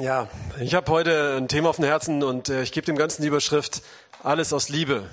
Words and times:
Ja, 0.00 0.28
ich 0.58 0.74
habe 0.74 0.90
heute 0.90 1.36
ein 1.36 1.46
Thema 1.46 1.68
auf 1.68 1.76
dem 1.76 1.84
Herzen 1.84 2.22
und 2.22 2.48
äh, 2.48 2.62
ich 2.62 2.72
gebe 2.72 2.86
dem 2.86 2.96
ganzen 2.96 3.20
die 3.20 3.28
Überschrift 3.28 3.82
Alles 4.22 4.54
aus 4.54 4.70
Liebe. 4.70 5.04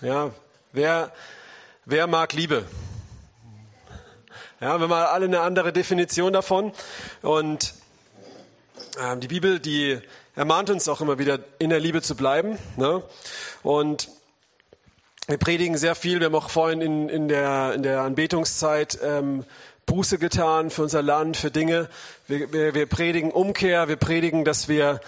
Ja, 0.00 0.30
wer, 0.70 1.10
wer 1.86 2.06
mag 2.06 2.34
Liebe? 2.34 2.64
Ja, 4.60 4.78
wir 4.78 4.88
haben 4.88 4.92
alle 4.92 5.24
eine 5.24 5.40
andere 5.40 5.72
Definition 5.72 6.32
davon 6.32 6.70
und 7.20 7.74
äh, 9.00 9.16
die 9.16 9.26
Bibel, 9.26 9.58
die 9.58 9.98
ermahnt 10.36 10.70
uns 10.70 10.86
auch 10.86 11.00
immer 11.00 11.18
wieder, 11.18 11.40
in 11.58 11.70
der 11.70 11.80
Liebe 11.80 12.00
zu 12.00 12.14
bleiben. 12.14 12.58
Ne? 12.76 13.02
Und 13.64 14.08
wir 15.26 15.38
predigen 15.38 15.76
sehr 15.76 15.96
viel. 15.96 16.20
Wir 16.20 16.26
haben 16.26 16.36
auch 16.36 16.50
vorhin 16.50 16.80
in, 16.80 17.08
in, 17.08 17.26
der, 17.26 17.72
in 17.74 17.82
der 17.82 18.02
Anbetungszeit 18.02 19.00
ähm, 19.02 19.44
Buße 19.88 20.18
getan 20.18 20.70
für 20.70 20.82
unser 20.82 21.02
Land, 21.02 21.36
für 21.36 21.50
Dinge. 21.50 21.88
Wir, 22.26 22.52
wir, 22.52 22.74
wir 22.74 22.86
predigen 22.86 23.32
Umkehr, 23.32 23.88
wir 23.88 23.96
predigen, 23.96 24.44
dass 24.44 24.68
wir 24.68 25.00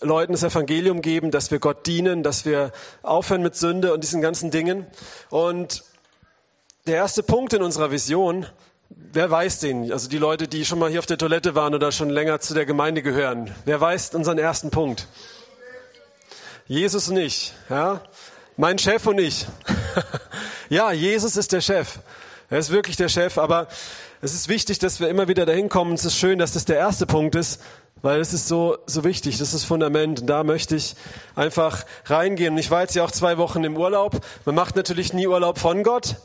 Leuten 0.00 0.32
das 0.32 0.42
Evangelium 0.42 1.00
geben, 1.00 1.30
dass 1.30 1.50
wir 1.50 1.60
Gott 1.60 1.86
dienen, 1.86 2.22
dass 2.22 2.44
wir 2.44 2.72
aufhören 3.02 3.42
mit 3.42 3.54
Sünde 3.56 3.94
und 3.94 4.02
diesen 4.02 4.20
ganzen 4.20 4.50
Dingen. 4.50 4.84
Und 5.30 5.84
der 6.86 6.96
erste 6.96 7.22
Punkt 7.22 7.52
in 7.52 7.62
unserer 7.62 7.92
Vision, 7.92 8.46
wer 8.90 9.30
weiß 9.30 9.60
den? 9.60 9.90
Also 9.92 10.08
die 10.08 10.18
Leute, 10.18 10.48
die 10.48 10.64
schon 10.64 10.80
mal 10.80 10.90
hier 10.90 10.98
auf 10.98 11.06
der 11.06 11.18
Toilette 11.18 11.54
waren 11.54 11.74
oder 11.74 11.92
schon 11.92 12.10
länger 12.10 12.40
zu 12.40 12.52
der 12.52 12.66
Gemeinde 12.66 13.02
gehören. 13.02 13.54
Wer 13.64 13.80
weiß 13.80 14.14
unseren 14.14 14.38
ersten 14.38 14.70
Punkt? 14.70 15.06
Jesus 16.66 17.08
und 17.08 17.16
ich, 17.16 17.54
ja? 17.70 18.02
Mein 18.56 18.78
Chef 18.78 19.06
und 19.06 19.18
ich. 19.18 19.46
ja, 20.68 20.90
Jesus 20.90 21.36
ist 21.36 21.52
der 21.52 21.60
Chef. 21.60 22.00
Er 22.50 22.58
ist 22.58 22.70
wirklich 22.70 22.96
der 22.96 23.08
Chef, 23.08 23.38
aber 23.38 23.68
es 24.26 24.34
ist 24.34 24.48
wichtig, 24.48 24.80
dass 24.80 24.98
wir 24.98 25.08
immer 25.08 25.28
wieder 25.28 25.46
dahin 25.46 25.68
kommen. 25.68 25.92
Es 25.92 26.04
ist 26.04 26.16
schön, 26.16 26.40
dass 26.40 26.50
das 26.50 26.64
der 26.64 26.76
erste 26.76 27.06
Punkt 27.06 27.36
ist, 27.36 27.62
weil 28.02 28.20
es 28.20 28.32
ist 28.32 28.48
so, 28.48 28.76
so 28.84 29.04
wichtig. 29.04 29.38
Das 29.38 29.48
ist 29.48 29.54
das 29.54 29.62
Fundament. 29.62 30.22
Und 30.22 30.26
da 30.26 30.42
möchte 30.42 30.74
ich 30.74 30.96
einfach 31.36 31.86
reingehen. 32.06 32.58
Ich 32.58 32.72
war 32.72 32.80
jetzt 32.80 32.96
ja 32.96 33.04
auch 33.04 33.12
zwei 33.12 33.38
Wochen 33.38 33.62
im 33.62 33.76
Urlaub. 33.76 34.20
Man 34.44 34.56
macht 34.56 34.74
natürlich 34.74 35.12
nie 35.12 35.28
Urlaub 35.28 35.60
von 35.60 35.84
Gott, 35.84 36.16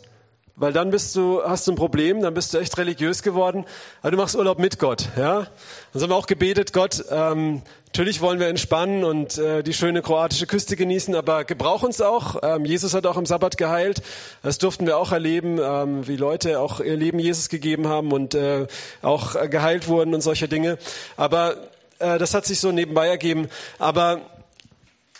weil 0.62 0.74
dann 0.74 0.92
bist 0.92 1.16
du, 1.16 1.42
hast 1.44 1.68
du 1.68 1.72
ein 1.72 1.76
Problem, 1.76 2.22
dann 2.22 2.34
bist 2.34 2.54
du 2.54 2.60
echt 2.60 2.78
religiös 2.78 3.24
geworden. 3.24 3.66
Aber 4.02 4.12
du 4.12 4.18
machst 4.18 4.36
Urlaub 4.36 4.60
mit 4.60 4.80
Gott, 4.80 5.10
ja. 5.18 5.48
Dann 5.92 6.02
haben 6.02 6.10
wir 6.10 6.16
auch 6.16 6.28
gebetet, 6.28 6.72
Gott, 6.72 7.04
ähm, 7.10 7.62
Natürlich 7.94 8.22
wollen 8.22 8.40
wir 8.40 8.48
entspannen 8.48 9.04
und 9.04 9.38
äh, 9.38 9.64
die 9.64 9.74
schöne 9.74 10.02
kroatische 10.02 10.48
Küste 10.48 10.78
genießen, 10.78 11.14
aber 11.14 11.44
gebrauch 11.44 11.84
uns 11.84 12.00
auch. 12.00 12.38
Ähm, 12.42 12.64
Jesus 12.64 12.94
hat 12.94 13.06
auch 13.06 13.18
am 13.18 13.26
Sabbat 13.26 13.58
geheilt. 13.58 14.02
Das 14.44 14.60
durften 14.60 14.88
wir 14.88 14.98
auch 14.98 15.12
erleben, 15.12 15.60
ähm, 15.62 16.08
wie 16.08 16.16
Leute 16.16 16.62
auch 16.62 16.80
ihr 16.80 16.96
Leben 16.96 17.20
Jesus 17.20 17.50
gegeben 17.50 17.90
haben 17.90 18.14
und 18.14 18.34
äh, 18.34 18.68
auch 19.02 19.34
geheilt 19.50 19.90
wurden 19.90 20.14
und 20.14 20.22
solche 20.22 20.48
Dinge. 20.48 20.78
Aber 21.18 21.58
äh, 22.00 22.18
das 22.18 22.34
hat 22.34 22.46
sich 22.46 22.62
so 22.62 22.72
nebenbei 22.72 23.10
ergeben. 23.10 23.50
Aber 23.78 24.22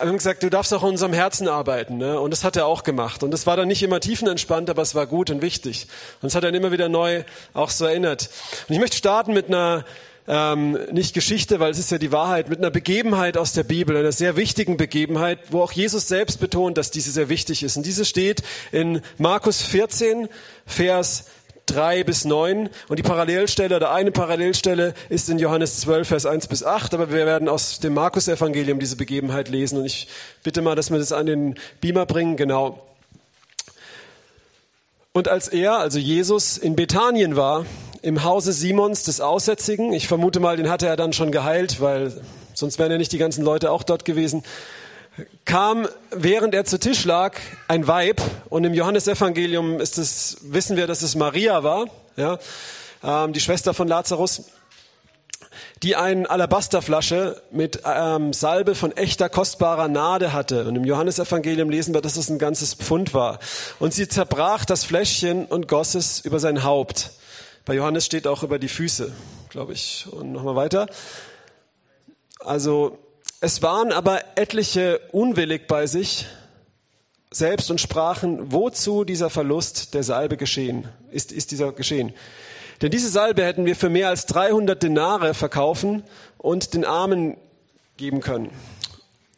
haben 0.08 0.16
gesagt, 0.16 0.42
du 0.42 0.50
darfst 0.50 0.72
auch 0.74 0.82
in 0.82 0.90
unserem 0.90 1.12
Herzen 1.12 1.48
arbeiten. 1.48 1.98
Ne? 1.98 2.20
Und 2.20 2.30
das 2.30 2.44
hat 2.44 2.56
er 2.56 2.66
auch 2.66 2.82
gemacht. 2.82 3.22
Und 3.22 3.30
das 3.30 3.46
war 3.46 3.56
dann 3.56 3.68
nicht 3.68 3.82
immer 3.82 4.00
tiefenentspannt, 4.00 4.70
aber 4.70 4.82
es 4.82 4.94
war 4.94 5.06
gut 5.06 5.30
und 5.30 5.42
wichtig. 5.42 5.86
Und 6.20 6.28
es 6.28 6.34
hat 6.34 6.44
dann 6.44 6.54
immer 6.54 6.72
wieder 6.72 6.88
neu 6.88 7.24
auch 7.54 7.70
so 7.70 7.84
erinnert. 7.84 8.30
Und 8.68 8.74
ich 8.74 8.80
möchte 8.80 8.96
starten 8.96 9.32
mit 9.32 9.48
einer 9.48 9.84
ähm, 10.28 10.78
nicht 10.92 11.14
Geschichte, 11.14 11.58
weil 11.60 11.72
es 11.72 11.78
ist 11.78 11.90
ja 11.90 11.98
die 11.98 12.12
Wahrheit, 12.12 12.48
mit 12.48 12.58
einer 12.58 12.70
Begebenheit 12.70 13.36
aus 13.36 13.52
der 13.52 13.64
Bibel, 13.64 13.96
einer 13.96 14.12
sehr 14.12 14.36
wichtigen 14.36 14.76
Begebenheit, 14.76 15.38
wo 15.50 15.62
auch 15.62 15.72
Jesus 15.72 16.08
selbst 16.08 16.38
betont, 16.38 16.78
dass 16.78 16.90
diese 16.90 17.10
sehr 17.10 17.28
wichtig 17.28 17.62
ist. 17.62 17.76
Und 17.76 17.86
diese 17.86 18.04
steht 18.04 18.42
in 18.70 19.00
Markus 19.18 19.62
14, 19.62 20.28
Vers 20.64 21.24
3 21.66 22.04
bis 22.04 22.24
9 22.24 22.68
und 22.88 22.98
die 22.98 23.02
Parallelstelle 23.02 23.76
oder 23.76 23.92
eine 23.92 24.10
Parallelstelle 24.10 24.94
ist 25.08 25.28
in 25.28 25.38
Johannes 25.38 25.80
12, 25.80 26.08
Vers 26.08 26.26
1 26.26 26.48
bis 26.48 26.64
8, 26.64 26.94
aber 26.94 27.10
wir 27.10 27.26
werden 27.26 27.48
aus 27.48 27.80
dem 27.80 27.94
Markus-Evangelium 27.94 28.78
diese 28.78 28.96
Begebenheit 28.96 29.48
lesen 29.48 29.78
und 29.78 29.86
ich 29.86 30.08
bitte 30.42 30.62
mal, 30.62 30.74
dass 30.74 30.90
wir 30.90 30.98
das 30.98 31.12
an 31.12 31.26
den 31.26 31.54
Beamer 31.80 32.06
bringen, 32.06 32.36
genau. 32.36 32.86
Und 35.12 35.28
als 35.28 35.48
er, 35.48 35.78
also 35.78 35.98
Jesus, 35.98 36.56
in 36.56 36.74
Bethanien 36.74 37.36
war, 37.36 37.66
im 38.02 38.24
Hause 38.24 38.52
Simons 38.52 39.04
des 39.04 39.20
Aussätzigen. 39.20 39.92
Ich 39.92 40.08
vermute 40.08 40.40
mal, 40.40 40.56
den 40.56 40.68
hatte 40.68 40.88
er 40.88 40.96
dann 40.96 41.12
schon 41.12 41.30
geheilt, 41.30 41.80
weil 41.80 42.12
sonst 42.52 42.78
wären 42.78 42.90
ja 42.90 42.98
nicht 42.98 43.12
die 43.12 43.18
ganzen 43.18 43.44
Leute 43.44 43.70
auch 43.70 43.84
dort 43.84 44.04
gewesen. 44.04 44.42
Kam, 45.44 45.86
während 46.10 46.54
er 46.54 46.64
zu 46.64 46.78
Tisch 46.78 47.04
lag, 47.04 47.38
ein 47.68 47.86
Weib. 47.86 48.22
Und 48.48 48.64
im 48.64 48.72
Johannesevangelium 48.72 49.80
ist 49.80 49.98
es, 49.98 50.38
wissen 50.42 50.76
wir, 50.76 50.86
dass 50.86 51.02
es 51.02 51.14
Maria 51.14 51.62
war, 51.62 51.86
ja, 52.16 52.38
ähm, 53.04 53.32
die 53.32 53.40
Schwester 53.40 53.74
von 53.74 53.88
Lazarus, 53.88 54.44
die 55.82 55.96
eine 55.96 56.30
Alabasterflasche 56.30 57.42
mit 57.50 57.82
ähm, 57.84 58.32
Salbe 58.32 58.74
von 58.74 58.92
echter 58.92 59.28
kostbarer 59.28 59.88
Nade 59.88 60.32
hatte. 60.32 60.66
Und 60.66 60.76
im 60.76 60.84
Johannesevangelium 60.84 61.68
lesen 61.68 61.92
wir, 61.92 62.00
dass 62.00 62.16
es 62.16 62.30
ein 62.30 62.38
ganzes 62.38 62.74
Pfund 62.74 63.12
war. 63.12 63.38
Und 63.80 63.92
sie 63.92 64.08
zerbrach 64.08 64.64
das 64.64 64.84
Fläschchen 64.84 65.44
und 65.44 65.68
goss 65.68 65.94
es 65.94 66.20
über 66.20 66.38
sein 66.38 66.62
Haupt. 66.62 67.10
Bei 67.64 67.74
Johannes 67.74 68.06
steht 68.06 68.26
auch 68.26 68.42
über 68.42 68.58
die 68.58 68.68
Füße, 68.68 69.12
glaube 69.50 69.72
ich. 69.72 70.06
Und 70.10 70.32
nochmal 70.32 70.56
weiter. 70.56 70.86
Also 72.38 72.98
es 73.42 73.60
waren 73.60 73.90
aber 73.90 74.20
etliche 74.36 75.00
unwillig 75.10 75.66
bei 75.66 75.88
sich 75.88 76.28
selbst 77.32 77.72
und 77.72 77.80
sprachen, 77.80 78.52
wozu 78.52 79.02
dieser 79.02 79.30
Verlust 79.30 79.94
der 79.94 80.04
Salbe 80.04 80.36
geschehen, 80.36 80.86
ist, 81.10 81.32
ist 81.32 81.50
dieser 81.50 81.72
geschehen. 81.72 82.12
Denn 82.80 82.92
diese 82.92 83.08
Salbe 83.08 83.44
hätten 83.44 83.66
wir 83.66 83.74
für 83.74 83.88
mehr 83.88 84.10
als 84.10 84.26
300 84.26 84.80
Denare 84.80 85.34
verkaufen 85.34 86.04
und 86.38 86.72
den 86.72 86.84
Armen 86.84 87.36
geben 87.96 88.20
können. 88.20 88.50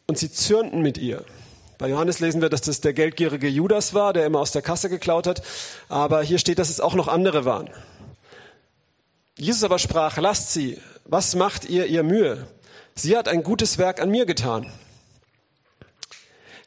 Und 0.05 0.19
sie 0.19 0.31
zürnten 0.31 0.83
mit 0.83 0.99
ihr. 0.99 1.25
Bei 1.79 1.89
Johannes 1.89 2.19
lesen 2.19 2.43
wir, 2.43 2.49
dass 2.49 2.61
das 2.61 2.81
der 2.81 2.93
geldgierige 2.93 3.47
Judas 3.47 3.95
war, 3.95 4.13
der 4.13 4.27
immer 4.27 4.39
aus 4.39 4.51
der 4.51 4.61
Kasse 4.61 4.87
geklaut 4.87 5.25
hat. 5.25 5.41
Aber 5.89 6.21
hier 6.21 6.37
steht, 6.37 6.59
dass 6.59 6.69
es 6.69 6.79
auch 6.79 6.93
noch 6.93 7.07
andere 7.07 7.43
waren. 7.43 7.71
Jesus 9.35 9.63
aber 9.63 9.79
sprach, 9.79 10.17
lasst 10.17 10.53
sie, 10.53 10.79
was 11.05 11.33
macht 11.33 11.65
ihr 11.65 11.87
ihr 11.87 12.03
Mühe? 12.03 12.45
Sie 12.97 13.17
hat 13.17 13.27
ein 13.27 13.43
gutes 13.43 13.77
Werk 13.77 14.01
an 14.01 14.09
mir 14.09 14.25
getan. 14.25 14.71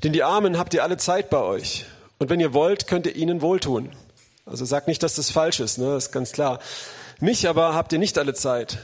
Denn 0.05 0.13
die 0.13 0.23
Armen 0.23 0.59
habt 0.59 0.75
ihr 0.75 0.83
alle 0.83 0.99
Zeit 0.99 1.31
bei 1.31 1.41
euch. 1.41 1.87
Und 2.19 2.29
wenn 2.29 2.39
ihr 2.39 2.53
wollt, 2.53 2.87
könnt 2.87 3.07
ihr 3.07 3.17
ihnen 3.17 3.41
wohltun. 3.41 3.91
Also 4.45 4.67
sagt 4.67 4.89
nicht, 4.89 5.03
dass 5.03 5.15
das 5.15 5.31
falsch 5.31 5.61
ist, 5.61 5.79
ne? 5.79 5.95
das 5.95 6.07
ist 6.07 6.13
ganz 6.13 6.33
klar. 6.33 6.59
Mich 7.19 7.49
aber 7.49 7.75
habt 7.75 7.95
ihr 7.95 7.99
nicht 7.99 8.19
alle 8.19 8.35
Zeit. 8.35 8.79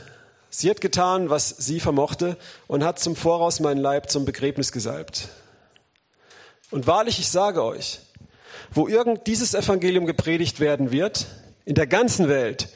Sie 0.48 0.70
hat 0.70 0.80
getan, 0.80 1.28
was 1.28 1.50
sie 1.50 1.80
vermochte 1.80 2.38
und 2.66 2.82
hat 2.82 2.98
zum 2.98 3.14
Voraus 3.14 3.60
meinen 3.60 3.80
Leib 3.80 4.10
zum 4.10 4.24
Begräbnis 4.24 4.72
gesalbt. 4.72 5.28
Und 6.70 6.86
wahrlich, 6.86 7.18
ich 7.18 7.28
sage 7.28 7.62
euch, 7.62 8.00
wo 8.70 8.88
irgend 8.88 9.26
dieses 9.26 9.52
Evangelium 9.52 10.06
gepredigt 10.06 10.60
werden 10.60 10.92
wird, 10.92 11.26
in 11.66 11.74
der 11.74 11.86
ganzen 11.86 12.28
Welt, 12.28 12.68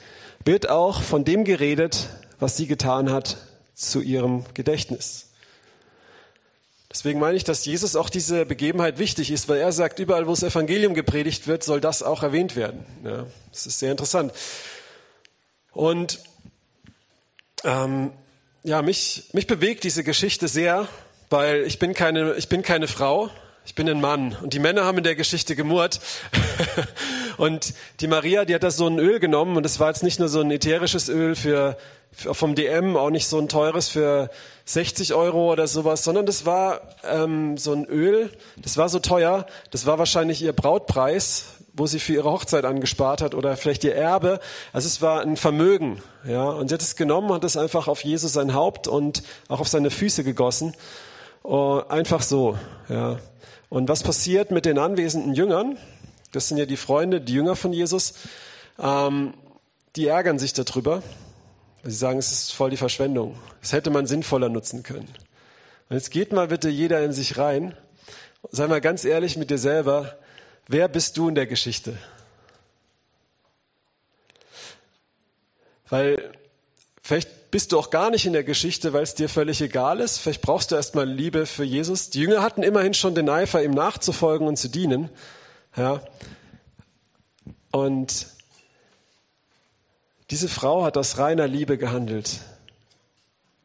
wird 0.44 0.68
auch 0.68 1.00
von 1.00 1.24
dem 1.24 1.44
geredet, 1.44 2.08
was 2.38 2.56
sie 2.56 2.66
getan 2.66 3.10
hat, 3.10 3.38
zu 3.78 4.00
ihrem 4.00 4.44
Gedächtnis. 4.54 5.26
Deswegen 6.90 7.20
meine 7.20 7.36
ich, 7.36 7.44
dass 7.44 7.64
Jesus 7.64 7.96
auch 7.96 8.10
diese 8.10 8.44
Begebenheit 8.46 8.98
wichtig 8.98 9.30
ist, 9.30 9.48
weil 9.48 9.58
er 9.58 9.72
sagt, 9.72 9.98
überall, 9.98 10.26
wo 10.26 10.30
das 10.30 10.42
Evangelium 10.42 10.94
gepredigt 10.94 11.46
wird, 11.46 11.62
soll 11.62 11.80
das 11.80 12.02
auch 12.02 12.22
erwähnt 12.22 12.56
werden. 12.56 12.84
Ja, 13.04 13.26
das 13.52 13.66
ist 13.66 13.78
sehr 13.78 13.90
interessant. 13.90 14.32
Und 15.72 16.20
ähm, 17.64 18.12
ja, 18.64 18.82
mich, 18.82 19.28
mich 19.32 19.46
bewegt 19.46 19.84
diese 19.84 20.02
Geschichte 20.02 20.48
sehr, 20.48 20.88
weil 21.30 21.62
ich 21.62 21.78
bin 21.78 21.94
keine, 21.94 22.34
ich 22.34 22.48
bin 22.48 22.62
keine 22.62 22.88
Frau, 22.88 23.30
ich 23.68 23.74
bin 23.74 23.86
ein 23.86 24.00
Mann. 24.00 24.34
Und 24.42 24.54
die 24.54 24.60
Männer 24.60 24.86
haben 24.86 24.96
in 24.96 25.04
der 25.04 25.14
Geschichte 25.14 25.54
gemurrt. 25.54 26.00
und 27.36 27.74
die 28.00 28.06
Maria, 28.06 28.46
die 28.46 28.54
hat 28.54 28.62
das 28.62 28.78
so 28.78 28.86
ein 28.86 28.98
Öl 28.98 29.20
genommen 29.20 29.58
und 29.58 29.66
es 29.66 29.78
war 29.78 29.88
jetzt 29.88 30.02
nicht 30.02 30.18
nur 30.18 30.30
so 30.30 30.40
ein 30.40 30.50
ätherisches 30.50 31.10
Öl 31.10 31.34
für, 31.34 31.76
für, 32.10 32.32
vom 32.32 32.54
DM, 32.54 32.96
auch 32.96 33.10
nicht 33.10 33.28
so 33.28 33.38
ein 33.38 33.46
teures 33.46 33.88
für 33.90 34.30
60 34.64 35.12
Euro 35.12 35.52
oder 35.52 35.66
sowas, 35.66 36.02
sondern 36.02 36.24
das 36.24 36.46
war 36.46 36.80
ähm, 37.04 37.58
so 37.58 37.74
ein 37.74 37.84
Öl, 37.84 38.30
das 38.56 38.78
war 38.78 38.88
so 38.88 39.00
teuer, 39.00 39.44
das 39.70 39.84
war 39.84 39.98
wahrscheinlich 39.98 40.40
ihr 40.40 40.54
Brautpreis, 40.54 41.48
wo 41.74 41.86
sie 41.86 42.00
für 42.00 42.14
ihre 42.14 42.30
Hochzeit 42.30 42.64
angespart 42.64 43.20
hat 43.20 43.34
oder 43.34 43.58
vielleicht 43.58 43.84
ihr 43.84 43.94
Erbe. 43.94 44.40
Also 44.72 44.86
es 44.86 45.02
war 45.02 45.20
ein 45.20 45.36
Vermögen, 45.36 46.02
ja. 46.26 46.44
Und 46.44 46.68
sie 46.68 46.74
hat 46.74 46.80
es 46.80 46.96
genommen, 46.96 47.34
hat 47.34 47.44
es 47.44 47.58
einfach 47.58 47.86
auf 47.86 48.02
Jesus 48.02 48.32
sein 48.32 48.54
Haupt 48.54 48.88
und 48.88 49.22
auch 49.48 49.60
auf 49.60 49.68
seine 49.68 49.90
Füße 49.90 50.24
gegossen. 50.24 50.74
Oh, 51.42 51.82
einfach 51.86 52.22
so, 52.22 52.56
ja. 52.88 53.18
Und 53.68 53.88
was 53.88 54.02
passiert 54.02 54.50
mit 54.50 54.64
den 54.64 54.78
anwesenden 54.78 55.34
Jüngern? 55.34 55.76
Das 56.32 56.48
sind 56.48 56.58
ja 56.58 56.66
die 56.66 56.76
Freunde, 56.76 57.20
die 57.20 57.34
Jünger 57.34 57.56
von 57.56 57.72
Jesus. 57.72 58.14
Ähm, 58.78 59.34
die 59.96 60.06
ärgern 60.06 60.38
sich 60.38 60.52
darüber. 60.52 61.02
Sie 61.82 61.90
sagen, 61.90 62.18
es 62.18 62.32
ist 62.32 62.52
voll 62.54 62.70
die 62.70 62.76
Verschwendung. 62.76 63.36
Das 63.60 63.72
hätte 63.72 63.90
man 63.90 64.06
sinnvoller 64.06 64.48
nutzen 64.48 64.82
können. 64.82 65.08
Und 65.88 65.96
jetzt 65.96 66.10
geht 66.10 66.32
mal 66.32 66.48
bitte 66.48 66.68
jeder 66.68 67.02
in 67.04 67.12
sich 67.12 67.38
rein. 67.38 67.76
Sei 68.50 68.66
mal 68.66 68.80
ganz 68.80 69.04
ehrlich 69.04 69.36
mit 69.36 69.50
dir 69.50 69.58
selber. 69.58 70.18
Wer 70.66 70.88
bist 70.88 71.16
du 71.16 71.28
in 71.28 71.34
der 71.34 71.46
Geschichte? 71.46 71.96
Weil 75.88 76.32
Vielleicht 77.08 77.30
bist 77.50 77.72
du 77.72 77.78
auch 77.78 77.90
gar 77.90 78.10
nicht 78.10 78.26
in 78.26 78.32
der 78.32 78.44
Geschichte, 78.44 78.92
weil 78.92 79.02
es 79.02 79.14
dir 79.14 79.28
völlig 79.28 79.60
egal 79.60 80.00
ist. 80.00 80.18
Vielleicht 80.18 80.42
brauchst 80.42 80.70
du 80.70 80.74
erstmal 80.74 81.08
Liebe 81.08 81.46
für 81.46 81.64
Jesus. 81.64 82.10
Die 82.10 82.20
Jünger 82.20 82.42
hatten 82.42 82.62
immerhin 82.62 82.94
schon 82.94 83.14
den 83.14 83.28
Eifer, 83.28 83.62
ihm 83.62 83.70
nachzufolgen 83.70 84.46
und 84.46 84.56
zu 84.56 84.68
dienen. 84.68 85.08
Ja. 85.76 86.02
Und 87.70 88.26
diese 90.30 90.48
Frau 90.48 90.84
hat 90.84 90.96
aus 90.96 91.16
reiner 91.18 91.48
Liebe 91.48 91.78
gehandelt. 91.78 92.40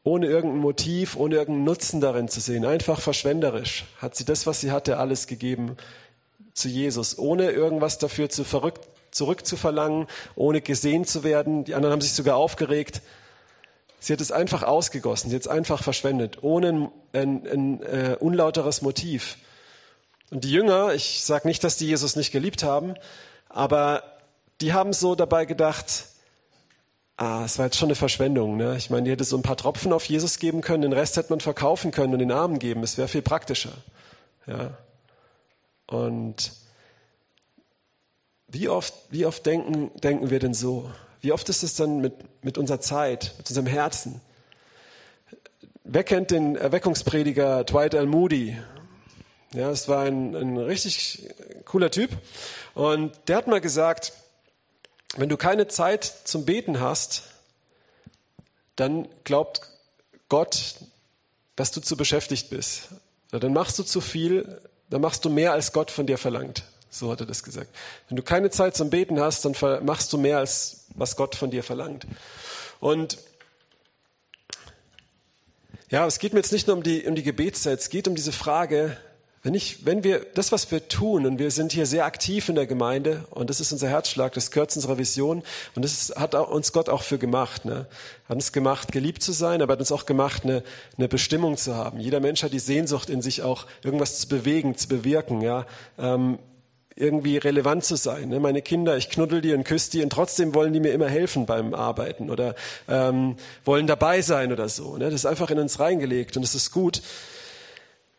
Ohne 0.05 0.27
irgendein 0.27 0.59
Motiv, 0.59 1.15
ohne 1.15 1.35
irgendeinen 1.35 1.65
Nutzen 1.65 2.01
darin 2.01 2.27
zu 2.27 2.39
sehen. 2.39 2.65
Einfach 2.65 2.99
verschwenderisch 3.01 3.85
hat 3.99 4.15
sie 4.15 4.25
das, 4.25 4.45
was 4.47 4.61
sie 4.61 4.71
hatte, 4.71 4.97
alles 4.97 5.27
gegeben 5.27 5.77
zu 6.53 6.67
Jesus. 6.69 7.17
Ohne 7.17 7.51
irgendwas 7.51 7.97
dafür 7.97 8.29
zu 8.29 8.43
verrückt, 8.43 8.87
zurückzuverlangen, 9.11 10.07
ohne 10.35 10.61
gesehen 10.61 11.05
zu 11.05 11.23
werden. 11.23 11.63
Die 11.65 11.75
anderen 11.75 11.93
haben 11.93 12.01
sich 12.01 12.13
sogar 12.13 12.35
aufgeregt. 12.35 13.01
Sie 14.03 14.11
hat 14.11 14.19
es 14.19 14.33
einfach 14.33 14.63
ausgegossen, 14.63 15.29
sie 15.29 15.37
hat 15.37 15.43
es 15.43 15.47
einfach 15.47 15.81
verschwendet, 15.81 16.43
ohne 16.43 16.67
ein, 16.67 16.91
ein, 17.13 17.47
ein 17.47 17.83
äh, 17.83 18.17
unlauteres 18.19 18.81
Motiv. 18.81 19.37
Und 20.29 20.43
die 20.43 20.51
Jünger, 20.51 20.93
ich 20.93 21.23
sage 21.23 21.47
nicht, 21.47 21.63
dass 21.63 21.77
die 21.77 21.87
Jesus 21.87 22.17
nicht 22.17 22.33
geliebt 22.33 22.63
haben, 22.63 22.95
aber 23.47 24.03
die 24.59 24.73
haben 24.73 24.91
so 24.91 25.15
dabei 25.15 25.45
gedacht, 25.45 26.07
ah, 27.15 27.43
es 27.45 27.57
war 27.57 27.67
jetzt 27.67 27.77
schon 27.77 27.87
eine 27.87 27.95
Verschwendung. 27.95 28.57
Ne? 28.57 28.75
Ich 28.75 28.89
meine, 28.89 29.03
die 29.05 29.11
hätte 29.11 29.23
so 29.23 29.37
ein 29.37 29.41
paar 29.41 29.55
Tropfen 29.55 29.93
auf 29.93 30.03
Jesus 30.03 30.37
geben 30.37 30.59
können, 30.59 30.81
den 30.81 30.91
Rest 30.91 31.15
hätte 31.15 31.29
man 31.29 31.39
verkaufen 31.39 31.91
können 31.91 32.11
und 32.11 32.19
den 32.19 32.33
Armen 32.33 32.59
geben. 32.59 32.83
Es 32.83 32.97
wäre 32.97 33.07
viel 33.07 33.21
praktischer. 33.21 33.71
Ja. 34.47 34.77
Und 35.87 36.51
wie 38.49 38.67
oft, 38.67 38.93
wie 39.11 39.25
oft 39.25 39.45
denken, 39.45 39.91
denken 40.01 40.29
wir 40.29 40.39
denn 40.39 40.53
so? 40.53 40.91
Wie 41.23 41.31
oft 41.31 41.47
ist 41.47 41.63
es 41.63 41.75
dann 41.75 42.01
mit, 42.01 42.13
mit 42.43 42.57
unserer 42.57 42.81
Zeit, 42.81 43.33
mit 43.37 43.49
unserem 43.49 43.65
Herzen? 43.65 44.19
Wer 45.85 46.03
kennt 46.03 46.31
den 46.31 46.57
Erweckungsprediger 46.57 47.63
Dwight 47.63 47.93
L. 47.93 48.07
Moody? 48.07 48.57
Ja, 49.53 49.71
es 49.71 49.87
war 49.87 50.03
ein, 50.03 50.35
ein 50.35 50.57
richtig 50.57 51.29
cooler 51.63 51.91
Typ. 51.91 52.11
Und 52.73 53.17
der 53.29 53.37
hat 53.37 53.47
mal 53.47 53.61
gesagt, 53.61 54.11
wenn 55.15 55.29
du 55.29 55.37
keine 55.37 55.69
Zeit 55.69 56.03
zum 56.25 56.43
Beten 56.43 56.81
hast, 56.81 57.23
dann 58.75 59.07
glaubt 59.23 59.61
Gott, 60.27 60.75
dass 61.55 61.71
du 61.71 61.79
zu 61.79 61.95
beschäftigt 61.95 62.49
bist. 62.49 62.89
Dann 63.31 63.53
machst 63.53 63.79
du 63.79 63.83
zu 63.83 64.01
viel, 64.01 64.59
dann 64.89 64.99
machst 64.99 65.23
du 65.23 65.29
mehr, 65.29 65.53
als 65.53 65.71
Gott 65.71 65.89
von 65.89 66.05
dir 66.05 66.17
verlangt. 66.17 66.63
So 66.93 67.11
hat 67.11 67.21
er 67.21 67.25
das 67.25 67.43
gesagt. 67.43 67.75
Wenn 68.07 68.17
du 68.17 68.23
keine 68.23 68.51
Zeit 68.51 68.75
zum 68.75 68.91
Beten 68.91 69.19
hast, 69.19 69.45
dann 69.45 69.55
machst 69.83 70.13
du 70.13 70.17
mehr, 70.19 70.37
als 70.37 70.82
was 70.95 71.15
Gott 71.15 71.35
von 71.35 71.51
dir 71.51 71.63
verlangt. 71.63 72.05
Und 72.79 73.17
ja, 75.89 76.07
es 76.07 76.19
geht 76.19 76.33
mir 76.33 76.39
jetzt 76.39 76.51
nicht 76.51 76.67
nur 76.67 76.75
um 76.75 76.83
die, 76.83 77.05
um 77.05 77.15
die 77.15 77.23
Gebetszeit, 77.23 77.79
es 77.79 77.89
geht 77.89 78.07
um 78.07 78.15
diese 78.15 78.31
Frage, 78.31 78.97
wenn, 79.43 79.53
ich, 79.55 79.85
wenn 79.85 80.05
wir 80.05 80.25
das, 80.33 80.53
was 80.53 80.71
wir 80.71 80.87
tun, 80.87 81.25
und 81.25 81.37
wir 81.37 81.51
sind 81.51 81.73
hier 81.73 81.85
sehr 81.85 82.05
aktiv 82.05 82.47
in 82.47 82.55
der 82.55 82.65
Gemeinde, 82.65 83.25
und 83.29 83.49
das 83.49 83.59
ist 83.59 83.73
unser 83.73 83.89
Herzschlag, 83.89 84.33
das 84.33 84.51
gehört 84.51 84.71
zu 84.71 84.79
unserer 84.79 84.97
Vision, 84.97 85.43
und 85.75 85.83
das 85.83 85.91
ist, 85.91 86.15
hat 86.15 86.33
uns 86.33 86.71
Gott 86.71 86.87
auch 86.87 87.03
für 87.03 87.17
gemacht. 87.17 87.65
Ne? 87.65 87.85
Hat 88.29 88.35
uns 88.35 88.53
gemacht, 88.53 88.93
geliebt 88.93 89.21
zu 89.21 89.33
sein, 89.33 89.61
aber 89.61 89.73
hat 89.73 89.79
uns 89.79 89.91
auch 89.91 90.05
gemacht, 90.05 90.45
eine, 90.45 90.63
eine 90.97 91.09
Bestimmung 91.09 91.57
zu 91.57 91.75
haben. 91.75 91.99
Jeder 91.99 92.21
Mensch 92.21 92.41
hat 92.41 92.53
die 92.53 92.59
Sehnsucht 92.59 93.09
in 93.09 93.21
sich 93.21 93.41
auch, 93.41 93.67
irgendwas 93.83 94.17
zu 94.19 94.29
bewegen, 94.29 94.77
zu 94.77 94.87
bewirken. 94.87 95.41
Ja? 95.41 95.67
Ähm, 95.99 96.39
irgendwie 96.95 97.37
relevant 97.37 97.83
zu 97.83 97.95
sein. 97.95 98.29
Ne? 98.29 98.39
Meine 98.39 98.61
Kinder, 98.61 98.97
ich 98.97 99.09
knuddel 99.09 99.41
die 99.41 99.53
und 99.53 99.63
küsse 99.63 99.91
die 99.91 100.03
und 100.03 100.11
trotzdem 100.11 100.53
wollen 100.53 100.73
die 100.73 100.79
mir 100.79 100.91
immer 100.91 101.09
helfen 101.09 101.45
beim 101.45 101.73
Arbeiten 101.73 102.29
oder 102.29 102.55
ähm, 102.87 103.35
wollen 103.65 103.87
dabei 103.87 104.21
sein 104.21 104.51
oder 104.51 104.69
so. 104.69 104.97
Ne? 104.97 105.05
Das 105.05 105.15
ist 105.15 105.25
einfach 105.25 105.49
in 105.49 105.59
uns 105.59 105.79
reingelegt 105.79 106.35
und 106.35 106.43
das 106.43 106.55
ist 106.55 106.71
gut. 106.71 107.01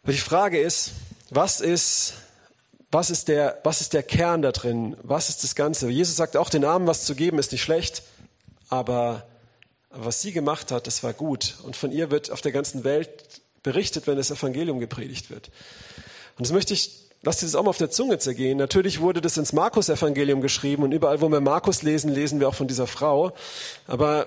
Aber 0.03 0.13
die 0.13 0.19
Frage 0.19 0.61
ist, 0.61 0.93
was 1.31 1.61
ist, 1.61 2.15
was 2.91 3.11
ist, 3.11 3.29
der, 3.29 3.59
was 3.65 3.81
ist 3.81 3.93
der 3.93 4.03
Kern 4.03 4.43
da 4.43 4.53
drin? 4.53 4.97
Was 5.03 5.29
ist 5.29 5.45
das 5.45 5.55
Ganze? 5.55 5.89
Jesus 5.89 6.17
sagt 6.17 6.37
auch, 6.37 6.51
den 6.51 6.65
Armen 6.65 6.87
was 6.87 7.05
zu 7.05 7.15
geben 7.15 7.39
ist 7.39 7.53
nicht 7.53 7.63
schlecht, 7.63 8.03
aber 8.69 9.27
was 9.91 10.21
sie 10.21 10.33
gemacht 10.33 10.73
hat, 10.73 10.87
das 10.89 11.03
war 11.03 11.13
gut. 11.13 11.55
Und 11.63 11.77
von 11.77 11.93
ihr 11.93 12.11
wird 12.11 12.31
auf 12.33 12.41
der 12.41 12.53
ganzen 12.53 12.83
Welt 12.83 13.09
berichtet, 13.63 14.07
wenn 14.07 14.17
das 14.17 14.31
Evangelium 14.31 14.81
gepredigt 14.81 15.31
wird. 15.31 15.51
Und 16.37 16.47
das 16.47 16.53
möchte 16.53 16.75
ich 16.75 17.04
Lass 17.25 17.39
dir 17.39 17.47
das 17.47 17.55
auch 17.55 17.63
mal 17.63 17.71
auf 17.71 17.79
der 17.79 17.91
Zunge 17.91 18.19
zergehen. 18.19 18.59
Natürlich 18.59 19.01
wurde 19.01 19.21
das 19.21 19.39
ins 19.39 19.53
Markus-Evangelium 19.53 20.43
geschrieben 20.43 20.83
und 20.83 20.93
überall, 20.93 21.21
wo 21.23 21.29
wir 21.29 21.41
Markus 21.41 21.83
lesen, 21.83 22.13
lesen 22.13 22.39
wir 22.39 22.49
auch 22.49 22.55
von 22.55 22.69
dieser 22.69 22.87
Frau. 22.87 23.33
Aber 23.87 24.27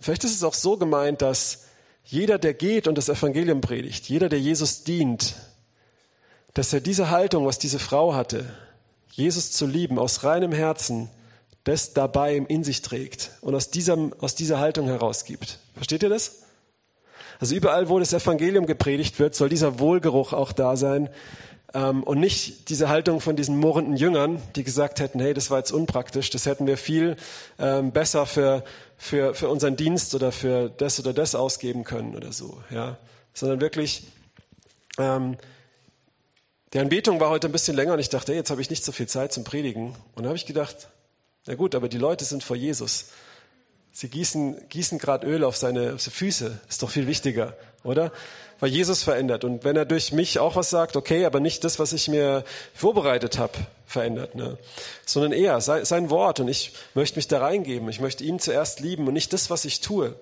vielleicht 0.00 0.24
ist 0.24 0.34
es 0.34 0.42
auch 0.42 0.54
so 0.54 0.76
gemeint, 0.76 1.22
dass 1.22 1.66
jeder, 2.04 2.38
der 2.38 2.54
geht 2.54 2.88
und 2.88 2.98
das 2.98 3.08
Evangelium 3.08 3.60
predigt, 3.60 4.08
jeder, 4.08 4.28
der 4.28 4.40
Jesus 4.40 4.84
dient, 4.84 5.34
dass 6.54 6.72
er 6.72 6.80
diese 6.80 7.10
Haltung, 7.10 7.46
was 7.46 7.58
diese 7.58 7.78
Frau 7.78 8.14
hatte, 8.14 8.46
Jesus 9.10 9.52
zu 9.52 9.66
lieben, 9.66 9.98
aus 9.98 10.24
reinem 10.24 10.52
Herzen, 10.52 11.08
das 11.64 11.94
dabei 11.94 12.36
in 12.36 12.64
sich 12.64 12.82
trägt 12.82 13.32
und 13.40 13.54
aus, 13.54 13.70
diesem, 13.70 14.12
aus 14.20 14.34
dieser 14.34 14.58
Haltung 14.58 14.86
herausgibt. 14.86 15.58
Versteht 15.74 16.02
ihr 16.02 16.08
das? 16.08 16.42
Also 17.38 17.54
überall, 17.54 17.88
wo 17.88 17.98
das 17.98 18.12
Evangelium 18.12 18.66
gepredigt 18.66 19.18
wird, 19.18 19.34
soll 19.34 19.48
dieser 19.48 19.78
Wohlgeruch 19.78 20.32
auch 20.32 20.52
da 20.52 20.76
sein, 20.76 21.10
und 21.76 22.20
nicht 22.20 22.70
diese 22.70 22.88
Haltung 22.88 23.20
von 23.20 23.36
diesen 23.36 23.58
murrenden 23.58 23.96
Jüngern, 23.96 24.40
die 24.54 24.64
gesagt 24.64 24.98
hätten, 24.98 25.20
hey, 25.20 25.34
das 25.34 25.50
war 25.50 25.58
jetzt 25.58 25.72
unpraktisch, 25.72 26.30
das 26.30 26.46
hätten 26.46 26.66
wir 26.66 26.78
viel 26.78 27.16
ähm, 27.58 27.92
besser 27.92 28.24
für, 28.24 28.64
für, 28.96 29.34
für 29.34 29.48
unseren 29.48 29.76
Dienst 29.76 30.14
oder 30.14 30.32
für 30.32 30.70
das 30.70 30.98
oder 30.98 31.12
das 31.12 31.34
ausgeben 31.34 31.84
können 31.84 32.16
oder 32.16 32.32
so. 32.32 32.62
Ja? 32.70 32.96
Sondern 33.34 33.60
wirklich, 33.60 34.04
ähm, 34.98 35.36
die 36.72 36.78
Anbetung 36.78 37.20
war 37.20 37.28
heute 37.28 37.48
ein 37.48 37.52
bisschen 37.52 37.76
länger 37.76 37.92
und 37.92 37.98
ich 37.98 38.08
dachte, 38.08 38.32
hey, 38.32 38.38
jetzt 38.38 38.50
habe 38.50 38.62
ich 38.62 38.70
nicht 38.70 38.84
so 38.84 38.92
viel 38.92 39.06
Zeit 39.06 39.32
zum 39.32 39.44
Predigen. 39.44 39.88
Und 39.88 39.96
dann 40.16 40.26
habe 40.26 40.36
ich 40.36 40.46
gedacht, 40.46 40.88
na 41.46 41.56
gut, 41.56 41.74
aber 41.74 41.88
die 41.88 41.98
Leute 41.98 42.24
sind 42.24 42.42
vor 42.42 42.56
Jesus. 42.56 43.10
Sie 43.92 44.08
gießen, 44.08 44.68
gießen 44.68 44.98
gerade 44.98 45.26
Öl 45.26 45.44
auf 45.44 45.56
seine, 45.56 45.94
auf 45.94 46.00
seine 46.00 46.14
Füße. 46.14 46.60
Ist 46.68 46.82
doch 46.82 46.90
viel 46.90 47.06
wichtiger, 47.06 47.56
oder? 47.86 48.12
Weil 48.58 48.70
Jesus 48.70 49.02
verändert. 49.02 49.44
Und 49.44 49.64
wenn 49.64 49.76
er 49.76 49.84
durch 49.84 50.12
mich 50.12 50.38
auch 50.38 50.56
was 50.56 50.70
sagt, 50.70 50.96
okay, 50.96 51.24
aber 51.24 51.40
nicht 51.40 51.64
das, 51.64 51.78
was 51.78 51.92
ich 51.92 52.08
mir 52.08 52.44
vorbereitet 52.74 53.38
habe, 53.38 53.52
verändert, 53.86 54.34
ne? 54.34 54.58
sondern 55.04 55.32
er, 55.32 55.60
sein, 55.60 56.10
Wort. 56.10 56.40
Und 56.40 56.48
ich 56.48 56.72
möchte 56.94 57.16
mich 57.16 57.28
da 57.28 57.40
reingeben. 57.40 57.88
Ich 57.88 58.00
möchte 58.00 58.24
ihn 58.24 58.38
zuerst 58.38 58.80
lieben 58.80 59.06
und 59.06 59.14
nicht 59.14 59.32
das, 59.32 59.50
was 59.50 59.64
ich 59.64 59.80
tue. 59.80 60.14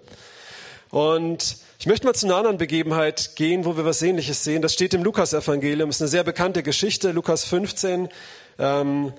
Und 0.91 1.57
ich 1.79 1.87
möchte 1.87 2.07
mal 2.07 2.15
zu 2.15 2.27
einer 2.27 2.37
anderen 2.37 2.59
Begebenheit 2.59 3.37
gehen, 3.37 3.65
wo 3.65 3.77
wir 3.77 3.85
was 3.85 4.03
Ähnliches 4.03 4.45
sehen. 4.45 4.63
Das 4.63 4.75
steht 4.75 4.95
im 4.95 5.03
Lukas-Evangelium. 5.03 5.91
Ist 5.91 6.01
eine 6.01 6.09
sehr 6.09 6.25
bekannte 6.25 6.63
Geschichte. 6.63 7.11
Lukas 7.13 7.45
15. 7.45 8.09
Ähm, 8.59 9.13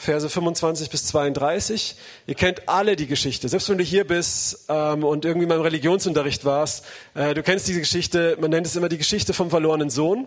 Verse 0.00 0.30
25 0.30 0.88
bis 0.88 1.04
32. 1.08 1.94
Ihr 2.26 2.34
kennt 2.34 2.70
alle 2.70 2.96
die 2.96 3.06
Geschichte. 3.06 3.50
Selbst 3.50 3.68
wenn 3.68 3.76
du 3.76 3.84
hier 3.84 4.06
bist 4.06 4.64
ähm, 4.70 5.04
und 5.04 5.26
irgendwie 5.26 5.46
mal 5.46 5.56
im 5.56 5.60
Religionsunterricht 5.60 6.46
warst, 6.46 6.86
äh, 7.14 7.34
du 7.34 7.42
kennst 7.42 7.68
diese 7.68 7.80
Geschichte, 7.80 8.38
man 8.40 8.48
nennt 8.48 8.66
es 8.66 8.74
immer 8.76 8.88
die 8.88 8.96
Geschichte 8.96 9.34
vom 9.34 9.50
verlorenen 9.50 9.90
Sohn. 9.90 10.26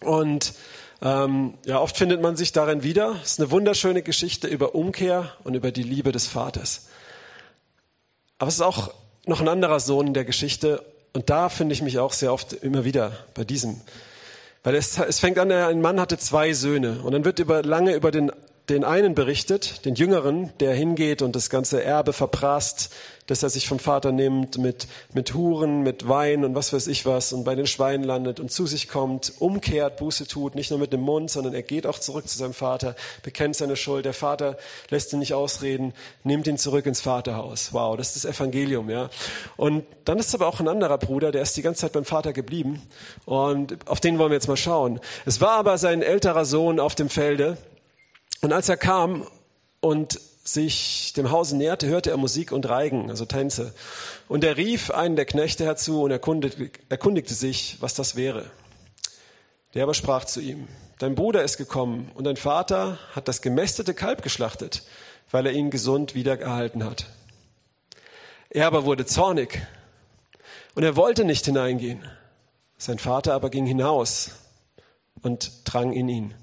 Und 0.00 0.54
ähm, 1.02 1.52
ja, 1.66 1.80
oft 1.80 1.98
findet 1.98 2.22
man 2.22 2.34
sich 2.36 2.52
darin 2.52 2.82
wieder. 2.82 3.16
Es 3.22 3.32
ist 3.32 3.40
eine 3.40 3.50
wunderschöne 3.50 4.00
Geschichte 4.00 4.48
über 4.48 4.74
Umkehr 4.74 5.32
und 5.44 5.52
über 5.52 5.70
die 5.70 5.82
Liebe 5.82 6.10
des 6.10 6.26
Vaters. 6.26 6.88
Aber 8.38 8.48
es 8.48 8.54
ist 8.54 8.62
auch 8.62 8.94
noch 9.26 9.42
ein 9.42 9.48
anderer 9.48 9.80
Sohn 9.80 10.06
in 10.06 10.14
der 10.14 10.24
Geschichte 10.24 10.82
und 11.12 11.28
da 11.28 11.50
finde 11.50 11.74
ich 11.74 11.82
mich 11.82 11.98
auch 11.98 12.14
sehr 12.14 12.32
oft 12.32 12.54
immer 12.54 12.86
wieder 12.86 13.12
bei 13.34 13.44
diesem. 13.44 13.82
Weil 14.62 14.76
es, 14.76 14.98
es 14.98 15.20
fängt 15.20 15.38
an, 15.38 15.52
ein 15.52 15.82
Mann 15.82 16.00
hatte 16.00 16.16
zwei 16.16 16.54
Söhne 16.54 17.02
und 17.02 17.12
dann 17.12 17.26
wird 17.26 17.38
über, 17.38 17.62
lange 17.62 17.94
über 17.94 18.10
den 18.10 18.32
den 18.68 18.84
einen 18.84 19.14
berichtet, 19.14 19.84
den 19.84 19.96
Jüngeren, 19.96 20.52
der 20.60 20.72
hingeht 20.72 21.20
und 21.20 21.34
das 21.34 21.50
ganze 21.50 21.82
Erbe 21.82 22.12
verprasst, 22.12 22.94
dass 23.26 23.42
er 23.42 23.50
sich 23.50 23.66
vom 23.66 23.78
Vater 23.78 24.12
nimmt 24.12 24.58
mit, 24.58 24.86
mit 25.14 25.34
Huren, 25.34 25.82
mit 25.82 26.08
Wein 26.08 26.44
und 26.44 26.54
was 26.54 26.72
weiß 26.72 26.86
ich 26.86 27.04
was 27.04 27.32
und 27.32 27.44
bei 27.44 27.54
den 27.54 27.66
Schweinen 27.66 28.04
landet 28.04 28.40
und 28.40 28.52
zu 28.52 28.66
sich 28.66 28.88
kommt, 28.88 29.32
umkehrt, 29.38 29.96
Buße 29.96 30.28
tut, 30.28 30.54
nicht 30.54 30.70
nur 30.70 30.78
mit 30.78 30.92
dem 30.92 31.00
Mund, 31.00 31.30
sondern 31.30 31.54
er 31.54 31.62
geht 31.62 31.86
auch 31.86 31.98
zurück 31.98 32.28
zu 32.28 32.38
seinem 32.38 32.54
Vater, 32.54 32.94
bekennt 33.22 33.56
seine 33.56 33.76
Schuld. 33.76 34.04
Der 34.04 34.14
Vater 34.14 34.56
lässt 34.90 35.12
ihn 35.12 35.18
nicht 35.18 35.34
ausreden, 35.34 35.92
nimmt 36.22 36.46
ihn 36.46 36.58
zurück 36.58 36.86
ins 36.86 37.00
Vaterhaus. 37.00 37.72
Wow, 37.72 37.96
das 37.96 38.14
ist 38.14 38.24
das 38.24 38.34
Evangelium, 38.36 38.90
ja. 38.90 39.10
Und 39.56 39.84
dann 40.04 40.18
ist 40.18 40.34
aber 40.34 40.46
auch 40.46 40.60
ein 40.60 40.68
anderer 40.68 40.98
Bruder, 40.98 41.32
der 41.32 41.42
ist 41.42 41.56
die 41.56 41.62
ganze 41.62 41.82
Zeit 41.82 41.92
beim 41.92 42.04
Vater 42.04 42.32
geblieben 42.32 42.82
und 43.24 43.88
auf 43.88 44.00
den 44.00 44.18
wollen 44.18 44.30
wir 44.30 44.36
jetzt 44.36 44.48
mal 44.48 44.56
schauen. 44.56 45.00
Es 45.26 45.40
war 45.40 45.52
aber 45.52 45.78
sein 45.78 46.02
älterer 46.02 46.44
Sohn 46.44 46.78
auf 46.78 46.94
dem 46.94 47.08
Felde, 47.08 47.56
und 48.42 48.52
als 48.52 48.68
er 48.68 48.76
kam 48.76 49.26
und 49.80 50.20
sich 50.44 51.12
dem 51.14 51.30
Hause 51.30 51.56
näherte, 51.56 51.86
hörte 51.86 52.10
er 52.10 52.16
Musik 52.16 52.50
und 52.50 52.68
Reigen, 52.68 53.08
also 53.10 53.24
Tänze. 53.24 53.72
Und 54.28 54.42
er 54.42 54.56
rief 54.56 54.90
einen 54.90 55.14
der 55.14 55.24
Knechte 55.24 55.64
herzu 55.64 56.02
und 56.02 56.10
erkundigte, 56.10 56.70
erkundigte 56.88 57.34
sich, 57.34 57.76
was 57.80 57.94
das 57.94 58.16
wäre. 58.16 58.50
Der 59.74 59.84
aber 59.84 59.94
sprach 59.94 60.24
zu 60.24 60.40
ihm, 60.40 60.66
dein 60.98 61.14
Bruder 61.14 61.44
ist 61.44 61.56
gekommen 61.56 62.10
und 62.14 62.24
dein 62.24 62.36
Vater 62.36 62.98
hat 63.14 63.28
das 63.28 63.40
gemästete 63.40 63.94
Kalb 63.94 64.22
geschlachtet, 64.22 64.82
weil 65.30 65.46
er 65.46 65.52
ihn 65.52 65.70
gesund 65.70 66.14
wiedererhalten 66.14 66.84
hat. 66.84 67.06
Er 68.50 68.66
aber 68.66 68.84
wurde 68.84 69.06
zornig 69.06 69.64
und 70.74 70.82
er 70.82 70.96
wollte 70.96 71.24
nicht 71.24 71.44
hineingehen. 71.46 72.04
Sein 72.76 72.98
Vater 72.98 73.34
aber 73.34 73.48
ging 73.48 73.64
hinaus 73.64 74.32
und 75.22 75.52
drang 75.64 75.92
in 75.92 76.08
ihn. 76.08 76.34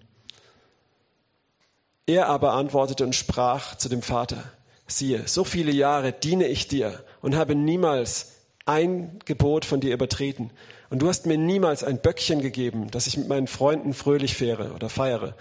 Er 2.09 2.25
aber 2.25 2.53
antwortete 2.53 3.03
und 3.03 3.13
sprach 3.13 3.75
zu 3.75 3.87
dem 3.87 4.01
Vater, 4.01 4.43
siehe, 4.87 5.27
so 5.27 5.43
viele 5.43 5.71
Jahre 5.71 6.11
diene 6.11 6.47
ich 6.47 6.67
dir 6.67 7.03
und 7.21 7.35
habe 7.35 7.53
niemals 7.53 8.31
ein 8.65 9.19
Gebot 9.25 9.63
von 9.63 9.79
dir 9.79 9.93
übertreten. 9.93 10.49
Und 10.89 11.03
du 11.03 11.07
hast 11.07 11.27
mir 11.27 11.37
niemals 11.37 11.83
ein 11.83 12.01
Böckchen 12.01 12.41
gegeben, 12.41 12.89
dass 12.89 13.05
ich 13.05 13.15
mit 13.15 13.27
meinen 13.27 13.45
Freunden 13.45 13.93
fröhlich 13.93 14.35
fähre 14.35 14.73
oder 14.73 14.89
feiere. 14.89 15.35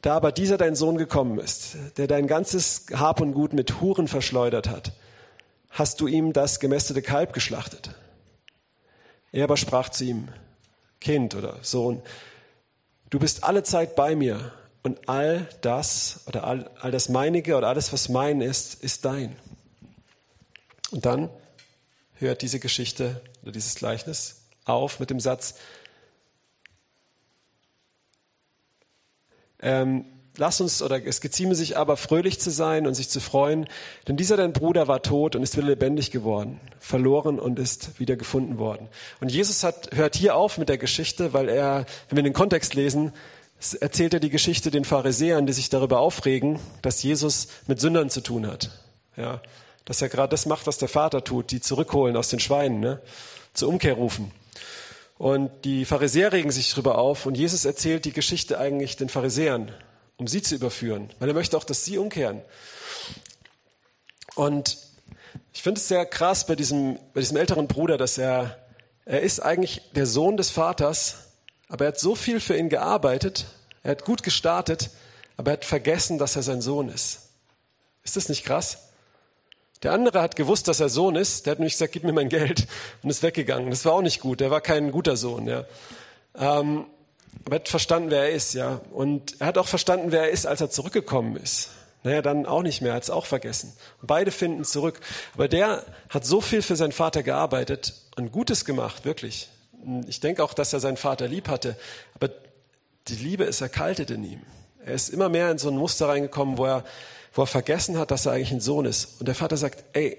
Da 0.00 0.16
aber 0.16 0.32
dieser 0.32 0.56
dein 0.56 0.74
Sohn 0.74 0.96
gekommen 0.96 1.38
ist, 1.38 1.76
der 1.98 2.06
dein 2.06 2.26
ganzes 2.26 2.86
Hab 2.94 3.20
und 3.20 3.34
Gut 3.34 3.52
mit 3.52 3.82
Huren 3.82 4.08
verschleudert 4.08 4.70
hat, 4.70 4.92
hast 5.68 6.00
du 6.00 6.06
ihm 6.06 6.32
das 6.32 6.58
gemästete 6.58 7.02
Kalb 7.02 7.34
geschlachtet. 7.34 7.90
Er 9.30 9.44
aber 9.44 9.58
sprach 9.58 9.90
zu 9.90 10.04
ihm, 10.04 10.28
Kind 11.02 11.34
oder 11.34 11.58
Sohn, 11.60 12.00
du 13.10 13.18
bist 13.18 13.44
alle 13.44 13.62
Zeit 13.62 13.94
bei 13.94 14.16
mir 14.16 14.52
und 14.82 15.08
all 15.08 15.48
das 15.60 16.20
oder 16.26 16.44
all, 16.44 16.70
all 16.80 16.90
das 16.90 17.08
meinige 17.08 17.56
oder 17.56 17.68
alles, 17.68 17.92
was 17.92 18.08
mein 18.08 18.40
ist, 18.40 18.82
ist 18.82 19.04
dein. 19.04 19.36
Und 20.90 21.04
dann 21.04 21.30
hört 22.14 22.42
diese 22.42 22.60
Geschichte 22.60 23.20
oder 23.42 23.52
dieses 23.52 23.74
Gleichnis 23.74 24.42
auf 24.64 25.00
mit 25.00 25.10
dem 25.10 25.20
Satz, 25.20 25.54
ähm, 29.60 30.04
lass 30.36 30.60
uns 30.60 30.82
oder 30.82 31.04
es 31.04 31.20
gezieme 31.20 31.54
sich 31.54 31.76
aber 31.76 31.96
fröhlich 31.96 32.40
zu 32.40 32.50
sein 32.50 32.86
und 32.86 32.94
sich 32.94 33.08
zu 33.08 33.20
freuen, 33.20 33.68
denn 34.06 34.16
dieser 34.16 34.36
dein 34.36 34.52
Bruder 34.52 34.88
war 34.88 35.02
tot 35.02 35.34
und 35.34 35.42
ist 35.42 35.56
wieder 35.56 35.66
lebendig 35.66 36.10
geworden, 36.10 36.60
verloren 36.78 37.38
und 37.38 37.58
ist 37.58 37.98
wieder 37.98 38.16
gefunden 38.16 38.58
worden. 38.58 38.88
Und 39.20 39.30
Jesus 39.30 39.64
hat, 39.64 39.90
hört 39.94 40.14
hier 40.14 40.36
auf 40.36 40.58
mit 40.58 40.68
der 40.68 40.78
Geschichte, 40.78 41.32
weil 41.32 41.48
er, 41.48 41.86
wenn 42.08 42.16
wir 42.16 42.22
den 42.22 42.32
Kontext 42.32 42.74
lesen, 42.74 43.12
erzählt 43.80 44.14
er 44.14 44.20
die 44.20 44.30
Geschichte 44.30 44.70
den 44.70 44.84
Pharisäern, 44.84 45.46
die 45.46 45.52
sich 45.52 45.68
darüber 45.68 46.00
aufregen, 46.00 46.60
dass 46.82 47.02
Jesus 47.02 47.48
mit 47.66 47.80
Sündern 47.80 48.10
zu 48.10 48.20
tun 48.20 48.46
hat. 48.46 48.70
Ja, 49.16 49.42
dass 49.84 50.02
er 50.02 50.08
gerade 50.08 50.30
das 50.30 50.46
macht, 50.46 50.66
was 50.66 50.78
der 50.78 50.88
Vater 50.88 51.24
tut, 51.24 51.50
die 51.50 51.60
zurückholen 51.60 52.16
aus 52.16 52.28
den 52.28 52.40
Schweinen, 52.40 52.80
ne? 52.80 53.00
zur 53.54 53.68
Umkehr 53.68 53.94
rufen. 53.94 54.30
Und 55.16 55.50
die 55.64 55.84
Pharisäer 55.84 56.32
regen 56.32 56.52
sich 56.52 56.70
darüber 56.70 56.98
auf 56.98 57.26
und 57.26 57.36
Jesus 57.36 57.64
erzählt 57.64 58.04
die 58.04 58.12
Geschichte 58.12 58.58
eigentlich 58.58 58.96
den 58.96 59.08
Pharisäern, 59.08 59.72
um 60.16 60.28
sie 60.28 60.42
zu 60.42 60.54
überführen, 60.54 61.10
weil 61.18 61.28
er 61.28 61.34
möchte 61.34 61.56
auch, 61.56 61.64
dass 61.64 61.84
sie 61.84 61.98
umkehren. 61.98 62.42
Und 64.36 64.78
ich 65.52 65.62
finde 65.62 65.80
es 65.80 65.88
sehr 65.88 66.06
krass 66.06 66.46
bei 66.46 66.54
diesem, 66.54 67.00
bei 67.14 67.20
diesem 67.20 67.36
älteren 67.36 67.66
Bruder, 67.66 67.98
dass 67.98 68.18
er, 68.18 68.58
er 69.04 69.22
ist 69.22 69.40
eigentlich 69.40 69.82
der 69.96 70.06
Sohn 70.06 70.36
des 70.36 70.50
Vaters, 70.50 71.27
aber 71.68 71.84
er 71.84 71.88
hat 71.88 72.00
so 72.00 72.14
viel 72.14 72.40
für 72.40 72.56
ihn 72.56 72.68
gearbeitet, 72.68 73.46
er 73.82 73.92
hat 73.92 74.04
gut 74.04 74.22
gestartet, 74.22 74.90
aber 75.36 75.52
er 75.52 75.56
hat 75.58 75.64
vergessen, 75.64 76.18
dass 76.18 76.36
er 76.36 76.42
sein 76.42 76.60
Sohn 76.60 76.88
ist. 76.88 77.20
Ist 78.02 78.16
das 78.16 78.28
nicht 78.28 78.44
krass? 78.44 78.88
Der 79.82 79.92
andere 79.92 80.20
hat 80.20 80.34
gewusst, 80.34 80.66
dass 80.66 80.80
er 80.80 80.88
Sohn 80.88 81.14
ist. 81.14 81.46
Der 81.46 81.52
hat 81.52 81.58
nämlich 81.58 81.74
gesagt, 81.74 81.92
gib 81.92 82.02
mir 82.02 82.12
mein 82.12 82.28
Geld 82.28 82.66
und 83.02 83.10
ist 83.10 83.22
weggegangen. 83.22 83.70
Das 83.70 83.84
war 83.84 83.92
auch 83.92 84.02
nicht 84.02 84.20
gut. 84.20 84.40
Der 84.40 84.50
war 84.50 84.60
kein 84.60 84.90
guter 84.90 85.16
Sohn. 85.16 85.46
Ja. 85.46 85.64
Ähm, 86.36 86.86
aber 87.44 87.56
er 87.56 87.60
hat 87.60 87.68
verstanden, 87.68 88.10
wer 88.10 88.22
er 88.22 88.30
ist. 88.30 88.54
Ja. 88.54 88.80
Und 88.90 89.40
er 89.40 89.46
hat 89.46 89.58
auch 89.58 89.68
verstanden, 89.68 90.10
wer 90.10 90.22
er 90.22 90.30
ist, 90.30 90.46
als 90.46 90.60
er 90.60 90.70
zurückgekommen 90.70 91.36
ist. 91.36 91.70
Naja, 92.02 92.22
dann 92.22 92.46
auch 92.46 92.62
nicht 92.62 92.80
mehr, 92.80 92.94
hat 92.94 93.02
es 93.04 93.10
auch 93.10 93.26
vergessen. 93.26 93.72
Beide 94.02 94.30
finden 94.30 94.64
zurück. 94.64 95.00
Aber 95.34 95.48
der 95.48 95.84
hat 96.08 96.24
so 96.24 96.40
viel 96.40 96.62
für 96.62 96.76
seinen 96.76 96.92
Vater 96.92 97.22
gearbeitet 97.22 97.94
und 98.16 98.32
Gutes 98.32 98.64
gemacht, 98.64 99.04
wirklich. 99.04 99.48
Ich 100.06 100.20
denke 100.20 100.42
auch, 100.42 100.54
dass 100.54 100.72
er 100.72 100.80
seinen 100.80 100.96
Vater 100.96 101.28
lieb 101.28 101.48
hatte. 101.48 101.76
Aber 102.14 102.30
die 103.08 103.16
Liebe 103.16 103.44
ist 103.44 103.60
erkaltet 103.60 104.10
in 104.10 104.24
ihm. 104.24 104.42
Er 104.84 104.94
ist 104.94 105.08
immer 105.08 105.28
mehr 105.28 105.50
in 105.50 105.58
so 105.58 105.68
ein 105.68 105.76
Muster 105.76 106.08
reingekommen, 106.08 106.58
wo 106.58 106.66
er, 106.66 106.84
wo 107.32 107.42
er 107.42 107.46
vergessen 107.46 107.98
hat, 107.98 108.10
dass 108.10 108.26
er 108.26 108.32
eigentlich 108.32 108.52
ein 108.52 108.60
Sohn 108.60 108.86
ist. 108.86 109.20
Und 109.20 109.26
der 109.26 109.34
Vater 109.34 109.56
sagt, 109.56 109.84
ey, 109.92 110.18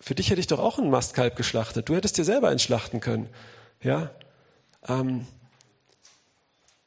für 0.00 0.14
dich 0.14 0.30
hätte 0.30 0.40
ich 0.40 0.46
doch 0.46 0.60
auch 0.60 0.78
ein 0.78 0.90
Mastkalb 0.90 1.36
geschlachtet. 1.36 1.88
Du 1.88 1.94
hättest 1.94 2.18
dir 2.18 2.24
selber 2.24 2.50
entschlachten 2.50 3.00
können. 3.00 3.28
Ja? 3.82 4.10
Ähm, 4.88 5.26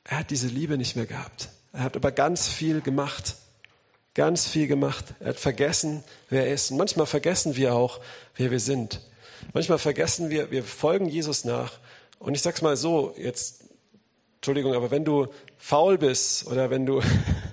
er 0.04 0.20
hat 0.20 0.30
diese 0.30 0.48
Liebe 0.48 0.78
nicht 0.78 0.96
mehr 0.96 1.06
gehabt. 1.06 1.50
Er 1.74 1.84
hat 1.84 1.96
aber 1.96 2.12
ganz 2.12 2.48
viel 2.48 2.82
gemacht. 2.82 3.36
Ganz 4.14 4.46
viel 4.48 4.68
gemacht. 4.68 5.06
Er 5.20 5.30
hat 5.30 5.40
vergessen, 5.40 6.04
wer 6.30 6.46
er 6.46 6.54
ist. 6.54 6.72
Und 6.72 6.78
manchmal 6.78 7.06
vergessen 7.06 7.56
wir 7.56 7.76
auch, 7.76 8.00
wer 8.36 8.52
wir 8.52 8.60
sind. 8.60 9.02
Manchmal 9.54 9.80
vergessen 9.80 10.30
wir, 10.30 10.52
wir 10.52 10.64
folgen 10.64 11.08
Jesus 11.08 11.46
nach. 11.46 11.80
Und 12.22 12.36
ich 12.36 12.42
sag's 12.44 12.62
mal 12.62 12.78
so, 12.78 13.16
jetzt 13.18 13.64
Entschuldigung, 14.36 14.74
aber 14.74 14.92
wenn 14.92 15.04
du 15.06 15.28
faul 15.58 15.98
bist 15.98 16.48
oder 16.48 16.70
wenn 16.70 16.86
du, 16.86 17.02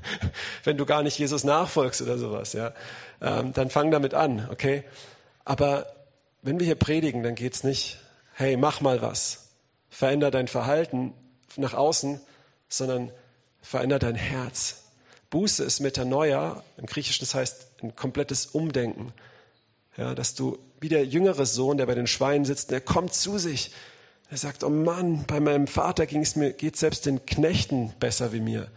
wenn 0.65 0.77
du 0.77 0.85
gar 0.85 1.03
nicht 1.03 1.19
Jesus 1.19 1.43
nachfolgst 1.43 2.03
oder 2.03 2.19
sowas, 2.19 2.53
ja, 2.53 2.75
ähm, 3.21 3.53
dann 3.55 3.71
fang 3.71 3.91
damit 3.91 4.13
an, 4.13 4.47
okay? 4.51 4.85
Aber 5.45 5.87
wenn 6.43 6.59
wir 6.59 6.67
hier 6.67 6.75
predigen, 6.75 7.23
dann 7.23 7.35
geht's 7.35 7.65
nicht, 7.65 7.99
hey, 8.35 8.57
mach 8.57 8.81
mal 8.83 9.01
was, 9.01 9.49
veränder 9.89 10.31
dein 10.31 10.49
Verhalten 10.49 11.15
nach 11.57 11.75
außen, 11.75 12.21
sondern 12.69 13.11
veränder 13.63 13.99
dein 13.99 14.15
Herz. 14.15 14.85
Buße 15.31 15.65
ist 15.65 15.81
Metanoia, 15.81 16.63
im 16.77 16.87
Griechischen 16.87 17.25
das 17.25 17.35
heißt 17.35 17.67
ein 17.83 17.97
komplettes 17.97 18.47
Umdenken. 18.47 19.15
Ja, 19.97 20.15
dass 20.15 20.35
du 20.35 20.59
wie 20.81 20.89
der 20.89 21.07
jüngere 21.07 21.45
Sohn, 21.47 21.79
der 21.79 21.87
bei 21.87 21.95
den 21.95 22.07
Schweinen 22.07 22.45
sitzt, 22.45 22.71
der 22.71 22.83
kommt 22.83 23.15
zu 23.15 23.39
sich, 23.39 23.73
er 24.31 24.37
sagt, 24.37 24.63
oh 24.63 24.69
Mann, 24.69 25.25
bei 25.27 25.41
meinem 25.41 25.67
Vater 25.67 26.07
ging 26.07 26.23
es 26.23 26.37
mir, 26.37 26.53
geht 26.53 26.77
selbst 26.77 27.07
den 27.07 27.25
Knechten 27.25 27.95
besser 27.99 28.33
wie 28.33 28.41
mir. 28.41 28.71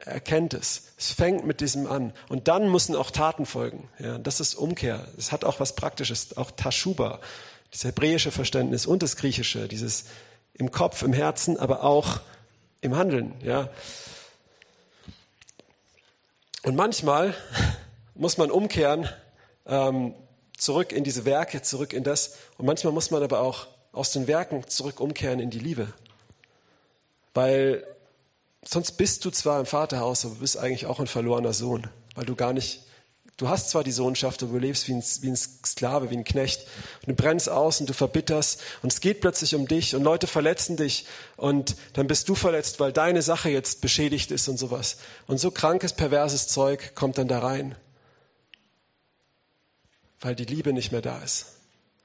Er 0.00 0.20
kennt 0.20 0.54
es. 0.54 0.92
Es 0.98 1.12
fängt 1.12 1.46
mit 1.46 1.60
diesem 1.60 1.86
an. 1.86 2.12
Und 2.28 2.48
dann 2.48 2.70
müssen 2.70 2.96
auch 2.96 3.10
Taten 3.10 3.46
folgen. 3.46 3.88
Ja, 3.98 4.18
das 4.18 4.40
ist 4.40 4.54
Umkehr. 4.54 5.06
Es 5.18 5.30
hat 5.30 5.44
auch 5.44 5.60
was 5.60 5.76
Praktisches, 5.76 6.36
auch 6.36 6.50
Tashuba, 6.50 7.20
das 7.70 7.84
hebräische 7.84 8.32
Verständnis 8.32 8.86
und 8.86 9.02
das 9.02 9.16
griechische, 9.16 9.68
dieses 9.68 10.06
im 10.54 10.70
Kopf, 10.70 11.02
im 11.02 11.12
Herzen, 11.12 11.58
aber 11.58 11.84
auch 11.84 12.20
im 12.80 12.96
Handeln. 12.96 13.34
Ja. 13.42 13.68
Und 16.62 16.74
manchmal 16.76 17.34
muss 18.14 18.38
man 18.38 18.50
umkehren, 18.50 19.08
ähm, 19.66 20.14
zurück 20.56 20.92
in 20.92 21.04
diese 21.04 21.24
Werke, 21.26 21.62
zurück 21.62 21.92
in 21.92 22.04
das. 22.04 22.38
Und 22.58 22.66
manchmal 22.66 22.92
muss 22.92 23.10
man 23.10 23.22
aber 23.22 23.40
auch 23.40 23.68
aus 23.92 24.12
den 24.12 24.26
Werken 24.26 24.66
zurück 24.68 25.00
umkehren 25.00 25.40
in 25.40 25.50
die 25.50 25.58
Liebe. 25.58 25.92
Weil 27.34 27.84
sonst 28.64 28.92
bist 28.92 29.24
du 29.24 29.30
zwar 29.30 29.60
im 29.60 29.66
Vaterhaus, 29.66 30.24
aber 30.24 30.36
bist 30.36 30.56
eigentlich 30.56 30.86
auch 30.86 31.00
ein 31.00 31.06
verlorener 31.06 31.52
Sohn, 31.52 31.86
weil 32.14 32.24
du 32.24 32.36
gar 32.36 32.52
nicht, 32.52 32.84
du 33.36 33.48
hast 33.48 33.70
zwar 33.70 33.84
die 33.84 33.92
Sohnschaft, 33.92 34.42
aber 34.42 34.52
du 34.52 34.58
lebst 34.58 34.88
wie 34.88 34.94
ein, 34.94 35.02
wie 35.20 35.28
ein 35.28 35.36
Sklave, 35.36 36.10
wie 36.10 36.16
ein 36.16 36.24
Knecht. 36.24 36.66
Und 37.06 37.08
du 37.08 37.14
brennst 37.14 37.48
aus 37.48 37.80
und 37.80 37.88
du 37.88 37.94
verbitterst 37.94 38.60
und 38.82 38.92
es 38.92 39.00
geht 39.00 39.20
plötzlich 39.20 39.54
um 39.54 39.66
dich 39.66 39.94
und 39.94 40.02
Leute 40.02 40.26
verletzen 40.26 40.76
dich 40.76 41.06
und 41.36 41.76
dann 41.94 42.06
bist 42.06 42.28
du 42.28 42.34
verletzt, 42.34 42.80
weil 42.80 42.92
deine 42.92 43.22
Sache 43.22 43.48
jetzt 43.48 43.80
beschädigt 43.80 44.30
ist 44.30 44.48
und 44.48 44.58
sowas. 44.58 44.98
Und 45.26 45.38
so 45.38 45.50
krankes, 45.50 45.92
perverses 45.92 46.48
Zeug 46.48 46.94
kommt 46.94 47.18
dann 47.18 47.28
da 47.28 47.38
rein, 47.38 47.76
weil 50.20 50.34
die 50.34 50.44
Liebe 50.44 50.72
nicht 50.72 50.92
mehr 50.92 51.02
da 51.02 51.22
ist. 51.22 51.59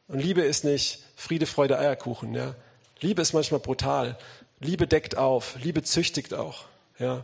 Und 0.08 0.20
Liebe 0.20 0.42
ist 0.42 0.64
nicht 0.64 1.04
Friede, 1.16 1.46
Freude, 1.46 1.80
Eierkuchen. 1.80 2.34
Ja? 2.34 2.56
Liebe 3.00 3.22
ist 3.22 3.34
manchmal 3.34 3.60
brutal. 3.60 4.18
Liebe 4.60 4.88
deckt 4.88 5.18
auf. 5.18 5.56
Liebe 5.62 5.84
züchtigt 5.84 6.34
auch. 6.34 6.66
Ja? 7.00 7.24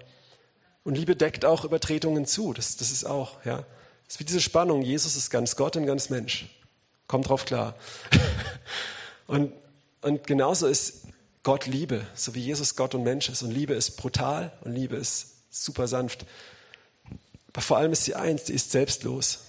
Und 0.84 0.96
Liebe 0.96 1.16
deckt 1.16 1.46
auch 1.46 1.64
Übertretungen 1.64 2.26
zu. 2.26 2.54
Das, 2.54 2.78
das 2.78 2.92
ist 2.92 3.06
auch. 3.06 3.44
Ja? 3.46 3.58
Das 4.06 4.16
ist 4.16 4.20
wie 4.20 4.26
diese 4.26 4.42
Spannung. 4.42 4.82
Jesus 4.82 5.16
ist 5.16 5.30
ganz 5.30 5.56
Gott 5.56 5.76
und 5.76 5.86
ganz 5.86 6.10
Mensch. 6.10 6.48
Kommt 7.08 7.30
drauf 7.30 7.46
klar. 7.46 7.76
und, 9.28 9.54
und 10.02 10.26
genauso 10.26 10.68
ist 10.68 11.04
Gott 11.44 11.66
Liebe, 11.66 12.06
so 12.16 12.36
wie 12.36 12.40
Jesus 12.40 12.76
Gott 12.76 12.96
und 12.96 13.04
Mensch 13.04 13.30
ist. 13.30 13.44
Und 13.44 13.52
Liebe 13.52 13.74
ist 13.74 13.98
brutal 13.98 14.52
und 14.62 14.74
Liebe 14.74 14.96
ist 14.96 15.36
super 15.50 15.88
sanft. 15.88 16.26
Aber 17.54 17.62
vor 17.62 17.78
allem 17.78 17.92
ist 17.92 18.06
sie 18.06 18.16
eins, 18.16 18.46
die 18.46 18.54
ist 18.54 18.72
selbstlos. 18.72 19.40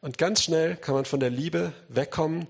Und 0.00 0.16
ganz 0.16 0.42
schnell 0.42 0.76
kann 0.76 0.94
man 0.94 1.04
von 1.04 1.20
der 1.20 1.30
Liebe 1.30 1.72
wegkommen. 1.88 2.46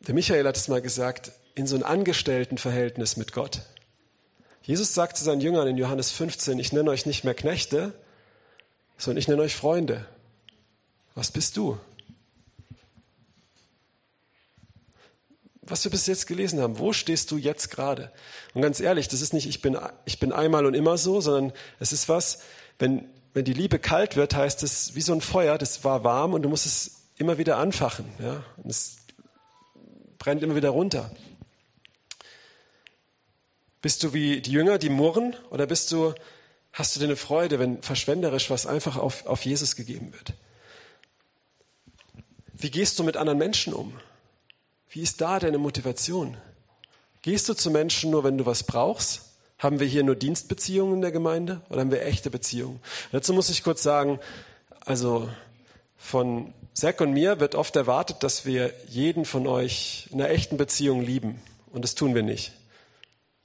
Der 0.00 0.14
Michael 0.14 0.46
hat 0.46 0.56
es 0.56 0.68
mal 0.68 0.82
gesagt, 0.82 1.32
in 1.54 1.66
so 1.66 1.76
ein 1.76 1.84
Angestelltenverhältnis 1.84 3.16
mit 3.16 3.32
Gott. 3.32 3.62
Jesus 4.62 4.94
sagt 4.94 5.16
zu 5.16 5.24
seinen 5.24 5.40
Jüngern 5.40 5.68
in 5.68 5.76
Johannes 5.76 6.10
15, 6.10 6.58
ich 6.58 6.72
nenne 6.72 6.90
euch 6.90 7.06
nicht 7.06 7.22
mehr 7.22 7.34
Knechte, 7.34 7.92
sondern 8.98 9.18
ich 9.18 9.28
nenne 9.28 9.42
euch 9.42 9.54
Freunde. 9.54 10.06
Was 11.14 11.30
bist 11.30 11.56
du? 11.56 11.78
Was 15.62 15.84
wir 15.84 15.90
bis 15.90 16.06
jetzt 16.06 16.26
gelesen 16.26 16.60
haben, 16.60 16.78
wo 16.78 16.92
stehst 16.92 17.30
du 17.30 17.36
jetzt 17.36 17.70
gerade? 17.70 18.10
Und 18.52 18.62
ganz 18.62 18.80
ehrlich, 18.80 19.08
das 19.08 19.22
ist 19.22 19.32
nicht, 19.32 19.48
ich 19.48 19.62
bin, 19.62 19.78
ich 20.04 20.18
bin 20.18 20.32
einmal 20.32 20.66
und 20.66 20.74
immer 20.74 20.98
so, 20.98 21.20
sondern 21.20 21.52
es 21.78 21.92
ist 21.92 22.08
was, 22.08 22.40
wenn 22.78 23.08
wenn 23.34 23.44
die 23.44 23.52
Liebe 23.52 23.80
kalt 23.80 24.16
wird, 24.16 24.34
heißt 24.34 24.62
es 24.62 24.94
wie 24.94 25.00
so 25.00 25.12
ein 25.12 25.20
Feuer, 25.20 25.58
das 25.58 25.84
war 25.84 26.04
warm 26.04 26.32
und 26.32 26.42
du 26.42 26.48
musst 26.48 26.66
es 26.66 27.02
immer 27.16 27.36
wieder 27.36 27.58
anfachen. 27.58 28.06
Ja? 28.20 28.44
Und 28.56 28.70
es 28.70 28.98
brennt 30.18 30.42
immer 30.42 30.54
wieder 30.54 30.70
runter. 30.70 31.10
Bist 33.82 34.02
du 34.04 34.14
wie 34.14 34.40
die 34.40 34.52
Jünger, 34.52 34.78
die 34.78 34.88
murren, 34.88 35.36
oder 35.50 35.66
bist 35.66 35.92
du, 35.92 36.14
hast 36.72 36.94
du 36.94 37.00
dir 37.00 37.06
eine 37.06 37.16
Freude, 37.16 37.58
wenn 37.58 37.82
verschwenderisch 37.82 38.48
was 38.50 38.66
einfach 38.66 38.96
auf, 38.96 39.26
auf 39.26 39.44
Jesus 39.44 39.76
gegeben 39.76 40.12
wird? 40.14 40.32
Wie 42.52 42.70
gehst 42.70 42.98
du 42.98 43.04
mit 43.04 43.16
anderen 43.16 43.38
Menschen 43.38 43.74
um? 43.74 43.92
Wie 44.88 45.02
ist 45.02 45.20
da 45.20 45.40
deine 45.40 45.58
Motivation? 45.58 46.36
Gehst 47.20 47.48
du 47.48 47.54
zu 47.54 47.70
Menschen 47.70 48.12
nur, 48.12 48.22
wenn 48.22 48.38
du 48.38 48.46
was 48.46 48.62
brauchst? 48.62 49.33
Haben 49.64 49.80
wir 49.80 49.86
hier 49.86 50.02
nur 50.02 50.14
Dienstbeziehungen 50.14 50.96
in 50.96 51.00
der 51.00 51.10
Gemeinde 51.10 51.62
oder 51.70 51.80
haben 51.80 51.90
wir 51.90 52.04
echte 52.04 52.28
Beziehungen? 52.28 52.80
Dazu 53.12 53.32
muss 53.32 53.48
ich 53.48 53.62
kurz 53.62 53.82
sagen, 53.82 54.20
also 54.84 55.26
von 55.96 56.52
Zack 56.74 57.00
und 57.00 57.14
mir 57.14 57.40
wird 57.40 57.54
oft 57.54 57.74
erwartet, 57.74 58.18
dass 58.22 58.44
wir 58.44 58.74
jeden 58.88 59.24
von 59.24 59.46
euch 59.46 60.06
in 60.12 60.20
einer 60.20 60.28
echten 60.28 60.58
Beziehung 60.58 61.00
lieben. 61.00 61.40
Und 61.72 61.82
das 61.82 61.94
tun 61.94 62.14
wir 62.14 62.22
nicht. 62.22 62.52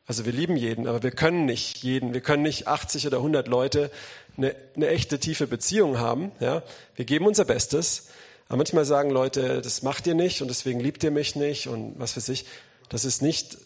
Also 0.08 0.26
wir 0.26 0.34
lieben 0.34 0.58
jeden, 0.58 0.88
aber 0.88 1.04
wir 1.04 1.12
können 1.12 1.46
nicht 1.46 1.78
jeden, 1.84 2.14
wir 2.14 2.20
können 2.20 2.44
nicht 2.44 2.68
80 2.68 3.08
oder 3.08 3.20
100 3.20 3.48
Leute 3.48 3.90
eine, 4.36 4.54
eine 4.76 4.90
echte 4.90 5.20
tiefe 5.20 5.48
Beziehung 5.48 6.00
haben. 6.00 6.34
Ja? 6.42 6.64
Wir 6.98 7.06
geben 7.06 7.28
unser 7.28 7.46
Bestes, 7.46 8.10
aber 8.50 8.58
manchmal 8.58 8.84
sagen 8.84 9.10
Leute, 9.10 9.62
das 9.62 9.84
macht 9.84 10.06
ihr 10.06 10.16
nicht 10.16 10.42
und 10.42 10.50
deswegen 10.50 10.82
liebt 10.82 11.02
ihr 11.02 11.12
mich 11.12 11.38
nicht 11.38 11.68
und 11.70 11.98
was 11.98 12.18
weiß 12.18 12.28
ich. 12.28 12.46
Das 12.90 13.06
ist 13.06 13.22
nicht 13.22 13.58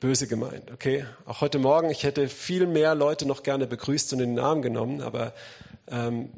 böse 0.00 0.26
gemeint, 0.26 0.70
okay? 0.72 1.06
Auch 1.24 1.40
heute 1.40 1.58
Morgen, 1.58 1.90
ich 1.90 2.04
hätte 2.04 2.28
viel 2.28 2.66
mehr 2.66 2.94
Leute 2.94 3.26
noch 3.26 3.42
gerne 3.42 3.66
begrüßt 3.66 4.12
und 4.12 4.20
in 4.20 4.36
den 4.36 4.38
Arm 4.38 4.62
genommen, 4.62 5.00
aber 5.00 5.32
ähm, 5.88 6.30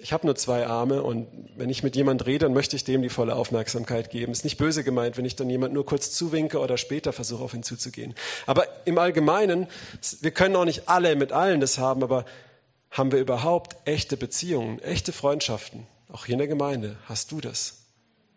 ich 0.00 0.12
habe 0.12 0.26
nur 0.26 0.36
zwei 0.36 0.66
Arme 0.66 1.02
und 1.02 1.28
wenn 1.56 1.70
ich 1.70 1.82
mit 1.82 1.96
jemand 1.96 2.26
rede, 2.26 2.40
dann 2.46 2.52
möchte 2.52 2.76
ich 2.76 2.84
dem 2.84 3.00
die 3.00 3.08
volle 3.08 3.36
Aufmerksamkeit 3.36 4.10
geben. 4.10 4.32
Ist 4.32 4.44
nicht 4.44 4.58
böse 4.58 4.84
gemeint, 4.84 5.16
wenn 5.16 5.24
ich 5.24 5.36
dann 5.36 5.48
jemand 5.48 5.72
nur 5.72 5.86
kurz 5.86 6.12
zuwinke 6.12 6.58
oder 6.58 6.76
später 6.76 7.14
versuche, 7.14 7.42
auf 7.42 7.54
ihn 7.54 7.62
zuzugehen. 7.62 8.14
Aber 8.44 8.66
im 8.84 8.98
Allgemeinen, 8.98 9.66
wir 10.20 10.30
können 10.30 10.56
auch 10.56 10.66
nicht 10.66 10.90
alle 10.90 11.16
mit 11.16 11.32
allen 11.32 11.60
das 11.60 11.78
haben, 11.78 12.02
aber 12.02 12.26
haben 12.90 13.12
wir 13.12 13.18
überhaupt 13.18 13.76
echte 13.86 14.16
Beziehungen, 14.16 14.78
echte 14.80 15.12
Freundschaften? 15.12 15.86
Auch 16.12 16.26
hier 16.26 16.34
in 16.34 16.38
der 16.38 16.48
Gemeinde 16.48 16.96
hast 17.06 17.32
du 17.32 17.40
das. 17.40 17.78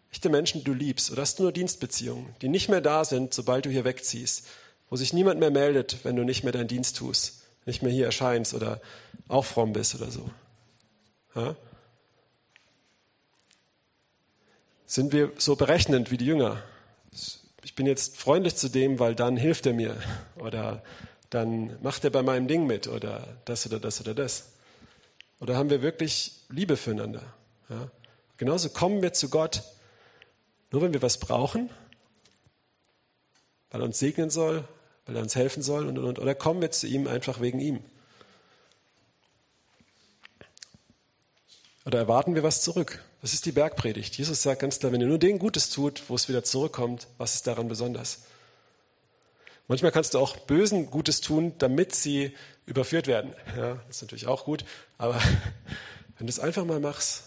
Echte 0.09 0.29
Menschen, 0.29 0.59
die 0.59 0.63
du 0.63 0.73
liebst, 0.73 1.11
oder 1.11 1.23
hast 1.23 1.37
du 1.37 1.43
nur 1.43 1.51
Dienstbeziehungen, 1.51 2.33
die 2.41 2.47
nicht 2.47 2.69
mehr 2.69 2.81
da 2.81 3.03
sind, 3.03 3.33
sobald 3.33 3.65
du 3.65 3.69
hier 3.69 3.83
wegziehst? 3.83 4.47
Wo 4.89 4.95
sich 4.95 5.13
niemand 5.13 5.39
mehr 5.39 5.51
meldet, 5.51 6.03
wenn 6.03 6.15
du 6.15 6.23
nicht 6.23 6.43
mehr 6.43 6.53
deinen 6.53 6.67
Dienst 6.67 6.97
tust, 6.97 7.43
nicht 7.65 7.81
mehr 7.81 7.91
hier 7.91 8.05
erscheinst 8.05 8.53
oder 8.53 8.81
auch 9.27 9.45
fromm 9.45 9.73
bist 9.73 9.95
oder 9.95 10.09
so. 10.09 10.29
Ja? 11.35 11.55
Sind 14.85 15.11
wir 15.11 15.33
so 15.37 15.55
berechnend 15.55 16.11
wie 16.11 16.17
die 16.17 16.25
Jünger? 16.25 16.63
Ich 17.63 17.75
bin 17.75 17.85
jetzt 17.85 18.17
freundlich 18.17 18.55
zu 18.55 18.69
dem, 18.69 18.99
weil 18.99 19.15
dann 19.15 19.35
hilft 19.35 19.65
er 19.65 19.73
mir 19.73 19.97
oder 20.37 20.81
dann 21.29 21.77
macht 21.81 22.05
er 22.05 22.09
bei 22.09 22.23
meinem 22.23 22.47
Ding 22.47 22.65
mit 22.65 22.87
oder 22.87 23.37
das 23.43 23.65
oder 23.65 23.79
das 23.79 23.99
oder 23.99 24.13
das. 24.13 24.53
Oder 25.41 25.57
haben 25.57 25.69
wir 25.69 25.81
wirklich 25.81 26.45
Liebe 26.49 26.77
füreinander? 26.77 27.21
Ja? 27.69 27.91
Genauso 28.37 28.69
kommen 28.69 29.01
wir 29.01 29.11
zu 29.11 29.29
Gott, 29.29 29.63
nur 30.71 30.81
wenn 30.81 30.93
wir 30.93 31.01
was 31.01 31.17
brauchen, 31.17 31.69
weil 33.69 33.81
er 33.81 33.85
uns 33.85 33.99
segnen 33.99 34.29
soll 34.29 34.63
weil 35.07 35.15
er 35.15 35.21
uns 35.21 35.35
helfen 35.35 35.63
soll 35.63 35.87
und, 35.87 35.97
und, 35.97 36.05
und. 36.05 36.19
Oder 36.19 36.35
kommen 36.35 36.61
wir 36.61 36.69
zu 36.69 36.85
ihm 36.85 37.07
einfach 37.07 37.41
wegen 37.41 37.59
ihm? 37.59 37.79
Oder 41.85 41.99
erwarten 41.99 42.35
wir 42.35 42.43
was 42.43 42.61
zurück? 42.61 43.01
Das 43.21 43.33
ist 43.33 43.45
die 43.45 43.53
Bergpredigt. 43.53 44.17
Jesus 44.17 44.43
sagt 44.43 44.61
ganz 44.61 44.79
klar, 44.79 44.91
wenn 44.91 45.01
ihr 45.01 45.07
nur 45.07 45.17
denen 45.17 45.39
Gutes 45.39 45.69
tut, 45.69 46.03
wo 46.09 46.15
es 46.15 46.27
wieder 46.27 46.43
zurückkommt, 46.43 47.07
was 47.17 47.35
ist 47.35 47.47
daran 47.47 47.69
besonders? 47.69 48.19
Manchmal 49.69 49.91
kannst 49.91 50.13
du 50.13 50.19
auch 50.19 50.37
Bösen 50.37 50.91
Gutes 50.91 51.21
tun, 51.21 51.53
damit 51.57 51.95
sie 51.95 52.35
überführt 52.65 53.07
werden. 53.07 53.33
Ja, 53.55 53.75
das 53.87 53.97
ist 53.97 54.01
natürlich 54.01 54.27
auch 54.27 54.43
gut. 54.43 54.65
Aber 54.97 55.15
wenn 56.17 56.27
du 56.27 56.31
es 56.31 56.39
einfach 56.39 56.65
mal 56.65 56.81
machst, 56.81 57.23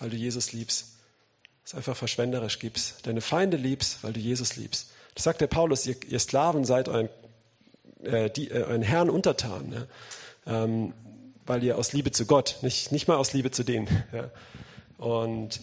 weil 0.00 0.10
du 0.10 0.16
Jesus 0.16 0.52
liebst, 0.52 0.96
es 1.64 1.74
einfach 1.74 1.96
verschwenderisch 1.96 2.58
gibst, 2.58 3.06
deine 3.06 3.20
Feinde 3.20 3.56
liebst, 3.56 4.02
weil 4.02 4.12
du 4.12 4.20
Jesus 4.20 4.56
liebst, 4.56 4.90
das 5.14 5.24
sagt 5.24 5.40
der 5.40 5.46
Paulus, 5.46 5.86
ihr, 5.86 5.96
ihr 6.08 6.18
Sklaven 6.18 6.64
seid 6.64 6.88
euren, 6.88 7.08
äh, 8.02 8.30
die, 8.30 8.50
äh, 8.50 8.62
euren 8.62 8.82
Herrn 8.82 9.10
untertan, 9.10 9.68
ne? 9.68 9.88
ähm, 10.46 10.92
weil 11.46 11.62
ihr 11.62 11.78
aus 11.78 11.92
Liebe 11.92 12.10
zu 12.10 12.26
Gott, 12.26 12.58
nicht, 12.62 12.90
nicht 12.90 13.06
mal 13.06 13.16
aus 13.16 13.32
Liebe 13.32 13.50
zu 13.50 13.64
denen. 13.64 13.88
Ja? 14.12 14.30
Und 14.98 15.60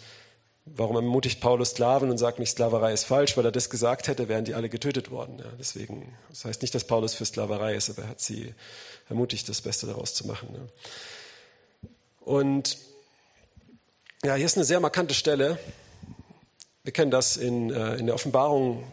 warum 0.66 0.96
ermutigt 0.96 1.42
Paulus 1.42 1.72
Sklaven 1.72 2.10
und 2.10 2.18
sagt 2.18 2.40
nicht, 2.40 2.52
Sklaverei 2.52 2.94
ist 2.94 3.06
falsch? 3.06 3.36
Weil 3.36 3.46
er 3.46 3.52
das 3.52 3.70
gesagt 3.70 4.08
hätte, 4.08 4.30
wären 4.30 4.46
die 4.46 4.54
alle 4.54 4.70
getötet 4.70 5.12
worden. 5.12 5.40
Ja? 5.40 5.52
Deswegen, 5.60 6.14
das 6.30 6.46
heißt 6.46 6.62
nicht, 6.62 6.74
dass 6.76 6.84
Paulus 6.86 7.14
für 7.14 7.26
Sklaverei 7.26 7.76
ist, 7.76 7.90
aber 7.90 8.04
er 8.04 8.10
hat 8.10 8.22
sie 8.22 8.54
ermutigt, 9.10 9.50
das 9.50 9.62
Beste 9.62 9.88
daraus 9.88 10.14
zu 10.14 10.28
machen. 10.28 10.50
Ne? 10.52 11.90
Und 12.22 12.78
ja, 14.24 14.36
hier 14.36 14.46
ist 14.46 14.56
eine 14.56 14.66
sehr 14.66 14.80
markante 14.80 15.16
Stelle. 15.16 15.58
Wir 16.84 16.94
kennen 16.94 17.12
das 17.12 17.38
in, 17.38 17.72
äh, 17.72 17.96
in 17.96 18.06
der 18.06 18.16
Offenbarung 18.16 18.84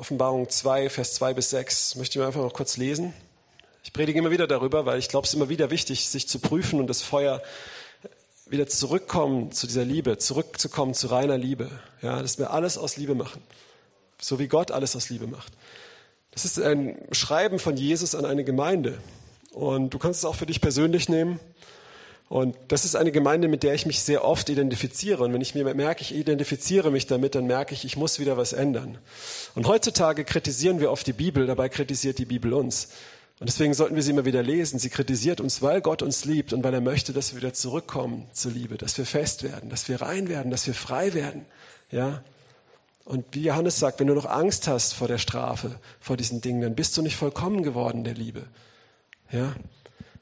Offenbarung 0.00 0.48
2, 0.48 0.88
Vers 0.88 1.12
2 1.12 1.34
bis 1.34 1.50
6. 1.50 1.96
Möchte 1.96 2.14
ich 2.14 2.20
mir 2.20 2.26
einfach 2.26 2.40
noch 2.40 2.54
kurz 2.54 2.78
lesen. 2.78 3.12
Ich 3.84 3.92
predige 3.92 4.18
immer 4.18 4.30
wieder 4.30 4.46
darüber, 4.46 4.86
weil 4.86 4.98
ich 4.98 5.08
glaube, 5.08 5.26
es 5.26 5.30
ist 5.30 5.34
immer 5.34 5.50
wieder 5.50 5.70
wichtig, 5.70 6.08
sich 6.08 6.26
zu 6.26 6.38
prüfen 6.38 6.80
und 6.80 6.86
das 6.86 7.02
Feuer 7.02 7.42
wieder 8.46 8.66
zurückkommen 8.66 9.52
zu 9.52 9.66
dieser 9.66 9.84
Liebe, 9.84 10.16
zurückzukommen 10.16 10.94
zu 10.94 11.08
reiner 11.08 11.36
Liebe. 11.36 11.70
Ja, 12.00 12.22
dass 12.22 12.38
wir 12.38 12.50
alles 12.50 12.78
aus 12.78 12.96
Liebe 12.96 13.14
machen. 13.14 13.42
So 14.18 14.38
wie 14.38 14.48
Gott 14.48 14.70
alles 14.70 14.96
aus 14.96 15.10
Liebe 15.10 15.26
macht. 15.26 15.52
Das 16.30 16.46
ist 16.46 16.58
ein 16.58 16.96
Schreiben 17.12 17.58
von 17.58 17.76
Jesus 17.76 18.14
an 18.14 18.24
eine 18.24 18.42
Gemeinde. 18.42 18.96
Und 19.52 19.90
du 19.90 19.98
kannst 19.98 20.20
es 20.20 20.24
auch 20.24 20.34
für 20.34 20.46
dich 20.46 20.62
persönlich 20.62 21.10
nehmen. 21.10 21.40
Und 22.30 22.56
das 22.68 22.84
ist 22.84 22.94
eine 22.94 23.10
Gemeinde, 23.10 23.48
mit 23.48 23.64
der 23.64 23.74
ich 23.74 23.86
mich 23.86 24.02
sehr 24.02 24.24
oft 24.24 24.48
identifiziere. 24.50 25.24
Und 25.24 25.32
wenn 25.32 25.40
ich 25.40 25.56
mir 25.56 25.74
merke, 25.74 26.02
ich 26.02 26.14
identifiziere 26.14 26.92
mich 26.92 27.08
damit, 27.08 27.34
dann 27.34 27.44
merke 27.44 27.74
ich, 27.74 27.84
ich 27.84 27.96
muss 27.96 28.20
wieder 28.20 28.36
was 28.36 28.52
ändern. 28.52 28.98
Und 29.56 29.66
heutzutage 29.66 30.24
kritisieren 30.24 30.78
wir 30.78 30.92
oft 30.92 31.04
die 31.08 31.12
Bibel, 31.12 31.48
dabei 31.48 31.68
kritisiert 31.68 32.18
die 32.18 32.26
Bibel 32.26 32.52
uns. 32.52 32.90
Und 33.40 33.48
deswegen 33.48 33.74
sollten 33.74 33.96
wir 33.96 34.04
sie 34.04 34.12
immer 34.12 34.26
wieder 34.26 34.44
lesen. 34.44 34.78
Sie 34.78 34.90
kritisiert 34.90 35.40
uns, 35.40 35.60
weil 35.60 35.80
Gott 35.80 36.02
uns 36.02 36.24
liebt 36.24 36.52
und 36.52 36.62
weil 36.62 36.72
er 36.72 36.80
möchte, 36.80 37.12
dass 37.12 37.32
wir 37.32 37.40
wieder 37.40 37.52
zurückkommen 37.52 38.28
zur 38.32 38.52
Liebe, 38.52 38.76
dass 38.76 38.96
wir 38.96 39.06
fest 39.06 39.42
werden, 39.42 39.68
dass 39.68 39.88
wir 39.88 40.00
rein 40.00 40.28
werden, 40.28 40.52
dass 40.52 40.68
wir 40.68 40.74
frei 40.74 41.14
werden. 41.14 41.46
Ja? 41.90 42.22
Und 43.04 43.24
wie 43.32 43.42
Johannes 43.42 43.80
sagt, 43.80 43.98
wenn 43.98 44.06
du 44.06 44.14
noch 44.14 44.26
Angst 44.26 44.68
hast 44.68 44.94
vor 44.94 45.08
der 45.08 45.18
Strafe, 45.18 45.80
vor 45.98 46.16
diesen 46.16 46.40
Dingen, 46.40 46.60
dann 46.60 46.76
bist 46.76 46.96
du 46.96 47.02
nicht 47.02 47.16
vollkommen 47.16 47.64
geworden 47.64 48.04
der 48.04 48.14
Liebe. 48.14 48.44
Ja? 49.32 49.56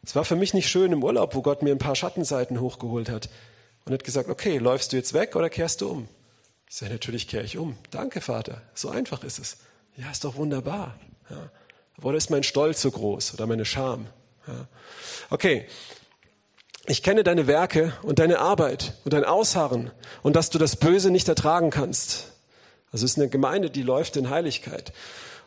Es 0.02 0.14
war 0.14 0.24
für 0.24 0.36
mich 0.36 0.54
nicht 0.54 0.68
schön 0.68 0.92
im 0.92 1.02
Urlaub, 1.04 1.34
wo 1.34 1.42
Gott 1.42 1.62
mir 1.62 1.70
ein 1.70 1.78
paar 1.78 1.94
Schattenseiten 1.94 2.60
hochgeholt 2.60 3.08
hat 3.08 3.28
und 3.84 3.92
hat 3.92 4.04
gesagt, 4.04 4.28
okay, 4.28 4.58
läufst 4.58 4.92
du 4.92 4.96
jetzt 4.96 5.12
weg 5.14 5.36
oder 5.36 5.50
kehrst 5.50 5.80
du 5.80 5.90
um? 5.90 6.08
Ich 6.68 6.76
sage, 6.76 6.92
natürlich 6.92 7.28
kehre 7.28 7.44
ich 7.44 7.56
um. 7.58 7.76
Danke, 7.90 8.20
Vater. 8.20 8.62
So 8.74 8.90
einfach 8.90 9.24
ist 9.24 9.38
es. 9.38 9.58
Ja, 9.96 10.10
ist 10.10 10.24
doch 10.24 10.36
wunderbar. 10.36 10.98
Ja. 11.30 11.50
Oder 12.02 12.16
ist 12.16 12.30
mein 12.30 12.42
Stolz 12.42 12.82
so 12.82 12.90
groß 12.90 13.34
oder 13.34 13.46
meine 13.46 13.64
Scham? 13.64 14.06
Ja. 14.46 14.68
Okay, 15.30 15.66
ich 16.86 17.02
kenne 17.02 17.22
deine 17.22 17.46
Werke 17.46 17.92
und 18.02 18.18
deine 18.18 18.38
Arbeit 18.38 18.94
und 19.04 19.12
dein 19.12 19.24
Ausharren 19.24 19.90
und 20.22 20.36
dass 20.36 20.48
du 20.48 20.58
das 20.58 20.76
Böse 20.76 21.10
nicht 21.10 21.28
ertragen 21.28 21.70
kannst. 21.70 22.32
Also 22.92 23.04
es 23.04 23.12
ist 23.12 23.18
eine 23.18 23.28
Gemeinde, 23.28 23.70
die 23.70 23.82
läuft 23.82 24.16
in 24.16 24.30
Heiligkeit. 24.30 24.92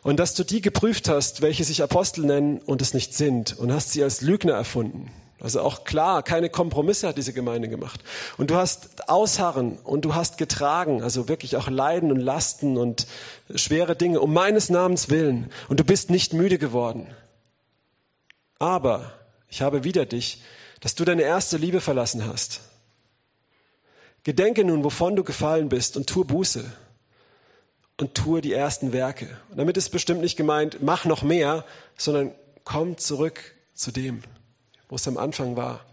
Und 0.02 0.18
dass 0.18 0.34
du 0.34 0.44
die 0.44 0.60
geprüft 0.60 1.08
hast, 1.08 1.42
welche 1.42 1.64
sich 1.64 1.82
Apostel 1.82 2.24
nennen 2.24 2.58
und 2.58 2.82
es 2.82 2.92
nicht 2.92 3.14
sind 3.14 3.56
und 3.58 3.72
hast 3.72 3.92
sie 3.92 4.02
als 4.02 4.20
Lügner 4.20 4.54
erfunden. 4.54 5.10
Also 5.38 5.60
auch 5.60 5.84
klar, 5.84 6.22
keine 6.22 6.50
Kompromisse 6.50 7.08
hat 7.08 7.16
diese 7.16 7.32
Gemeinde 7.32 7.68
gemacht. 7.68 8.00
Und 8.36 8.50
du 8.50 8.56
hast 8.56 9.08
Ausharren 9.08 9.78
und 9.78 10.04
du 10.04 10.14
hast 10.14 10.38
getragen, 10.38 11.02
also 11.02 11.28
wirklich 11.28 11.56
auch 11.56 11.68
Leiden 11.68 12.12
und 12.12 12.20
Lasten 12.20 12.76
und 12.76 13.06
schwere 13.54 13.96
Dinge 13.96 14.20
um 14.20 14.32
meines 14.32 14.70
Namens 14.70 15.08
willen. 15.08 15.50
Und 15.68 15.80
du 15.80 15.84
bist 15.84 16.10
nicht 16.10 16.32
müde 16.32 16.58
geworden. 16.58 17.08
Aber 18.60 19.12
ich 19.48 19.62
habe 19.62 19.82
wieder 19.82 20.06
dich, 20.06 20.42
dass 20.80 20.94
du 20.94 21.04
deine 21.04 21.22
erste 21.22 21.56
Liebe 21.56 21.80
verlassen 21.80 22.26
hast. 22.26 22.60
Gedenke 24.22 24.64
nun, 24.64 24.84
wovon 24.84 25.16
du 25.16 25.24
gefallen 25.24 25.68
bist 25.68 25.96
und 25.96 26.08
tue 26.08 26.24
Buße 26.24 26.64
und 28.02 28.16
tue 28.16 28.40
die 28.40 28.52
ersten 28.52 28.92
Werke. 28.92 29.28
Und 29.50 29.58
damit 29.58 29.76
ist 29.76 29.90
bestimmt 29.90 30.22
nicht 30.22 30.36
gemeint, 30.36 30.82
mach 30.82 31.04
noch 31.04 31.22
mehr, 31.22 31.64
sondern 31.96 32.32
komm 32.64 32.98
zurück 32.98 33.54
zu 33.74 33.92
dem, 33.92 34.22
wo 34.88 34.96
es 34.96 35.06
am 35.06 35.16
Anfang 35.16 35.54
war. 35.54 35.86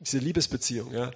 Diese 0.00 0.16
Liebesbeziehung, 0.16 0.90
ja. 0.94 1.10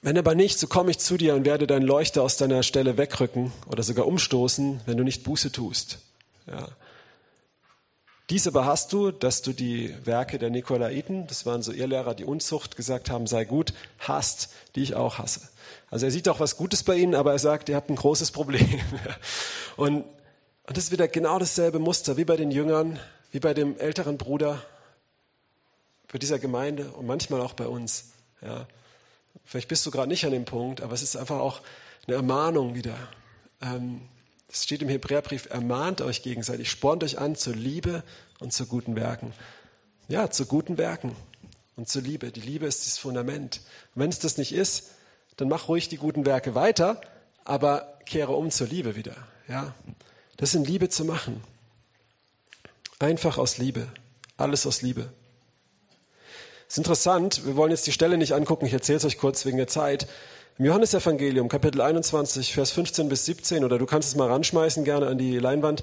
Wenn 0.00 0.18
aber 0.18 0.34
nicht, 0.34 0.58
so 0.58 0.66
komme 0.66 0.90
ich 0.90 0.98
zu 0.98 1.16
dir 1.16 1.36
und 1.36 1.44
werde 1.44 1.68
deinen 1.68 1.86
Leuchter 1.86 2.24
aus 2.24 2.36
deiner 2.36 2.64
Stelle 2.64 2.96
wegrücken 2.96 3.52
oder 3.68 3.84
sogar 3.84 4.08
umstoßen, 4.08 4.80
wenn 4.84 4.96
du 4.96 5.04
nicht 5.04 5.22
Buße 5.22 5.52
tust. 5.52 5.98
Ja. 6.48 6.66
Dies 8.28 8.48
aber 8.48 8.64
hast 8.64 8.92
du, 8.92 9.12
dass 9.12 9.42
du 9.42 9.52
die 9.52 9.94
Werke 10.04 10.40
der 10.40 10.50
Nikolaiten, 10.50 11.28
das 11.28 11.46
waren 11.46 11.62
so 11.62 11.70
Irrlehrer, 11.70 12.16
die 12.16 12.24
Unzucht 12.24 12.74
gesagt 12.76 13.08
haben, 13.08 13.28
sei 13.28 13.44
gut, 13.44 13.72
hast, 14.00 14.48
die 14.74 14.82
ich 14.82 14.96
auch 14.96 15.18
hasse. 15.18 15.51
Also 15.90 16.06
er 16.06 16.12
sieht 16.12 16.28
auch 16.28 16.40
was 16.40 16.56
Gutes 16.56 16.82
bei 16.82 16.96
ihnen, 16.96 17.14
aber 17.14 17.32
er 17.32 17.38
sagt, 17.38 17.68
ihr 17.68 17.76
habt 17.76 17.90
ein 17.90 17.96
großes 17.96 18.30
Problem. 18.30 18.80
Und, 19.76 20.04
und 20.64 20.76
das 20.76 20.84
ist 20.84 20.92
wieder 20.92 21.08
genau 21.08 21.38
dasselbe 21.38 21.78
Muster 21.78 22.16
wie 22.16 22.24
bei 22.24 22.36
den 22.36 22.50
Jüngern, 22.50 23.00
wie 23.30 23.40
bei 23.40 23.54
dem 23.54 23.78
älteren 23.78 24.18
Bruder, 24.18 24.62
bei 26.12 26.18
dieser 26.18 26.38
Gemeinde 26.38 26.90
und 26.90 27.06
manchmal 27.06 27.40
auch 27.40 27.54
bei 27.54 27.66
uns. 27.66 28.12
Ja. 28.42 28.66
Vielleicht 29.44 29.68
bist 29.68 29.84
du 29.86 29.90
gerade 29.90 30.08
nicht 30.08 30.24
an 30.24 30.30
dem 30.30 30.44
Punkt, 30.44 30.82
aber 30.82 30.92
es 30.92 31.02
ist 31.02 31.16
einfach 31.16 31.38
auch 31.38 31.62
eine 32.06 32.16
Ermahnung 32.16 32.74
wieder. 32.74 32.96
Ähm, 33.62 34.02
es 34.48 34.64
steht 34.64 34.82
im 34.82 34.88
Hebräerbrief, 34.88 35.48
ermahnt 35.50 36.02
euch 36.02 36.22
gegenseitig, 36.22 36.70
spornt 36.70 37.02
euch 37.02 37.18
an 37.18 37.34
zur 37.34 37.54
Liebe 37.54 38.02
und 38.38 38.52
zu 38.52 38.66
guten 38.66 38.94
Werken. 38.94 39.32
Ja, 40.08 40.30
zu 40.30 40.44
guten 40.44 40.76
Werken 40.76 41.16
und 41.76 41.88
zur 41.88 42.02
Liebe. 42.02 42.30
Die 42.30 42.40
Liebe 42.40 42.66
ist 42.66 42.86
das 42.86 42.98
Fundament. 42.98 43.62
Und 43.94 44.02
wenn 44.02 44.10
es 44.10 44.18
das 44.18 44.36
nicht 44.36 44.52
ist, 44.52 44.90
dann 45.36 45.48
mach 45.48 45.68
ruhig 45.68 45.88
die 45.88 45.96
guten 45.96 46.26
Werke 46.26 46.54
weiter, 46.54 47.00
aber 47.44 47.98
kehre 48.06 48.32
um 48.32 48.50
zur 48.50 48.66
Liebe 48.66 48.96
wieder. 48.96 49.16
Ja, 49.48 49.74
das 50.36 50.54
in 50.54 50.64
Liebe 50.64 50.88
zu 50.88 51.04
machen. 51.04 51.42
Einfach 52.98 53.38
aus 53.38 53.58
Liebe. 53.58 53.88
Alles 54.36 54.66
aus 54.66 54.82
Liebe. 54.82 55.12
Es 56.68 56.74
ist 56.74 56.78
interessant, 56.78 57.44
wir 57.44 57.56
wollen 57.56 57.70
jetzt 57.70 57.86
die 57.86 57.92
Stelle 57.92 58.16
nicht 58.16 58.32
angucken, 58.32 58.64
ich 58.64 58.72
erzähle 58.72 58.98
es 58.98 59.04
euch 59.04 59.18
kurz 59.18 59.44
wegen 59.44 59.58
der 59.58 59.68
Zeit. 59.68 60.06
Im 60.58 60.64
Johannesevangelium, 60.66 61.48
Kapitel 61.48 61.80
21, 61.80 62.54
Vers 62.54 62.70
15 62.70 63.08
bis 63.08 63.26
17, 63.26 63.64
oder 63.64 63.78
du 63.78 63.86
kannst 63.86 64.08
es 64.08 64.16
mal 64.16 64.28
ranschmeißen 64.28 64.84
gerne 64.84 65.06
an 65.08 65.18
die 65.18 65.38
Leinwand, 65.38 65.82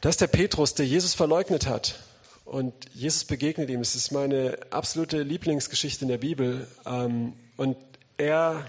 da 0.00 0.08
ist 0.08 0.20
der 0.20 0.28
Petrus, 0.28 0.74
der 0.74 0.86
Jesus 0.86 1.14
verleugnet 1.14 1.66
hat. 1.66 1.98
Und 2.46 2.72
Jesus 2.94 3.24
begegnet 3.24 3.70
ihm. 3.70 3.80
Es 3.80 3.94
ist 3.94 4.12
meine 4.12 4.58
absolute 4.70 5.22
Lieblingsgeschichte 5.22 6.04
in 6.04 6.08
der 6.08 6.18
Bibel. 6.18 6.66
Ähm, 6.86 7.34
und 7.56 7.76
er, 8.20 8.66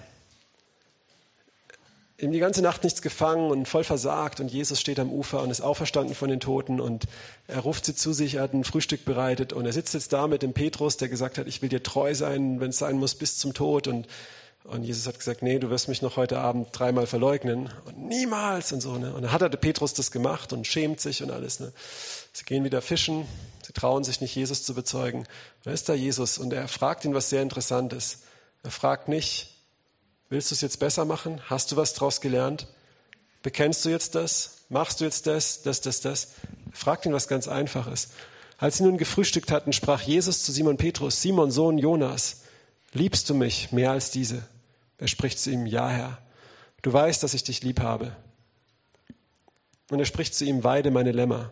ihm 2.18 2.32
die 2.32 2.40
ganze 2.40 2.62
Nacht 2.62 2.84
nichts 2.84 3.02
gefangen 3.02 3.52
und 3.52 3.68
voll 3.68 3.84
versagt. 3.84 4.40
Und 4.40 4.52
Jesus 4.52 4.80
steht 4.80 5.00
am 5.00 5.12
Ufer 5.12 5.42
und 5.42 5.50
ist 5.50 5.62
auferstanden 5.62 6.16
von 6.16 6.30
den 6.30 6.40
Toten. 6.40 6.80
Und 6.80 7.06
er 7.48 7.60
ruft 7.60 7.86
sie 7.86 7.96
zu 7.96 8.14
sich, 8.14 8.36
er 8.36 8.44
hat 8.44 8.54
ein 8.54 8.64
Frühstück 8.64 9.06
bereitet. 9.06 9.54
Und 9.54 9.66
er 9.66 9.74
sitzt 9.74 9.94
jetzt 9.94 10.14
da 10.14 10.28
mit 10.28 10.42
dem 10.42 10.54
Petrus, 10.54 10.98
der 10.98 11.10
gesagt 11.10 11.38
hat, 11.38 11.48
ich 11.48 11.62
will 11.62 11.70
dir 11.70 11.84
treu 11.84 12.14
sein, 12.16 12.60
wenn 12.60 12.70
es 12.70 12.78
sein 12.78 12.98
muss, 12.98 13.16
bis 13.16 13.38
zum 13.38 13.54
Tod. 13.54 13.88
Und 13.88 14.08
und 14.64 14.84
Jesus 14.84 15.08
hat 15.08 15.18
gesagt, 15.18 15.42
nee, 15.42 15.58
du 15.58 15.70
wirst 15.72 15.88
mich 15.88 16.04
noch 16.04 16.18
heute 16.18 16.38
Abend 16.38 16.68
dreimal 16.72 17.08
verleugnen. 17.08 17.70
Und 17.86 17.98
niemals 17.98 18.72
und 18.72 18.82
so. 18.82 18.96
Ne? 18.98 19.14
Und 19.14 19.24
dann 19.24 19.32
hat 19.32 19.42
er 19.42 19.50
Petrus 19.50 19.94
das 19.94 20.12
gemacht 20.12 20.54
und 20.54 20.68
schämt 20.68 21.02
sich 21.02 21.24
und 21.24 21.32
alles. 21.32 21.60
Ne? 21.60 21.74
Sie 22.32 22.46
gehen 22.46 22.64
wieder 22.64 22.82
fischen, 22.82 23.26
sie 23.66 23.74
trauen 23.74 24.04
sich 24.04 24.22
nicht, 24.22 24.36
Jesus 24.36 24.64
zu 24.64 24.76
bezeugen. 24.76 25.26
Da 25.64 25.72
ist 25.72 25.90
da 25.90 25.96
Jesus 25.96 26.38
und 26.38 26.54
er 26.54 26.68
fragt 26.68 27.06
ihn 27.06 27.16
was 27.16 27.30
sehr 27.30 27.42
Interessantes. 27.42 28.20
Er 28.64 28.72
fragt 28.72 29.08
nicht, 29.08 29.56
willst 30.30 30.52
du 30.52 30.56
es 30.56 30.62
jetzt 30.62 30.80
besser 30.80 31.06
machen? 31.06 31.42
Hast 31.50 31.72
du 31.72 31.78
was 31.78 31.94
draus 31.94 32.22
gelernt? 32.22 32.68
Bekennst 33.44 33.84
du 33.86 33.90
jetzt 33.90 34.16
das? 34.16 34.66
Machst 34.70 35.02
du 35.02 35.06
jetzt 35.06 35.28
das, 35.28 35.64
das, 35.64 35.82
das, 35.82 36.02
das? 36.02 36.34
Er 36.72 36.78
fragt 36.78 37.06
ihn 37.06 37.14
was 37.14 37.28
ganz 37.28 37.48
Einfaches. 37.48 38.10
Als 38.58 38.78
sie 38.78 38.84
nun 38.84 38.98
gefrühstückt 38.98 39.52
hatten, 39.52 39.74
sprach 39.74 40.02
Jesus 40.02 40.44
zu 40.44 40.52
Simon 40.52 40.78
Petrus, 40.78 41.22
Simon 41.22 41.50
Sohn 41.50 41.80
Jonas, 41.80 42.44
liebst 42.94 43.30
du 43.30 43.34
mich 43.34 43.72
mehr 43.72 43.92
als 43.92 44.12
diese? 44.12 44.44
Er 45.00 45.08
spricht 45.08 45.40
zu 45.40 45.50
ihm, 45.50 45.66
ja 45.66 45.90
Herr, 45.90 46.20
du 46.84 46.94
weißt, 46.94 47.24
dass 47.24 47.34
ich 47.34 47.44
dich 47.44 47.64
lieb 47.64 47.80
habe. 47.80 48.16
Und 49.90 50.00
er 50.00 50.06
spricht 50.06 50.36
zu 50.36 50.46
ihm, 50.46 50.64
weide 50.64 50.92
meine 50.92 51.12
Lämmer. 51.12 51.52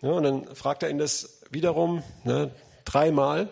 Ja, 0.00 0.12
und 0.12 0.24
dann 0.24 0.54
fragt 0.54 0.82
er 0.82 0.90
ihn 0.90 0.98
das 0.98 1.42
wiederum 1.50 2.02
ne, 2.24 2.50
dreimal. 2.84 3.50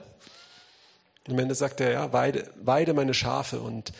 Am 1.28 1.38
Ende 1.38 1.54
sagt 1.54 1.80
er, 1.80 1.92
ja, 1.92 2.12
weide, 2.12 2.50
weide 2.56 2.94
meine 2.94 3.14
Schafe 3.14 3.60
und 3.60 3.92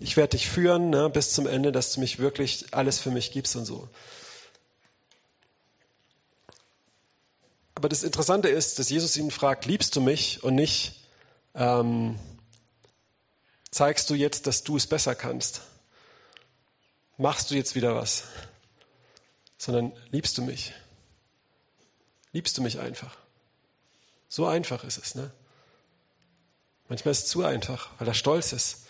ich 0.00 0.16
werde 0.16 0.36
dich 0.36 0.48
führen 0.48 0.90
ne, 0.90 1.08
bis 1.08 1.32
zum 1.32 1.46
Ende, 1.46 1.72
dass 1.72 1.92
du 1.92 2.00
mich 2.00 2.18
wirklich 2.18 2.66
alles 2.72 2.98
für 2.98 3.10
mich 3.10 3.30
gibst 3.30 3.54
und 3.56 3.64
so. 3.64 3.88
Aber 7.74 7.88
das 7.88 8.02
Interessante 8.02 8.48
ist, 8.48 8.78
dass 8.78 8.90
Jesus 8.90 9.16
ihn 9.16 9.30
fragt, 9.30 9.66
liebst 9.66 9.94
du 9.94 10.00
mich 10.00 10.42
und 10.42 10.54
nicht, 10.54 11.04
ähm, 11.54 12.18
zeigst 13.70 14.10
du 14.10 14.14
jetzt, 14.14 14.46
dass 14.46 14.64
du 14.64 14.76
es 14.76 14.86
besser 14.86 15.14
kannst? 15.14 15.62
Machst 17.16 17.50
du 17.50 17.54
jetzt 17.54 17.74
wieder 17.74 17.94
was? 17.94 18.24
Sondern 19.58 19.92
liebst 20.10 20.36
du 20.38 20.42
mich? 20.42 20.72
Liebst 22.32 22.58
du 22.58 22.62
mich 22.62 22.80
einfach? 22.80 23.16
So 24.28 24.46
einfach 24.46 24.82
ist 24.84 24.98
es, 24.98 25.14
ne? 25.14 25.30
Manchmal 26.88 27.12
ist 27.12 27.24
es 27.24 27.26
zu 27.26 27.44
einfach, 27.44 27.90
weil 27.98 28.08
er 28.08 28.14
stolz 28.14 28.52
ist. 28.52 28.86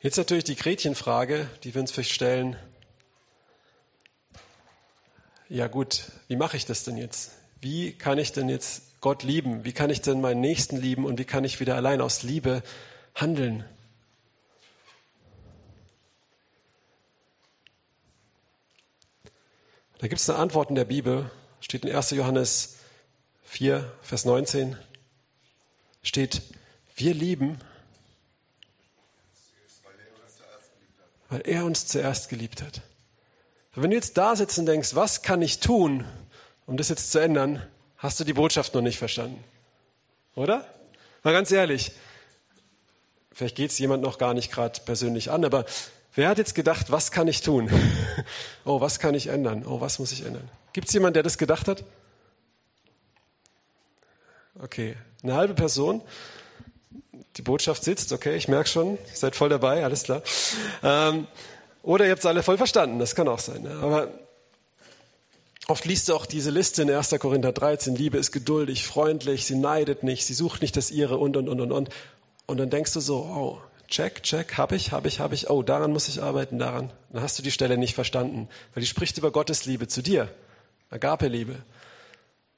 Jetzt 0.00 0.18
natürlich 0.18 0.44
die 0.44 0.54
Gretchenfrage, 0.54 1.48
die 1.62 1.74
wir 1.74 1.80
uns 1.80 1.90
vielleicht 1.90 2.12
stellen. 2.12 2.56
Ja 5.48 5.66
gut, 5.66 6.12
wie 6.28 6.36
mache 6.36 6.56
ich 6.56 6.66
das 6.66 6.84
denn 6.84 6.96
jetzt? 6.96 7.32
Wie 7.60 7.92
kann 7.92 8.18
ich 8.18 8.32
denn 8.32 8.48
jetzt 8.48 9.00
Gott 9.00 9.22
lieben? 9.22 9.64
Wie 9.64 9.72
kann 9.72 9.90
ich 9.90 10.00
denn 10.00 10.20
meinen 10.20 10.40
Nächsten 10.40 10.76
lieben 10.76 11.06
und 11.06 11.18
wie 11.18 11.24
kann 11.24 11.44
ich 11.44 11.58
wieder 11.58 11.76
allein 11.76 12.00
aus 12.00 12.22
Liebe 12.22 12.62
handeln? 13.14 13.64
Da 19.98 20.08
gibt 20.08 20.20
es 20.20 20.28
eine 20.28 20.38
Antwort 20.38 20.68
in 20.68 20.74
der 20.74 20.84
Bibel, 20.84 21.30
steht 21.60 21.84
in 21.84 21.94
1. 21.94 22.10
Johannes 22.10 22.76
4, 23.44 23.92
Vers 24.02 24.24
19, 24.24 24.76
steht, 26.02 26.42
wir 26.96 27.14
lieben, 27.14 27.58
weil 31.28 31.42
er 31.44 31.64
uns 31.64 31.86
zuerst 31.86 32.28
geliebt 32.28 32.62
hat. 32.62 32.82
Wenn 33.74 33.90
du 33.90 33.96
jetzt 33.96 34.16
da 34.16 34.36
sitzt 34.36 34.58
und 34.58 34.66
denkst, 34.66 34.94
was 34.94 35.22
kann 35.22 35.42
ich 35.42 35.58
tun, 35.58 36.04
um 36.66 36.76
das 36.76 36.88
jetzt 36.88 37.10
zu 37.10 37.18
ändern, 37.18 37.60
hast 37.98 38.20
du 38.20 38.24
die 38.24 38.32
Botschaft 38.32 38.74
noch 38.74 38.82
nicht 38.82 38.98
verstanden. 38.98 39.42
Oder? 40.36 40.66
Mal 41.22 41.32
ganz 41.32 41.50
ehrlich, 41.50 41.92
vielleicht 43.32 43.56
geht 43.56 43.70
es 43.70 43.78
jemand 43.78 44.02
noch 44.02 44.18
gar 44.18 44.34
nicht 44.34 44.52
gerade 44.52 44.80
persönlich 44.84 45.30
an, 45.30 45.44
aber 45.44 45.64
wer 46.14 46.28
hat 46.28 46.38
jetzt 46.38 46.54
gedacht, 46.54 46.92
was 46.92 47.10
kann 47.10 47.26
ich 47.26 47.40
tun? 47.40 47.70
oh, 48.64 48.80
was 48.80 48.98
kann 48.98 49.14
ich 49.14 49.28
ändern? 49.28 49.64
Oh, 49.66 49.80
was 49.80 49.98
muss 49.98 50.12
ich 50.12 50.24
ändern? 50.24 50.48
Gibt 50.72 50.88
es 50.88 50.94
jemanden, 50.94 51.14
der 51.14 51.22
das 51.22 51.38
gedacht 51.38 51.66
hat? 51.66 51.84
Okay, 54.60 54.96
eine 55.22 55.34
halbe 55.34 55.54
Person. 55.54 56.00
Die 57.36 57.42
Botschaft 57.42 57.82
sitzt, 57.82 58.12
okay, 58.12 58.36
ich 58.36 58.46
merke 58.46 58.68
schon, 58.68 58.92
ihr 58.92 58.98
seid 59.16 59.34
voll 59.34 59.48
dabei, 59.48 59.84
alles 59.84 60.04
klar. 60.04 60.22
Ähm, 60.82 61.26
oder 61.82 62.04
ihr 62.04 62.12
habt 62.12 62.20
es 62.20 62.26
alle 62.26 62.42
voll 62.42 62.56
verstanden, 62.56 62.98
das 62.98 63.14
kann 63.14 63.26
auch 63.28 63.40
sein. 63.40 63.62
Ne? 63.62 63.78
Aber 63.82 64.08
Oft 65.66 65.86
liest 65.86 66.08
du 66.08 66.14
auch 66.14 66.26
diese 66.26 66.50
Liste 66.50 66.82
in 66.82 66.90
1. 66.90 67.14
Korinther 67.18 67.52
13. 67.52 67.96
Liebe 67.96 68.18
ist 68.18 68.32
geduldig, 68.32 68.84
freundlich, 68.86 69.46
sie 69.46 69.54
neidet 69.54 70.02
nicht, 70.02 70.26
sie 70.26 70.34
sucht 70.34 70.60
nicht 70.60 70.76
das 70.76 70.90
ihre 70.90 71.16
und, 71.16 71.38
und, 71.38 71.48
und, 71.48 71.60
und, 71.60 71.72
und. 71.72 71.88
Und 72.46 72.58
dann 72.58 72.68
denkst 72.68 72.92
du 72.92 73.00
so, 73.00 73.16
oh, 73.16 73.60
check, 73.88 74.22
check, 74.22 74.58
hab 74.58 74.72
ich, 74.72 74.92
hab 74.92 75.06
ich, 75.06 75.20
hab 75.20 75.32
ich, 75.32 75.48
oh, 75.48 75.62
daran 75.62 75.90
muss 75.90 76.08
ich 76.08 76.22
arbeiten, 76.22 76.58
daran. 76.58 76.92
Dann 77.10 77.22
hast 77.22 77.38
du 77.38 77.42
die 77.42 77.50
Stelle 77.50 77.78
nicht 77.78 77.94
verstanden, 77.94 78.48
weil 78.74 78.82
die 78.82 78.86
spricht 78.86 79.16
über 79.16 79.30
Gottes 79.30 79.64
Liebe 79.64 79.88
zu 79.88 80.02
dir. 80.02 80.28
Agape-Liebe. 80.90 81.56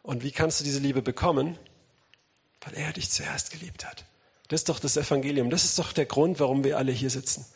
Und 0.02 0.24
wie 0.24 0.32
kannst 0.32 0.58
du 0.58 0.64
diese 0.64 0.80
Liebe 0.80 1.00
bekommen? 1.00 1.56
Weil 2.66 2.74
er 2.74 2.92
dich 2.92 3.10
zuerst 3.10 3.50
geliebt 3.50 3.86
hat. 3.86 4.04
Das 4.48 4.60
ist 4.60 4.68
doch 4.68 4.78
das 4.78 4.96
Evangelium. 4.96 5.48
Das 5.48 5.64
ist 5.64 5.78
doch 5.78 5.92
der 5.92 6.06
Grund, 6.06 6.38
warum 6.38 6.62
wir 6.62 6.76
alle 6.76 6.92
hier 6.92 7.10
sitzen. 7.10 7.46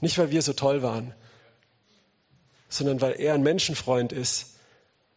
Nicht, 0.00 0.18
weil 0.18 0.30
wir 0.30 0.42
so 0.42 0.54
toll 0.54 0.82
waren, 0.82 1.14
sondern 2.68 3.00
weil 3.00 3.20
er 3.20 3.34
ein 3.34 3.42
Menschenfreund 3.42 4.12
ist 4.12 4.52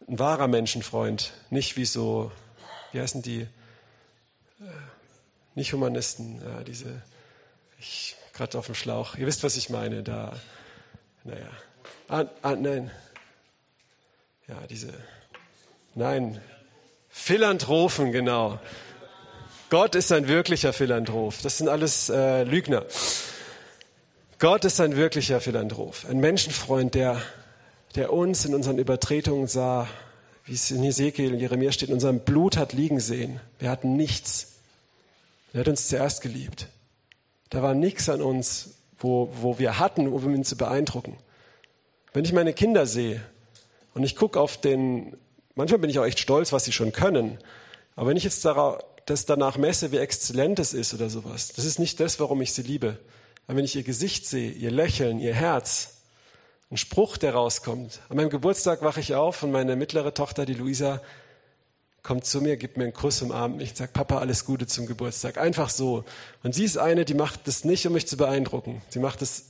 ein 0.08 0.18
wahrer 0.18 0.48
Menschenfreund, 0.48 1.32
nicht 1.50 1.76
wie 1.76 1.84
so, 1.84 2.30
wie 2.92 3.00
heißen 3.00 3.22
die, 3.22 3.40
äh, 3.40 4.64
nicht 5.54 5.72
Humanisten, 5.72 6.40
diese, 6.66 7.02
ich 7.78 8.16
gerade 8.32 8.58
auf 8.58 8.66
dem 8.66 8.74
Schlauch, 8.74 9.16
ihr 9.16 9.26
wisst, 9.26 9.42
was 9.42 9.56
ich 9.56 9.70
meine, 9.70 10.02
da, 10.02 10.38
naja, 11.24 11.48
ah, 12.08 12.24
ah, 12.42 12.54
nein, 12.54 12.90
ja, 14.46 14.66
diese, 14.68 14.92
nein, 15.94 16.40
Philanthropen, 17.08 18.12
genau. 18.12 18.60
Gott 19.68 19.94
ist 19.94 20.12
ein 20.12 20.28
wirklicher 20.28 20.72
Philanthrop. 20.72 21.34
Das 21.42 21.58
sind 21.58 21.68
alles 21.68 22.08
äh, 22.08 22.44
Lügner. 22.44 22.84
Gott 24.38 24.64
ist 24.64 24.80
ein 24.80 24.96
wirklicher 24.96 25.40
Philanthrop, 25.40 25.96
ein 26.08 26.18
Menschenfreund, 26.18 26.94
der 26.94 27.22
der 27.96 28.12
uns 28.12 28.44
in 28.44 28.54
unseren 28.54 28.78
Übertretungen 28.78 29.46
sah, 29.46 29.88
wie 30.44 30.52
es 30.52 30.70
in 30.70 30.82
Hesekiel 30.82 31.32
und 31.32 31.40
Jeremia 31.40 31.72
steht, 31.72 31.88
in 31.88 31.94
unserem 31.94 32.20
Blut 32.20 32.56
hat 32.56 32.72
liegen 32.72 33.00
sehen. 33.00 33.40
Wir 33.58 33.70
hatten 33.70 33.96
nichts. 33.96 34.58
Er 35.52 35.60
hat 35.60 35.68
uns 35.68 35.88
zuerst 35.88 36.20
geliebt. 36.20 36.68
Da 37.48 37.62
war 37.62 37.74
nichts 37.74 38.08
an 38.08 38.20
uns, 38.20 38.74
wo, 38.98 39.30
wo 39.40 39.58
wir 39.58 39.78
hatten, 39.78 40.08
um 40.08 40.34
ihn 40.34 40.44
zu 40.44 40.56
beeindrucken. 40.56 41.16
Wenn 42.12 42.24
ich 42.24 42.32
meine 42.32 42.52
Kinder 42.52 42.86
sehe 42.86 43.22
und 43.94 44.04
ich 44.04 44.14
gucke 44.14 44.38
auf 44.38 44.60
den, 44.60 45.16
manchmal 45.54 45.78
bin 45.78 45.90
ich 45.90 45.98
auch 45.98 46.04
echt 46.04 46.20
stolz, 46.20 46.52
was 46.52 46.64
sie 46.64 46.72
schon 46.72 46.92
können, 46.92 47.38
aber 47.94 48.08
wenn 48.08 48.16
ich 48.18 48.24
jetzt 48.24 48.42
das 49.06 49.24
danach 49.24 49.56
messe, 49.56 49.92
wie 49.92 49.98
exzellent 49.98 50.58
es 50.58 50.74
ist 50.74 50.92
oder 50.92 51.08
sowas, 51.08 51.52
das 51.54 51.64
ist 51.64 51.78
nicht 51.78 51.98
das, 52.00 52.20
warum 52.20 52.42
ich 52.42 52.52
sie 52.52 52.62
liebe. 52.62 52.98
Aber 53.46 53.56
wenn 53.56 53.64
ich 53.64 53.76
ihr 53.76 53.84
Gesicht 53.84 54.26
sehe, 54.26 54.50
ihr 54.50 54.70
Lächeln, 54.70 55.20
ihr 55.20 55.34
Herz, 55.34 55.94
ein 56.70 56.76
Spruch, 56.76 57.16
der 57.16 57.34
rauskommt. 57.34 58.00
An 58.08 58.16
meinem 58.16 58.30
Geburtstag 58.30 58.82
wache 58.82 58.98
ich 58.98 59.14
auf 59.14 59.44
und 59.44 59.52
meine 59.52 59.76
mittlere 59.76 60.12
Tochter, 60.12 60.44
die 60.44 60.54
Luisa, 60.54 61.00
kommt 62.02 62.24
zu 62.24 62.40
mir, 62.40 62.56
gibt 62.56 62.76
mir 62.76 62.84
einen 62.84 62.92
Kuss 62.92 63.20
umarmt 63.22 63.56
mich 63.56 63.70
und 63.70 63.76
sagt, 63.76 63.92
Papa, 63.92 64.18
alles 64.18 64.44
Gute 64.44 64.66
zum 64.66 64.86
Geburtstag. 64.86 65.38
Einfach 65.38 65.70
so. 65.70 66.04
Und 66.44 66.54
sie 66.54 66.64
ist 66.64 66.78
eine, 66.78 67.04
die 67.04 67.14
macht 67.14 67.48
das 67.48 67.64
nicht, 67.64 67.86
um 67.86 67.92
mich 67.92 68.06
zu 68.06 68.16
beeindrucken. 68.16 68.80
Sie 68.90 69.00
macht 69.00 69.22
das, 69.22 69.48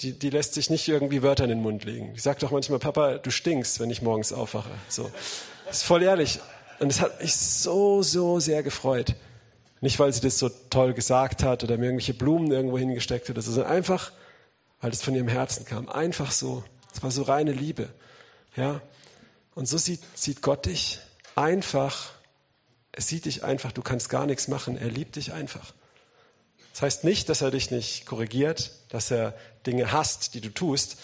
die, 0.00 0.18
die 0.18 0.30
lässt 0.30 0.54
sich 0.54 0.70
nicht 0.70 0.88
irgendwie 0.88 1.22
Wörter 1.22 1.44
in 1.44 1.50
den 1.50 1.60
Mund 1.60 1.84
legen. 1.84 2.12
Die 2.14 2.20
sagt 2.20 2.42
doch 2.42 2.52
manchmal, 2.52 2.78
Papa, 2.78 3.18
du 3.18 3.30
stinkst, 3.30 3.80
wenn 3.80 3.90
ich 3.90 4.00
morgens 4.00 4.32
aufwache. 4.32 4.70
So. 4.88 5.10
Das 5.66 5.78
ist 5.78 5.82
voll 5.82 6.02
ehrlich. 6.02 6.40
Und 6.80 6.90
es 6.90 7.00
hat 7.00 7.20
mich 7.20 7.36
so, 7.36 8.02
so 8.02 8.40
sehr 8.40 8.62
gefreut. 8.62 9.14
Nicht, 9.80 9.98
weil 9.98 10.12
sie 10.12 10.20
das 10.20 10.38
so 10.38 10.48
toll 10.48 10.94
gesagt 10.94 11.42
hat 11.42 11.62
oder 11.62 11.76
mir 11.76 11.86
irgendwelche 11.86 12.14
Blumen 12.14 12.50
irgendwo 12.50 12.78
hingesteckt 12.78 13.28
hat, 13.28 13.40
sondern 13.40 13.66
einfach, 13.66 14.12
weil 14.80 14.90
es 14.90 15.02
von 15.02 15.14
ihrem 15.14 15.28
Herzen 15.28 15.64
kam. 15.64 15.88
Einfach 15.88 16.32
so. 16.32 16.64
Es 16.92 17.02
war 17.02 17.10
so 17.10 17.22
reine 17.22 17.52
Liebe. 17.52 17.90
Ja. 18.56 18.80
Und 19.54 19.66
so 19.66 19.78
sieht, 19.78 20.00
sieht 20.14 20.42
Gott 20.42 20.66
dich 20.66 21.00
einfach, 21.34 22.12
er 22.92 23.02
sieht 23.02 23.26
dich 23.26 23.44
einfach, 23.44 23.72
du 23.72 23.82
kannst 23.82 24.08
gar 24.08 24.26
nichts 24.26 24.48
machen, 24.48 24.76
er 24.76 24.88
liebt 24.88 25.16
dich 25.16 25.32
einfach. 25.32 25.72
Das 26.72 26.82
heißt 26.82 27.04
nicht, 27.04 27.28
dass 27.28 27.42
er 27.42 27.50
dich 27.50 27.70
nicht 27.70 28.06
korrigiert, 28.06 28.72
dass 28.88 29.10
er 29.10 29.34
Dinge 29.66 29.92
hasst, 29.92 30.34
die 30.34 30.40
du 30.40 30.48
tust. 30.48 30.96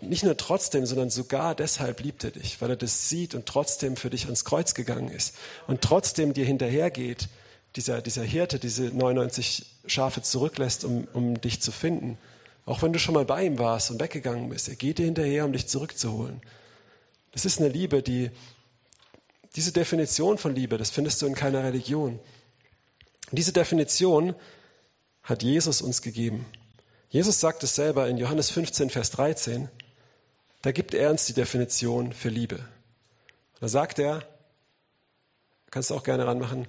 Nicht 0.00 0.24
nur 0.24 0.36
trotzdem, 0.36 0.84
sondern 0.84 1.08
sogar 1.08 1.54
deshalb 1.54 2.00
liebt 2.00 2.22
er 2.22 2.30
dich, 2.30 2.60
weil 2.60 2.70
er 2.70 2.76
das 2.76 3.08
sieht 3.08 3.34
und 3.34 3.46
trotzdem 3.46 3.96
für 3.96 4.10
dich 4.10 4.24
ans 4.24 4.44
Kreuz 4.44 4.74
gegangen 4.74 5.10
ist 5.10 5.34
und 5.66 5.80
trotzdem 5.80 6.34
dir 6.34 6.44
hinterhergeht, 6.44 7.28
dieser, 7.76 8.02
dieser 8.02 8.22
Hirte, 8.22 8.58
diese 8.58 8.84
99 8.84 9.64
Schafe 9.86 10.22
zurücklässt, 10.22 10.84
um, 10.84 11.08
um 11.12 11.40
dich 11.40 11.60
zu 11.60 11.72
finden. 11.72 12.18
Auch 12.66 12.82
wenn 12.82 12.92
du 12.92 12.98
schon 12.98 13.14
mal 13.14 13.24
bei 13.24 13.44
ihm 13.44 13.58
warst 13.58 13.90
und 13.90 14.00
weggegangen 14.00 14.50
bist, 14.50 14.68
er 14.68 14.76
geht 14.76 14.98
dir 14.98 15.04
hinterher, 15.06 15.44
um 15.44 15.52
dich 15.52 15.66
zurückzuholen. 15.66 16.40
Das 17.32 17.44
ist 17.44 17.60
eine 17.60 17.68
Liebe, 17.68 18.02
die, 18.02 18.30
diese 19.54 19.72
Definition 19.72 20.36
von 20.36 20.54
Liebe, 20.54 20.76
das 20.76 20.90
findest 20.90 21.22
du 21.22 21.26
in 21.26 21.34
keiner 21.34 21.64
Religion. 21.64 22.18
Diese 23.30 23.52
Definition 23.52 24.34
hat 25.22 25.42
Jesus 25.42 25.80
uns 25.80 26.02
gegeben. 26.02 26.46
Jesus 27.08 27.40
sagt 27.40 27.62
es 27.62 27.74
selber 27.74 28.08
in 28.08 28.18
Johannes 28.18 28.50
15, 28.50 28.90
Vers 28.90 29.10
13. 29.12 29.68
Da 30.66 30.72
gibt 30.72 30.94
er 30.94 31.10
uns 31.10 31.26
die 31.26 31.32
Definition 31.32 32.12
für 32.12 32.28
Liebe. 32.28 32.58
Da 33.60 33.68
sagt 33.68 34.00
er, 34.00 34.24
kannst 35.70 35.90
du 35.90 35.94
auch 35.94 36.02
gerne 36.02 36.26
ranmachen, 36.26 36.66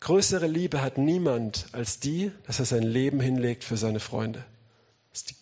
größere 0.00 0.46
Liebe 0.46 0.80
hat 0.80 0.96
niemand 0.96 1.66
als 1.72 2.00
die, 2.00 2.32
dass 2.46 2.60
er 2.60 2.64
sein 2.64 2.82
Leben 2.82 3.20
hinlegt 3.20 3.62
für 3.62 3.76
seine 3.76 4.00
Freunde. 4.00 4.42
Das 5.10 5.18
ist, 5.18 5.30
die, 5.32 5.34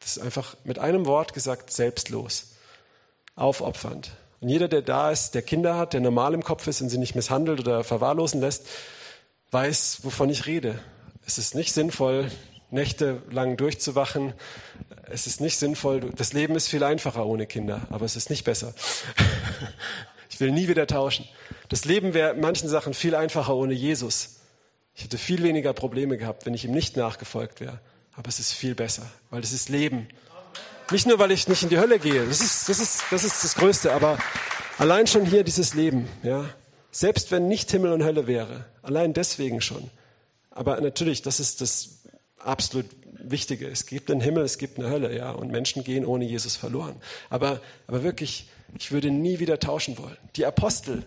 das 0.00 0.16
ist 0.18 0.22
einfach 0.22 0.56
mit 0.64 0.78
einem 0.78 1.06
Wort 1.06 1.32
gesagt 1.32 1.72
selbstlos 1.72 2.48
aufopfernd. 3.34 4.10
Und 4.42 4.50
jeder, 4.50 4.68
der 4.68 4.82
da 4.82 5.10
ist, 5.10 5.34
der 5.34 5.40
Kinder 5.40 5.78
hat, 5.78 5.94
der 5.94 6.02
normal 6.02 6.34
im 6.34 6.44
Kopf 6.44 6.66
ist 6.66 6.82
und 6.82 6.90
sie 6.90 6.98
nicht 6.98 7.14
misshandelt 7.14 7.60
oder 7.60 7.82
verwahrlosen 7.82 8.42
lässt, 8.42 8.66
weiß, 9.52 10.00
wovon 10.02 10.28
ich 10.28 10.44
rede. 10.44 10.78
Es 11.24 11.38
ist 11.38 11.54
nicht 11.54 11.72
sinnvoll, 11.72 12.30
nächtelang 12.70 13.56
durchzuwachen. 13.56 14.34
Es 15.10 15.26
ist 15.26 15.40
nicht 15.40 15.58
sinnvoll. 15.58 16.00
Das 16.16 16.32
Leben 16.32 16.54
ist 16.54 16.68
viel 16.68 16.84
einfacher 16.84 17.26
ohne 17.26 17.46
Kinder, 17.46 17.82
aber 17.90 18.04
es 18.04 18.16
ist 18.16 18.30
nicht 18.30 18.44
besser. 18.44 18.74
Ich 20.30 20.40
will 20.40 20.52
nie 20.52 20.68
wieder 20.68 20.86
tauschen. 20.86 21.28
Das 21.68 21.84
Leben 21.84 22.14
wäre 22.14 22.32
in 22.34 22.40
manchen 22.40 22.68
Sachen 22.68 22.94
viel 22.94 23.16
einfacher 23.16 23.56
ohne 23.56 23.72
Jesus. 23.72 24.36
Ich 24.94 25.02
hätte 25.02 25.18
viel 25.18 25.42
weniger 25.42 25.72
Probleme 25.72 26.16
gehabt, 26.16 26.46
wenn 26.46 26.54
ich 26.54 26.64
ihm 26.64 26.70
nicht 26.70 26.96
nachgefolgt 26.96 27.60
wäre. 27.60 27.80
Aber 28.14 28.28
es 28.28 28.38
ist 28.38 28.52
viel 28.52 28.76
besser, 28.76 29.02
weil 29.30 29.42
es 29.42 29.52
ist 29.52 29.68
Leben. 29.68 30.06
Nicht 30.92 31.06
nur, 31.06 31.18
weil 31.18 31.32
ich 31.32 31.48
nicht 31.48 31.62
in 31.62 31.68
die 31.68 31.78
Hölle 31.78 31.98
gehe, 31.98 32.24
das 32.24 32.40
ist 32.40 32.68
das, 32.68 32.78
ist, 32.78 33.02
das, 33.10 33.24
ist 33.24 33.42
das 33.44 33.54
Größte, 33.56 33.92
aber 33.92 34.18
allein 34.78 35.06
schon 35.06 35.26
hier 35.26 35.44
dieses 35.44 35.74
Leben, 35.74 36.08
ja. 36.22 36.44
Selbst 36.90 37.30
wenn 37.30 37.48
nicht 37.48 37.70
Himmel 37.70 37.92
und 37.92 38.02
Hölle 38.02 38.26
wäre, 38.26 38.64
allein 38.82 39.12
deswegen 39.12 39.60
schon. 39.60 39.90
Aber 40.50 40.80
natürlich, 40.80 41.22
das 41.22 41.38
ist 41.40 41.60
das 41.60 41.97
absolut 42.38 42.86
Wichtige. 43.20 43.66
Es 43.66 43.86
gibt 43.86 44.10
einen 44.10 44.20
Himmel, 44.20 44.44
es 44.44 44.58
gibt 44.58 44.78
eine 44.78 44.90
Hölle, 44.90 45.16
ja, 45.16 45.32
und 45.32 45.50
Menschen 45.50 45.84
gehen 45.84 46.06
ohne 46.06 46.24
Jesus 46.24 46.56
verloren. 46.56 46.96
Aber, 47.30 47.60
aber 47.86 48.02
wirklich, 48.02 48.48
ich 48.78 48.92
würde 48.92 49.10
nie 49.10 49.38
wieder 49.38 49.58
tauschen 49.58 49.98
wollen. 49.98 50.16
Die 50.36 50.46
Apostel, 50.46 51.04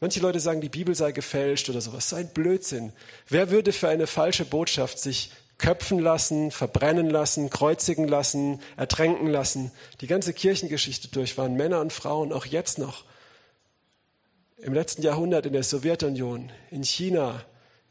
Manche 0.00 0.20
Leute 0.20 0.38
sagen, 0.38 0.60
die 0.60 0.68
Bibel 0.68 0.94
sei 0.94 1.12
gefälscht 1.12 1.70
oder 1.70 1.80
sowas. 1.80 2.10
So 2.10 2.16
ein 2.16 2.28
Blödsinn. 2.28 2.92
Wer 3.26 3.50
würde 3.50 3.72
für 3.72 3.88
eine 3.88 4.06
falsche 4.06 4.44
Botschaft 4.44 4.98
sich 4.98 5.30
köpfen 5.56 5.98
lassen, 5.98 6.50
verbrennen 6.50 7.08
lassen, 7.08 7.48
kreuzigen 7.48 8.06
lassen, 8.06 8.60
ertränken 8.76 9.28
lassen. 9.28 9.70
Die 10.02 10.06
ganze 10.06 10.34
Kirchengeschichte 10.34 11.08
durch 11.08 11.38
waren 11.38 11.54
Männer 11.54 11.80
und 11.80 11.92
Frauen, 11.92 12.32
auch 12.32 12.44
jetzt 12.44 12.78
noch. 12.78 13.04
Im 14.58 14.74
letzten 14.74 15.02
Jahrhundert 15.02 15.46
in 15.46 15.52
der 15.52 15.62
Sowjetunion, 15.62 16.50
in 16.70 16.82
China, 16.82 17.42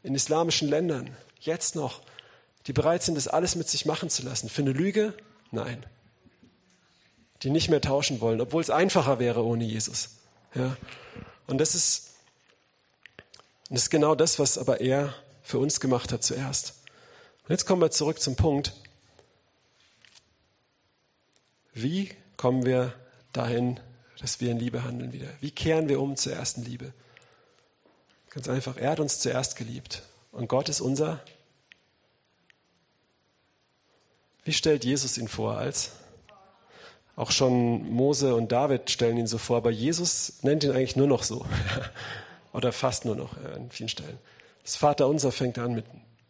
in 0.02 0.14
islamischen 0.14 0.68
Ländern, 0.68 1.16
jetzt 1.40 1.74
noch, 1.74 2.02
die 2.66 2.72
bereit 2.72 3.02
sind, 3.02 3.14
das 3.14 3.28
alles 3.28 3.56
mit 3.56 3.68
sich 3.68 3.86
machen 3.86 4.10
zu 4.10 4.22
lassen. 4.22 4.48
Für 4.48 4.62
eine 4.62 4.72
Lüge? 4.72 5.14
Nein. 5.50 5.84
Die 7.42 7.50
nicht 7.50 7.68
mehr 7.68 7.80
tauschen 7.80 8.20
wollen, 8.20 8.40
obwohl 8.40 8.62
es 8.62 8.70
einfacher 8.70 9.18
wäre 9.18 9.44
ohne 9.44 9.64
Jesus. 9.64 10.16
Ja. 10.54 10.76
Und 11.46 11.58
das 11.58 11.74
ist, 11.74 12.14
das 13.68 13.82
ist 13.82 13.90
genau 13.90 14.14
das, 14.14 14.38
was 14.38 14.56
aber 14.56 14.80
er 14.80 15.14
für 15.42 15.58
uns 15.58 15.80
gemacht 15.80 16.12
hat 16.12 16.22
zuerst. 16.22 16.74
Und 17.44 17.50
jetzt 17.50 17.66
kommen 17.66 17.82
wir 17.82 17.90
zurück 17.90 18.20
zum 18.20 18.36
Punkt. 18.36 18.72
Wie 21.74 22.10
kommen 22.36 22.64
wir 22.64 22.94
dahin, 23.32 23.80
dass 24.20 24.40
wir 24.40 24.50
in 24.50 24.58
Liebe 24.58 24.84
handeln 24.84 25.12
wieder? 25.12 25.28
Wie 25.40 25.50
kehren 25.50 25.88
wir 25.88 26.00
um 26.00 26.16
zur 26.16 26.32
ersten 26.32 26.62
Liebe? 26.62 26.94
Ganz 28.30 28.48
einfach, 28.48 28.76
er 28.76 28.90
hat 28.92 29.00
uns 29.00 29.20
zuerst 29.20 29.56
geliebt. 29.56 30.02
Und 30.32 30.48
Gott 30.48 30.68
ist 30.68 30.80
unser. 30.80 31.20
Wie 34.44 34.52
stellt 34.52 34.84
Jesus 34.84 35.18
ihn 35.18 35.28
vor 35.28 35.56
als? 35.56 35.92
Auch 37.16 37.30
schon 37.30 37.90
Mose 37.90 38.34
und 38.34 38.50
David 38.52 38.90
stellen 38.90 39.16
ihn 39.16 39.26
so 39.26 39.38
vor, 39.38 39.58
aber 39.58 39.70
Jesus 39.70 40.42
nennt 40.42 40.64
ihn 40.64 40.72
eigentlich 40.72 40.96
nur 40.96 41.06
noch 41.06 41.22
so. 41.22 41.46
Oder 42.52 42.72
fast 42.72 43.04
nur 43.04 43.16
noch 43.16 43.36
an 43.54 43.70
vielen 43.70 43.88
Stellen. 43.88 44.18
Das 44.62 44.76
Vater 44.76 45.08
unser 45.08 45.32
fängt 45.32 45.58
an 45.58 45.74
mit 45.74 45.84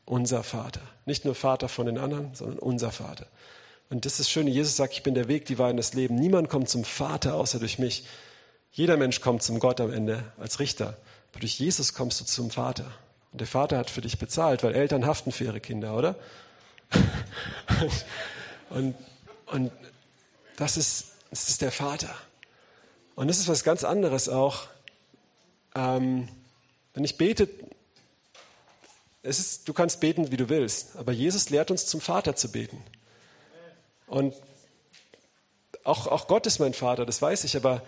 unser 0.05 0.43
Vater. 0.43 0.81
Nicht 1.07 1.25
nur 1.25 1.35
Vater 1.35 1.69
von 1.69 1.87
den 1.87 1.99
anderen, 1.99 2.35
sondern 2.35 2.59
unser 2.59 2.91
Vater. 2.91 3.27
Und 3.91 4.05
das 4.05 4.21
ist 4.21 4.31
schön. 4.31 4.47
Jesus 4.47 4.77
sagt, 4.77 4.93
ich 4.95 5.03
bin 5.03 5.15
der 5.15 5.29
Weg, 5.29 5.47
die 5.47 5.59
Wahrheit 5.59 5.73
und 5.73 5.79
das 5.79 5.95
Leben. 5.95 6.15
Niemand 6.17 6.49
kommt 6.49 6.69
zum 6.69 6.85
Vater 6.85 7.35
außer 7.35 7.59
durch 7.59 7.79
mich. 7.79 8.05
Jeder 8.73 8.97
Mensch 8.97 9.21
kommt 9.21 9.43
zum 9.43 9.59
Gott 9.59 9.81
am 9.81 9.93
Ende 9.93 10.25
als 10.39 10.61
Richter. 10.61 10.97
Aber 11.33 11.41
durch 11.41 11.59
Jesus 11.59 11.95
kommst 11.95 12.21
du 12.21 12.25
zum 12.25 12.51
Vater. 12.51 12.87
Und 13.33 13.41
der 13.41 13.47
Vater 13.47 13.79
hat 13.79 13.91
für 13.91 14.01
dich 14.01 14.19
bezahlt, 14.19 14.63
weil 14.63 14.75
Eltern 14.75 15.07
haften 15.07 15.33
für 15.33 15.45
ihre 15.45 15.61
Kinder, 15.61 15.97
oder? 15.97 16.17
und, 18.71 18.95
und 19.47 19.73
das, 20.57 20.77
ist, 20.77 21.07
das 21.31 21.49
ist 21.49 21.63
der 21.63 21.73
Vater. 21.73 22.15
Und 23.15 23.29
das 23.29 23.39
ist 23.39 23.49
was 23.49 23.65
ganz 23.65 23.85
anderes 23.85 24.29
auch. 24.29 24.69
Ähm, 25.75 26.29
wenn 26.95 27.05
ich 27.05 27.17
bete, 27.17 27.49
es 29.23 29.39
ist, 29.39 29.69
du 29.69 29.73
kannst 29.73 30.01
beten, 30.01 30.31
wie 30.31 30.37
du 30.37 30.49
willst, 30.49 30.97
aber 30.97 31.13
Jesus 31.13 31.51
lehrt 31.51 31.71
uns 31.71 31.87
zum 31.87 32.01
Vater 32.01 32.37
zu 32.37 32.53
beten. 32.53 32.83
Und 34.07 34.35
auch, 35.83 36.07
auch 36.07 36.29
Gott 36.29 36.47
ist 36.47 36.59
mein 36.59 36.75
Vater, 36.75 37.07
das 37.07 37.21
weiß 37.21 37.45
ich, 37.45 37.57
aber 37.57 37.83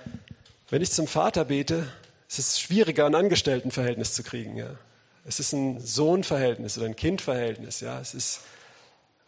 wenn 0.70 0.82
ich 0.82 0.90
zum 0.90 1.06
Vater 1.06 1.44
bete, 1.44 1.88
ist 2.28 2.38
es 2.38 2.60
schwieriger, 2.60 3.06
ein 3.06 3.14
Angestelltenverhältnis 3.14 4.14
zu 4.14 4.22
kriegen. 4.22 4.56
Ja. 4.56 4.76
Es 5.24 5.38
ist 5.40 5.52
ein 5.52 5.80
Sohnverhältnis 5.80 6.76
oder 6.76 6.86
ein 6.86 6.96
Kindverhältnis. 6.96 7.80
Ja. 7.80 8.00
Es 8.00 8.14
ist, 8.14 8.40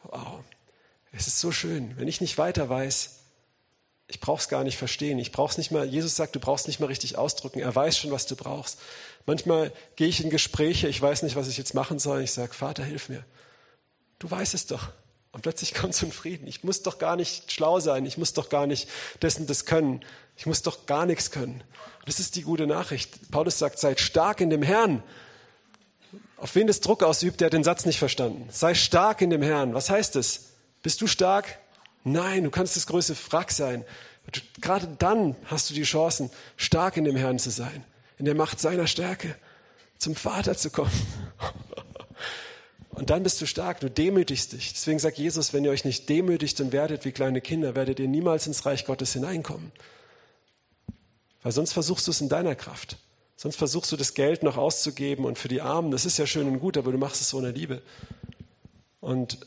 wow, 0.04 0.40
es 1.12 1.26
ist 1.26 1.40
so 1.40 1.52
schön. 1.52 1.96
Wenn 1.96 2.08
ich 2.08 2.20
nicht 2.20 2.38
weiter 2.38 2.68
weiß, 2.68 3.18
ich 4.08 4.20
brauche 4.20 4.40
es 4.40 4.48
gar 4.48 4.64
nicht 4.64 4.78
verstehen. 4.78 5.18
Ich 5.18 5.32
brauche 5.32 5.50
es 5.50 5.58
nicht 5.58 5.70
mal. 5.70 5.86
Jesus 5.86 6.16
sagt, 6.16 6.34
du 6.34 6.40
brauchst 6.40 6.66
nicht 6.66 6.80
mal 6.80 6.86
richtig 6.86 7.18
ausdrücken. 7.18 7.60
Er 7.60 7.74
weiß 7.74 7.98
schon, 7.98 8.10
was 8.10 8.26
du 8.26 8.36
brauchst. 8.36 8.78
Manchmal 9.26 9.70
gehe 9.96 10.08
ich 10.08 10.24
in 10.24 10.30
Gespräche, 10.30 10.88
ich 10.88 11.00
weiß 11.00 11.22
nicht, 11.22 11.36
was 11.36 11.48
ich 11.48 11.58
jetzt 11.58 11.74
machen 11.74 11.98
soll. 11.98 12.22
Ich 12.22 12.32
sage, 12.32 12.54
Vater, 12.54 12.82
hilf 12.82 13.10
mir. 13.10 13.24
Du 14.18 14.30
weißt 14.30 14.54
es 14.54 14.66
doch. 14.66 14.88
Und 15.32 15.42
plötzlich 15.42 15.74
kommt 15.74 15.94
so 15.94 16.06
ein 16.06 16.12
Frieden. 16.12 16.46
Ich 16.46 16.64
muss 16.64 16.82
doch 16.82 16.98
gar 16.98 17.16
nicht 17.16 17.52
schlau 17.52 17.80
sein. 17.80 18.06
Ich 18.06 18.16
muss 18.16 18.32
doch 18.32 18.48
gar 18.48 18.66
nicht 18.66 18.88
dessen 19.20 19.46
das 19.46 19.66
können. 19.66 20.02
Ich 20.36 20.46
muss 20.46 20.62
doch 20.62 20.86
gar 20.86 21.04
nichts 21.04 21.30
können. 21.30 21.62
Das 22.06 22.18
ist 22.18 22.36
die 22.36 22.42
gute 22.42 22.66
Nachricht. 22.66 23.30
Paulus 23.30 23.58
sagt, 23.58 23.78
seid 23.78 24.00
stark 24.00 24.40
in 24.40 24.48
dem 24.48 24.62
Herrn. 24.62 25.02
Auf 26.38 26.54
wen 26.54 26.68
das 26.68 26.80
Druck 26.80 27.02
ausübt, 27.02 27.40
der 27.40 27.46
hat 27.46 27.52
den 27.52 27.64
Satz 27.64 27.84
nicht 27.84 27.98
verstanden. 27.98 28.48
Sei 28.50 28.74
stark 28.74 29.20
in 29.20 29.30
dem 29.30 29.42
Herrn. 29.42 29.74
Was 29.74 29.90
heißt 29.90 30.16
es? 30.16 30.52
Bist 30.82 31.00
du 31.00 31.06
stark? 31.06 31.58
Nein, 32.04 32.44
du 32.44 32.50
kannst 32.50 32.76
das 32.76 32.86
größte 32.86 33.16
Wrack 33.30 33.50
sein. 33.50 33.84
Gerade 34.60 34.88
dann 34.98 35.34
hast 35.46 35.68
du 35.70 35.74
die 35.74 35.82
Chancen, 35.82 36.30
stark 36.56 36.96
in 36.96 37.04
dem 37.04 37.16
Herrn 37.16 37.38
zu 37.38 37.50
sein, 37.50 37.84
in 38.18 38.24
der 38.24 38.34
Macht 38.34 38.60
seiner 38.60 38.86
Stärke, 38.86 39.34
zum 39.96 40.14
Vater 40.14 40.56
zu 40.56 40.70
kommen. 40.70 40.92
Und 42.90 43.10
dann 43.10 43.22
bist 43.22 43.40
du 43.40 43.46
stark, 43.46 43.80
du 43.80 43.90
demütigst 43.90 44.52
dich. 44.52 44.72
Deswegen 44.72 44.98
sagt 44.98 45.18
Jesus, 45.18 45.52
wenn 45.52 45.64
ihr 45.64 45.70
euch 45.70 45.84
nicht 45.84 46.08
demütigt 46.08 46.60
und 46.60 46.72
werdet 46.72 47.04
wie 47.04 47.12
kleine 47.12 47.40
Kinder, 47.40 47.76
werdet 47.76 48.00
ihr 48.00 48.08
niemals 48.08 48.48
ins 48.48 48.66
Reich 48.66 48.86
Gottes 48.86 49.12
hineinkommen. 49.12 49.70
Weil 51.42 51.52
sonst 51.52 51.72
versuchst 51.72 52.08
du 52.08 52.10
es 52.10 52.20
in 52.20 52.28
deiner 52.28 52.56
Kraft. 52.56 52.96
Sonst 53.40 53.54
versuchst 53.54 53.92
du 53.92 53.96
das 53.96 54.14
Geld 54.14 54.42
noch 54.42 54.56
auszugeben 54.56 55.24
und 55.24 55.38
für 55.38 55.46
die 55.46 55.60
Armen, 55.60 55.92
das 55.92 56.04
ist 56.04 56.18
ja 56.18 56.26
schön 56.26 56.48
und 56.48 56.58
gut, 56.58 56.76
aber 56.76 56.90
du 56.90 56.98
machst 56.98 57.20
es 57.20 57.32
ohne 57.32 57.52
Liebe. 57.52 57.82
Und 58.98 59.38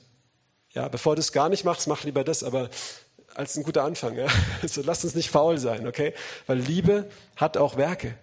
ja, 0.69 0.87
bevor 0.87 1.17
du 1.17 1.19
es 1.19 1.33
gar 1.33 1.49
nicht 1.49 1.65
machst, 1.65 1.89
mach 1.89 2.05
lieber 2.05 2.23
das, 2.23 2.41
aber 2.41 2.69
als 3.35 3.57
ein 3.57 3.63
guter 3.63 3.83
Anfang. 3.83 4.15
Ja? 4.15 4.27
Also 4.61 4.81
lass 4.81 5.03
uns 5.03 5.13
nicht 5.13 5.29
faul 5.29 5.57
sein, 5.57 5.85
okay? 5.87 6.13
Weil 6.47 6.59
Liebe 6.59 7.09
hat 7.35 7.57
auch 7.57 7.75
Werke. 7.75 8.17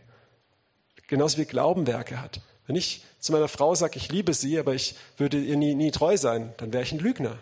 Genauso 1.07 1.37
wie 1.37 1.45
Glauben 1.45 1.87
Werke 1.87 2.23
hat. 2.23 2.41
Wenn 2.67 2.75
ich 2.75 3.05
zu 3.19 3.33
meiner 3.33 3.49
Frau 3.49 3.75
sage, 3.75 3.99
ich 3.99 4.11
liebe 4.11 4.33
sie, 4.33 4.59
aber 4.59 4.73
ich 4.73 4.95
würde 5.19 5.39
ihr 5.39 5.59
nie, 5.59 5.75
nie 5.75 5.91
treu 5.91 6.17
sein, 6.17 6.55
dann 6.57 6.73
wäre 6.73 6.83
ich 6.83 6.93
ein 6.93 6.99
Lügner. 6.99 7.39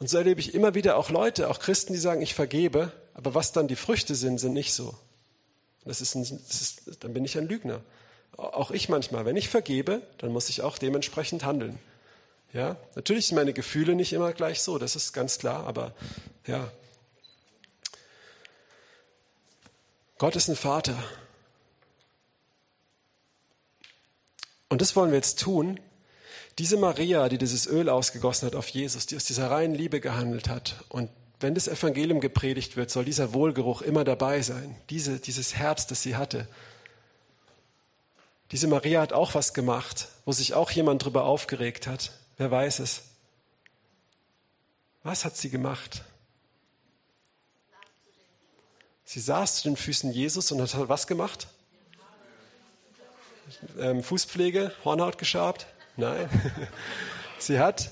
Und 0.00 0.10
so 0.10 0.18
erlebe 0.18 0.40
ich 0.40 0.54
immer 0.54 0.74
wieder 0.74 0.96
auch 0.96 1.10
Leute, 1.10 1.48
auch 1.48 1.60
Christen, 1.60 1.92
die 1.92 2.00
sagen, 2.00 2.20
ich 2.20 2.34
vergebe, 2.34 2.90
aber 3.14 3.36
was 3.36 3.52
dann 3.52 3.68
die 3.68 3.76
Früchte 3.76 4.16
sind, 4.16 4.38
sind 4.38 4.54
nicht 4.54 4.74
so. 4.74 4.96
Das 5.84 6.00
ist, 6.00 6.14
ein, 6.14 6.22
das 6.22 6.60
ist 6.60 7.04
dann 7.04 7.12
bin 7.12 7.24
ich 7.24 7.36
ein 7.36 7.48
Lügner. 7.48 7.80
Auch 8.36 8.70
ich 8.70 8.88
manchmal. 8.88 9.24
Wenn 9.24 9.36
ich 9.36 9.48
vergebe, 9.48 10.02
dann 10.18 10.32
muss 10.32 10.48
ich 10.48 10.62
auch 10.62 10.78
dementsprechend 10.78 11.44
handeln. 11.44 11.78
Ja, 12.52 12.76
natürlich 12.94 13.26
sind 13.26 13.36
meine 13.36 13.54
Gefühle 13.54 13.94
nicht 13.94 14.12
immer 14.12 14.32
gleich 14.32 14.60
so, 14.60 14.78
das 14.78 14.94
ist 14.94 15.12
ganz 15.12 15.38
klar, 15.38 15.66
aber 15.66 15.94
ja. 16.46 16.70
Gott 20.18 20.36
ist 20.36 20.48
ein 20.48 20.56
Vater. 20.56 21.02
Und 24.68 24.80
das 24.80 24.94
wollen 24.96 25.10
wir 25.10 25.16
jetzt 25.16 25.40
tun. 25.40 25.80
Diese 26.58 26.76
Maria, 26.76 27.28
die 27.30 27.38
dieses 27.38 27.66
Öl 27.66 27.88
ausgegossen 27.88 28.46
hat 28.46 28.54
auf 28.54 28.68
Jesus, 28.68 29.06
die 29.06 29.16
aus 29.16 29.24
dieser 29.24 29.50
reinen 29.50 29.74
Liebe 29.74 30.00
gehandelt 30.00 30.48
hat 30.48 30.84
und 30.90 31.10
wenn 31.42 31.54
das 31.54 31.68
Evangelium 31.68 32.20
gepredigt 32.20 32.76
wird, 32.76 32.90
soll 32.90 33.04
dieser 33.04 33.32
Wohlgeruch 33.32 33.82
immer 33.82 34.04
dabei 34.04 34.42
sein. 34.42 34.76
Diese, 34.90 35.18
dieses 35.18 35.54
Herz, 35.54 35.86
das 35.86 36.02
sie 36.02 36.16
hatte. 36.16 36.46
Diese 38.50 38.66
Maria 38.66 39.00
hat 39.00 39.12
auch 39.12 39.34
was 39.34 39.54
gemacht, 39.54 40.08
wo 40.24 40.32
sich 40.32 40.54
auch 40.54 40.70
jemand 40.70 41.04
drüber 41.04 41.24
aufgeregt 41.24 41.86
hat. 41.86 42.12
Wer 42.36 42.50
weiß 42.50 42.80
es? 42.80 43.02
Was 45.02 45.24
hat 45.24 45.36
sie 45.36 45.50
gemacht? 45.50 46.02
Sie 49.04 49.20
saß 49.20 49.62
zu 49.62 49.68
den 49.68 49.76
Füßen 49.76 50.12
Jesus 50.12 50.52
und 50.52 50.60
hat 50.60 50.88
was 50.88 51.06
gemacht? 51.06 51.48
Ähm, 53.78 54.02
Fußpflege, 54.02 54.72
Hornhaut 54.84 55.18
geschabt? 55.18 55.66
Nein. 55.96 56.28
sie 57.38 57.58
hat, 57.58 57.90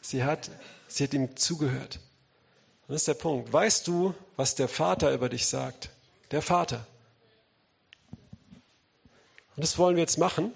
sie 0.00 0.22
hat, 0.22 0.50
sie 0.88 1.04
hat 1.04 1.14
ihm 1.14 1.36
zugehört. 1.36 1.98
Das 2.90 3.02
ist 3.02 3.08
der 3.08 3.14
Punkt. 3.14 3.52
Weißt 3.52 3.86
du, 3.86 4.14
was 4.34 4.56
der 4.56 4.66
Vater 4.66 5.14
über 5.14 5.28
dich 5.28 5.46
sagt? 5.46 5.90
Der 6.32 6.42
Vater. 6.42 6.88
Und 9.54 9.62
das 9.62 9.78
wollen 9.78 9.94
wir 9.94 10.02
jetzt 10.02 10.18
machen. 10.18 10.52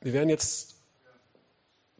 Wir 0.00 0.12
werden 0.12 0.28
jetzt 0.28 0.74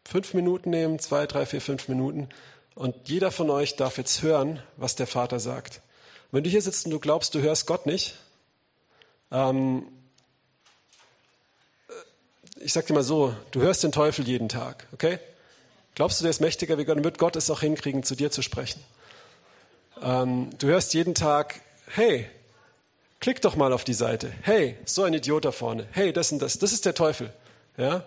fünf 0.04 0.34
Minuten 0.34 0.70
nehmen, 0.70 0.98
zwei, 0.98 1.28
drei, 1.28 1.46
vier, 1.46 1.60
fünf 1.60 1.86
Minuten. 1.86 2.28
Und 2.74 3.08
jeder 3.08 3.30
von 3.30 3.50
euch 3.50 3.76
darf 3.76 3.98
jetzt 3.98 4.20
hören, 4.22 4.60
was 4.76 4.96
der 4.96 5.06
Vater 5.06 5.38
sagt. 5.38 5.80
Wenn 6.32 6.42
du 6.42 6.50
hier 6.50 6.60
sitzt 6.60 6.84
und 6.84 6.90
du 6.90 6.98
glaubst, 6.98 7.36
du 7.36 7.40
hörst 7.40 7.68
Gott 7.68 7.86
nicht, 7.86 8.16
ähm, 9.30 9.86
ich 12.56 12.72
sag 12.72 12.88
dir 12.88 12.94
mal 12.94 13.04
so, 13.04 13.32
du 13.52 13.60
hörst 13.60 13.84
den 13.84 13.92
Teufel 13.92 14.26
jeden 14.26 14.48
Tag, 14.48 14.88
okay? 14.92 15.20
Glaubst 15.94 16.20
du, 16.20 16.22
der 16.22 16.30
ist 16.30 16.40
mächtiger 16.40 16.78
wie 16.78 16.84
Gott? 16.84 16.96
Dann 16.96 17.04
wird 17.04 17.18
Gott 17.18 17.36
es 17.36 17.50
auch 17.50 17.60
hinkriegen, 17.60 18.02
zu 18.02 18.14
dir 18.14 18.30
zu 18.30 18.42
sprechen. 18.42 18.82
Ähm, 20.02 20.50
du 20.58 20.68
hörst 20.68 20.94
jeden 20.94 21.14
Tag, 21.14 21.60
hey, 21.86 22.28
klick 23.20 23.42
doch 23.42 23.56
mal 23.56 23.72
auf 23.72 23.84
die 23.84 23.94
Seite. 23.94 24.32
Hey, 24.42 24.76
so 24.84 25.02
ein 25.02 25.12
Idiot 25.12 25.44
da 25.44 25.52
vorne. 25.52 25.86
Hey, 25.92 26.12
das 26.12 26.32
und 26.32 26.40
das. 26.40 26.58
Das 26.58 26.72
ist 26.72 26.86
der 26.86 26.94
Teufel. 26.94 27.32
Ja? 27.76 28.04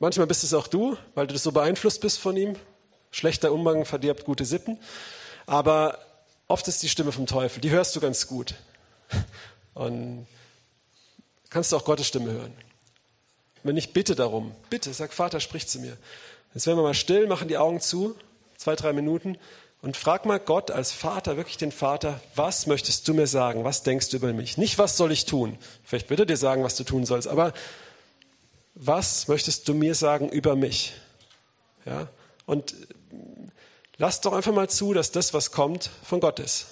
Manchmal 0.00 0.26
bist 0.26 0.44
es 0.44 0.54
auch 0.54 0.66
du, 0.66 0.96
weil 1.14 1.26
du 1.26 1.38
so 1.38 1.52
beeinflusst 1.52 2.00
bist 2.00 2.18
von 2.18 2.36
ihm. 2.36 2.56
Schlechter 3.10 3.52
Umgang 3.52 3.84
verdirbt 3.84 4.24
gute 4.24 4.44
Sitten. 4.44 4.78
Aber 5.46 5.98
oft 6.48 6.66
ist 6.66 6.82
die 6.82 6.88
Stimme 6.88 7.12
vom 7.12 7.26
Teufel. 7.26 7.60
Die 7.60 7.70
hörst 7.70 7.94
du 7.94 8.00
ganz 8.00 8.26
gut. 8.26 8.54
Und 9.74 10.26
kannst 11.48 11.70
du 11.70 11.76
auch 11.76 11.84
Gottes 11.84 12.08
Stimme 12.08 12.32
hören. 12.32 12.52
Wenn 13.62 13.76
ich 13.76 13.92
bitte 13.92 14.14
darum, 14.14 14.54
bitte, 14.68 14.92
sag 14.92 15.12
Vater, 15.12 15.40
sprich 15.40 15.68
zu 15.68 15.78
mir. 15.78 15.96
Jetzt 16.54 16.66
werden 16.66 16.78
wir 16.78 16.84
mal 16.84 16.94
still, 16.94 17.26
machen 17.26 17.48
die 17.48 17.58
Augen 17.58 17.80
zu, 17.80 18.14
zwei, 18.56 18.76
drei 18.76 18.92
Minuten 18.92 19.36
und 19.82 19.96
frag 19.96 20.24
mal 20.24 20.38
Gott 20.38 20.70
als 20.70 20.92
Vater, 20.92 21.36
wirklich 21.36 21.56
den 21.56 21.72
Vater, 21.72 22.20
was 22.36 22.66
möchtest 22.66 23.06
du 23.08 23.12
mir 23.12 23.26
sagen? 23.26 23.64
Was 23.64 23.82
denkst 23.82 24.08
du 24.10 24.16
über 24.16 24.32
mich? 24.32 24.56
Nicht, 24.56 24.78
was 24.78 24.96
soll 24.96 25.10
ich 25.12 25.26
tun? 25.26 25.58
Vielleicht 25.82 26.10
wird 26.10 26.20
er 26.20 26.26
dir 26.26 26.36
sagen, 26.36 26.62
was 26.62 26.76
du 26.76 26.84
tun 26.84 27.04
sollst, 27.04 27.28
aber 27.28 27.52
was 28.74 29.28
möchtest 29.28 29.68
du 29.68 29.74
mir 29.74 29.94
sagen 29.94 30.28
über 30.28 30.54
mich? 30.56 30.94
Ja? 31.84 32.08
Und 32.46 32.74
lass 33.96 34.20
doch 34.20 34.32
einfach 34.32 34.52
mal 34.52 34.70
zu, 34.70 34.94
dass 34.94 35.10
das, 35.10 35.34
was 35.34 35.50
kommt, 35.50 35.90
von 36.04 36.20
Gott 36.20 36.38
ist. 36.38 36.66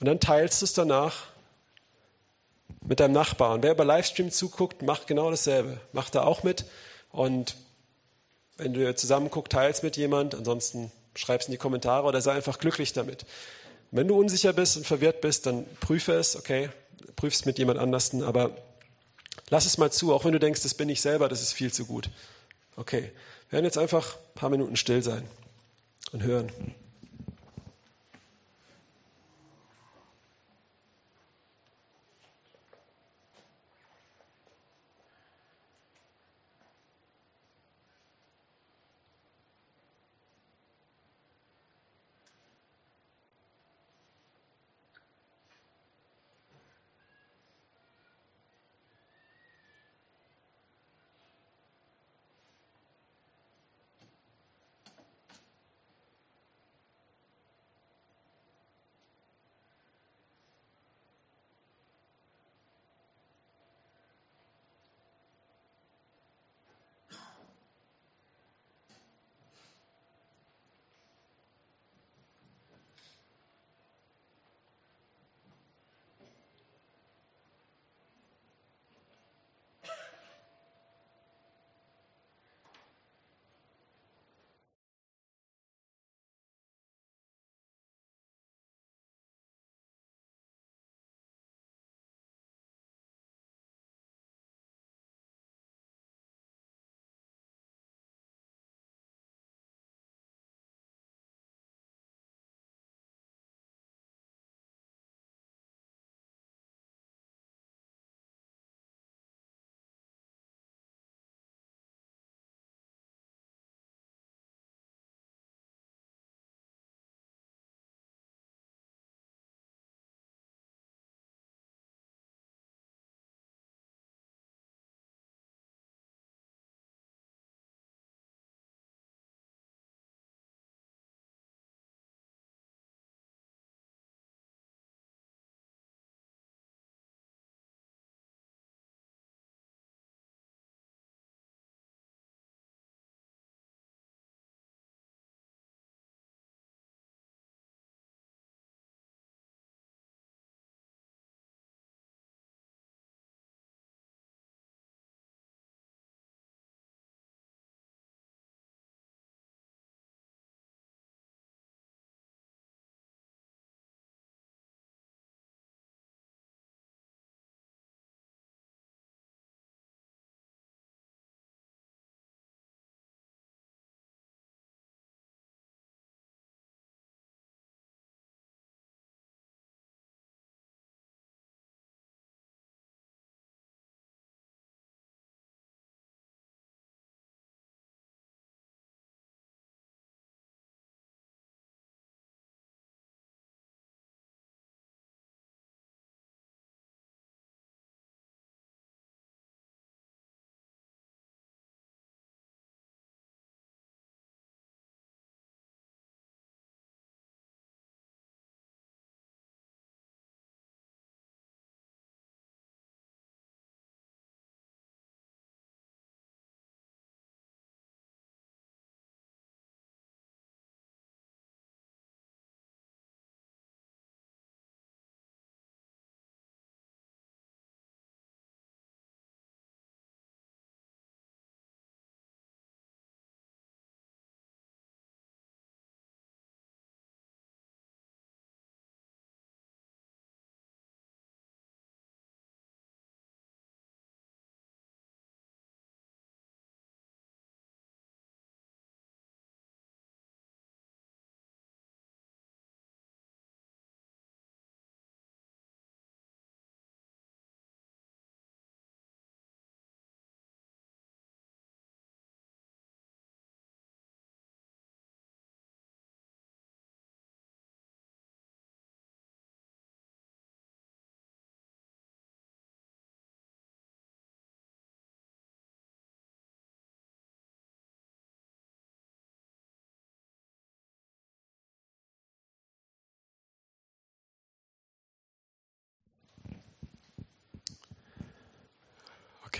Und 0.00 0.06
dann 0.06 0.18
teilst 0.18 0.62
du 0.62 0.64
es 0.64 0.72
danach 0.72 1.26
mit 2.82 3.00
deinem 3.00 3.12
Nachbarn. 3.12 3.62
Wer 3.62 3.72
über 3.72 3.84
Livestream 3.84 4.30
zuguckt, 4.30 4.82
macht 4.82 5.06
genau 5.06 5.30
dasselbe. 5.30 5.80
Macht 5.92 6.14
da 6.14 6.24
auch 6.24 6.42
mit. 6.42 6.64
Und 7.12 7.56
wenn 8.60 8.74
du 8.74 8.94
zusammen 8.94 9.30
guckst, 9.30 9.52
teilst 9.52 9.82
mit 9.82 9.96
jemand, 9.96 10.34
ansonsten 10.34 10.92
schreib 11.14 11.40
es 11.40 11.46
in 11.46 11.52
die 11.52 11.58
Kommentare 11.58 12.06
oder 12.06 12.20
sei 12.20 12.32
einfach 12.32 12.58
glücklich 12.58 12.92
damit. 12.92 13.24
Wenn 13.90 14.06
du 14.06 14.18
unsicher 14.18 14.52
bist 14.52 14.76
und 14.76 14.86
verwirrt 14.86 15.20
bist, 15.20 15.46
dann 15.46 15.64
prüfe 15.80 16.12
es, 16.12 16.36
okay, 16.36 16.68
prüf 17.16 17.34
es 17.34 17.44
mit 17.44 17.58
jemand 17.58 17.78
anderem, 17.78 18.22
aber 18.22 18.56
lass 19.48 19.66
es 19.66 19.78
mal 19.78 19.90
zu, 19.90 20.12
auch 20.12 20.24
wenn 20.24 20.32
du 20.32 20.38
denkst, 20.38 20.62
das 20.62 20.74
bin 20.74 20.88
ich 20.88 21.00
selber, 21.00 21.28
das 21.28 21.42
ist 21.42 21.52
viel 21.52 21.72
zu 21.72 21.86
gut. 21.86 22.10
Okay, 22.76 23.10
wir 23.48 23.56
werden 23.56 23.64
jetzt 23.64 23.78
einfach 23.78 24.14
ein 24.14 24.34
paar 24.34 24.50
Minuten 24.50 24.76
still 24.76 25.02
sein 25.02 25.24
und 26.12 26.22
hören. 26.22 26.52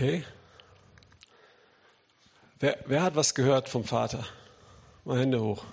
Okay. 0.01 0.23
Wer, 2.59 2.75
wer 2.87 3.03
hat 3.03 3.15
was 3.15 3.35
gehört 3.35 3.69
vom 3.69 3.83
Vater? 3.83 4.25
Mal 5.05 5.19
Hände 5.19 5.39
hoch. 5.39 5.63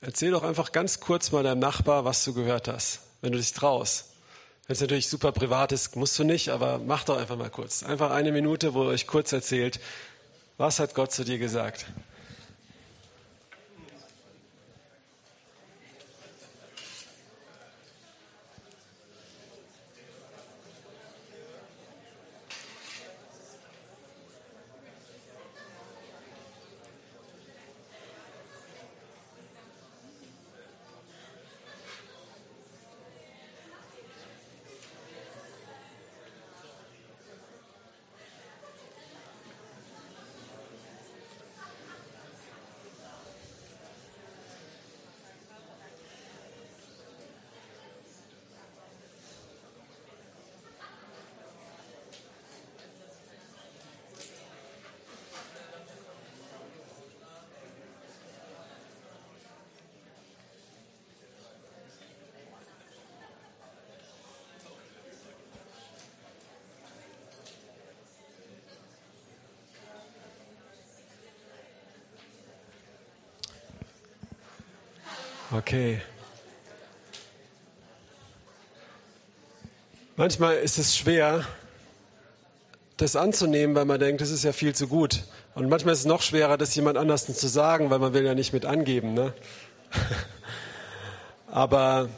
Erzähl 0.00 0.30
doch 0.30 0.44
einfach 0.44 0.70
ganz 0.70 1.00
kurz 1.00 1.32
mal 1.32 1.42
deinem 1.42 1.58
Nachbar, 1.58 2.04
was 2.04 2.24
du 2.24 2.34
gehört 2.34 2.68
hast, 2.68 3.00
wenn 3.20 3.32
du 3.32 3.38
dich 3.38 3.52
traust. 3.52 4.12
Wenn 4.68 4.74
es 4.74 4.80
natürlich 4.80 5.08
super 5.08 5.32
privat 5.32 5.72
ist, 5.72 5.96
musst 5.96 6.16
du 6.20 6.22
nicht, 6.22 6.50
aber 6.50 6.78
mach 6.78 7.02
doch 7.02 7.18
einfach 7.18 7.36
mal 7.36 7.50
kurz. 7.50 7.82
Einfach 7.82 8.12
eine 8.12 8.30
Minute, 8.30 8.74
wo 8.74 8.84
ihr 8.84 8.90
euch 8.90 9.08
kurz 9.08 9.32
erzählt, 9.32 9.80
was 10.56 10.78
hat 10.78 10.94
Gott 10.94 11.10
zu 11.10 11.24
dir 11.24 11.38
gesagt? 11.38 11.86
Okay. 75.58 76.00
Manchmal 80.14 80.58
ist 80.58 80.78
es 80.78 80.96
schwer, 80.96 81.44
das 82.96 83.16
anzunehmen, 83.16 83.74
weil 83.74 83.84
man 83.84 83.98
denkt, 83.98 84.20
das 84.20 84.30
ist 84.30 84.44
ja 84.44 84.52
viel 84.52 84.72
zu 84.72 84.86
gut. 84.86 85.24
Und 85.56 85.68
manchmal 85.68 85.94
ist 85.94 86.00
es 86.00 86.06
noch 86.06 86.22
schwerer, 86.22 86.58
das 86.58 86.76
jemand 86.76 86.96
anders 86.96 87.26
zu 87.26 87.48
sagen, 87.48 87.90
weil 87.90 87.98
man 87.98 88.14
will 88.14 88.24
ja 88.24 88.36
nicht 88.36 88.52
mit 88.52 88.66
angeben. 88.66 89.14
Ne? 89.14 89.34
aber, 91.50 92.08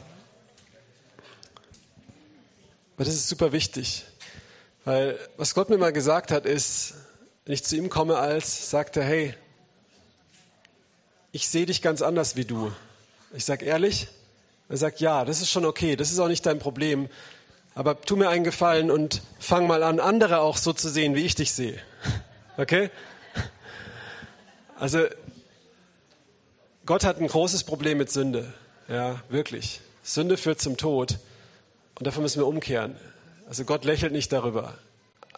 aber 2.95 3.05
das 3.05 3.15
ist 3.15 3.27
super 3.27 3.51
wichtig. 3.51 4.05
Weil 4.85 5.17
was 5.37 5.55
Gott 5.55 5.71
mir 5.71 5.79
mal 5.79 5.93
gesagt 5.93 6.29
hat, 6.29 6.45
ist, 6.45 6.93
wenn 7.45 7.55
ich 7.55 7.63
zu 7.63 7.75
ihm 7.75 7.89
komme 7.89 8.17
als, 8.17 8.69
sagt 8.69 8.97
er, 8.97 9.03
hey, 9.03 9.33
ich 11.31 11.47
sehe 11.47 11.65
dich 11.65 11.81
ganz 11.81 12.03
anders 12.03 12.35
wie 12.35 12.45
du. 12.45 12.71
Ich 13.33 13.45
sage 13.45 13.65
ehrlich, 13.65 14.07
er 14.67 14.77
sagt, 14.77 14.99
ja, 14.99 15.25
das 15.25 15.41
ist 15.41 15.49
schon 15.49 15.65
okay, 15.65 15.95
das 15.95 16.11
ist 16.11 16.19
auch 16.19 16.27
nicht 16.27 16.45
dein 16.45 16.59
Problem. 16.59 17.09
Aber 17.73 17.99
tu 18.01 18.15
mir 18.15 18.29
einen 18.29 18.43
Gefallen 18.43 18.91
und 18.91 19.21
fang 19.39 19.67
mal 19.67 19.83
an, 19.83 19.99
andere 19.99 20.39
auch 20.39 20.57
so 20.57 20.73
zu 20.73 20.89
sehen, 20.89 21.15
wie 21.15 21.25
ich 21.25 21.35
dich 21.35 21.53
sehe. 21.53 21.79
Okay? 22.57 22.89
Also, 24.77 25.05
Gott 26.85 27.05
hat 27.05 27.19
ein 27.19 27.27
großes 27.27 27.63
Problem 27.63 27.97
mit 27.97 28.11
Sünde. 28.11 28.53
Ja, 28.89 29.21
wirklich. 29.29 29.79
Sünde 30.03 30.35
führt 30.35 30.59
zum 30.59 30.75
Tod. 30.75 31.19
Und 31.95 32.07
davon 32.07 32.23
müssen 32.23 32.39
wir 32.39 32.47
umkehren. 32.47 32.97
Also 33.47 33.63
Gott 33.63 33.85
lächelt 33.85 34.11
nicht 34.11 34.31
darüber. 34.31 34.77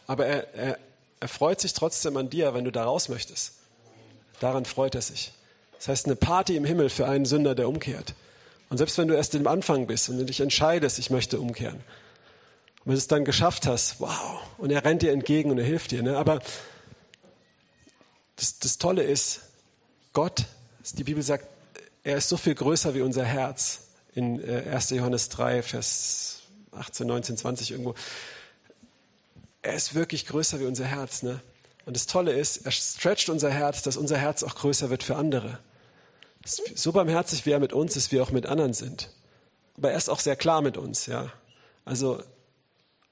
Aber 0.07 0.25
er, 0.25 0.53
er, 0.55 0.77
er 1.19 1.27
freut 1.27 1.59
sich 1.59 1.73
trotzdem 1.73 2.17
an 2.17 2.29
dir, 2.29 2.53
wenn 2.53 2.65
du 2.65 2.71
da 2.71 2.85
raus 2.85 3.09
möchtest. 3.09 3.53
Daran 4.39 4.65
freut 4.65 4.95
er 4.95 5.01
sich. 5.01 5.33
Das 5.83 5.89
heißt, 5.89 6.05
eine 6.05 6.15
Party 6.15 6.55
im 6.55 6.63
Himmel 6.63 6.89
für 6.89 7.09
einen 7.09 7.25
Sünder, 7.25 7.55
der 7.55 7.67
umkehrt. 7.67 8.15
Und 8.69 8.77
selbst 8.77 8.97
wenn 8.97 9.09
du 9.09 9.15
erst 9.15 9.35
im 9.35 9.45
Anfang 9.47 9.85
bist 9.85 10.07
und 10.07 10.17
du 10.17 10.23
dich 10.23 10.39
entscheidest, 10.39 10.97
ich 10.97 11.09
möchte 11.09 11.41
umkehren, 11.41 11.75
und 11.75 12.85
wenn 12.85 12.93
du 12.93 12.99
es 12.99 13.09
dann 13.09 13.25
geschafft 13.25 13.67
hast, 13.67 13.99
wow, 13.99 14.39
und 14.57 14.71
er 14.71 14.85
rennt 14.85 15.01
dir 15.01 15.11
entgegen 15.11 15.51
und 15.51 15.57
er 15.57 15.65
hilft 15.65 15.91
dir. 15.91 16.01
Ne? 16.01 16.17
Aber 16.17 16.39
das, 18.37 18.59
das 18.59 18.77
Tolle 18.77 19.03
ist, 19.03 19.41
Gott, 20.13 20.45
die 20.93 21.03
Bibel 21.03 21.21
sagt, 21.21 21.47
er 22.05 22.15
ist 22.15 22.29
so 22.29 22.37
viel 22.37 22.55
größer 22.55 22.95
wie 22.95 23.01
unser 23.01 23.25
Herz. 23.25 23.79
In 24.15 24.41
1. 24.41 24.91
Äh, 24.91 24.95
Johannes 24.95 25.27
3, 25.27 25.63
Vers 25.63 26.43
18, 26.71 27.05
19, 27.07 27.35
20 27.35 27.71
irgendwo. 27.71 27.93
Er 29.61 29.73
ist 29.73 29.95
wirklich 29.95 30.27
größer 30.27 30.61
wie 30.61 30.65
unser 30.65 30.85
Herz. 30.85 31.23
Ne? 31.23 31.41
Und 31.85 31.97
das 31.97 32.07
Tolle 32.07 32.31
ist, 32.31 32.65
er 32.65 32.71
stretcht 32.71 33.27
unser 33.27 33.49
Herz, 33.49 33.81
dass 33.81 33.97
unser 33.97 34.17
Herz 34.17 34.43
auch 34.43 34.55
größer 34.55 34.89
wird 34.89 35.03
für 35.03 35.17
andere. 35.17 35.59
So 36.45 36.91
barmherzig 36.91 37.45
wie 37.45 37.51
er 37.51 37.59
mit 37.59 37.73
uns 37.73 37.95
ist, 37.95 38.11
wie 38.11 38.17
er 38.17 38.23
auch 38.23 38.31
mit 38.31 38.45
anderen 38.45 38.73
sind. 38.73 39.09
Aber 39.77 39.91
er 39.91 39.97
ist 39.97 40.09
auch 40.09 40.19
sehr 40.19 40.35
klar 40.35 40.61
mit 40.61 40.77
uns, 40.77 41.05
ja. 41.05 41.31
Also, 41.85 42.21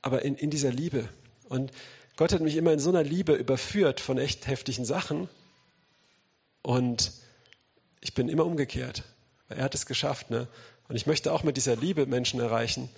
aber 0.01 0.23
in, 0.23 0.35
in 0.35 0.49
dieser 0.49 0.71
Liebe. 0.71 1.07
Und 1.47 1.71
Gott 2.17 2.33
hat 2.33 2.41
mich 2.41 2.55
immer 2.55 2.73
in 2.73 2.79
so 2.79 2.89
einer 2.89 3.03
Liebe 3.03 3.33
überführt 3.33 3.99
von 3.99 4.17
echt 4.17 4.47
heftigen 4.47 4.85
Sachen. 4.85 5.29
Und 6.61 7.11
ich 8.01 8.13
bin 8.13 8.29
immer 8.29 8.45
umgekehrt. 8.45 9.03
Er 9.49 9.63
hat 9.63 9.75
es 9.75 9.85
geschafft, 9.85 10.29
ne? 10.29 10.47
Und 10.87 10.95
ich 10.95 11.07
möchte 11.07 11.31
auch 11.31 11.43
mit 11.43 11.55
dieser 11.55 11.75
Liebe 11.75 12.05
Menschen 12.05 12.39
erreichen. 12.39 12.89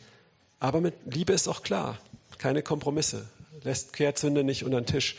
Aber 0.60 0.82
mit 0.82 0.96
Liebe 1.06 1.34
ist 1.34 1.48
auch 1.48 1.62
klar. 1.62 2.00
Keine 2.40 2.64
Kompromisse. 2.64 3.28
Lässt 3.62 3.94
Kehrzünde 3.94 4.44
nicht 4.44 4.64
unter 4.64 4.82
den 4.82 4.88
Tisch. 4.88 5.16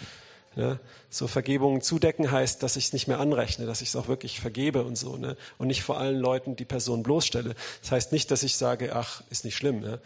Ne? 0.57 0.79
So 1.11 1.27
Vergebung 1.27 1.81
zudecken 1.81 2.31
heißt, 2.31 2.63
dass 2.63 2.77
ich 2.77 2.87
es 2.87 2.93
nicht 2.93 3.09
mehr 3.09 3.19
anrechne, 3.19 3.67
dass 3.67 3.81
ich 3.81 3.89
es 3.89 3.97
auch 3.97 4.09
wirklich 4.09 4.41
vergebe 4.41 4.85
und 4.85 4.97
so. 4.97 5.17
Ne? 5.17 5.37
Und 5.59 5.67
nicht 5.67 5.83
vor 5.83 5.99
allen 5.99 6.19
Leuten 6.19 6.57
die 6.57 6.65
Person 6.65 7.03
bloßstelle. 7.03 7.55
Das 7.83 7.91
heißt 7.91 8.13
nicht, 8.13 8.31
dass 8.31 8.43
ich 8.43 8.57
sage, 8.57 8.95
ach, 8.95 9.23
ist 9.31 9.45
nicht 9.45 9.57
schlimm. 9.57 9.81
Ne? 9.81 10.01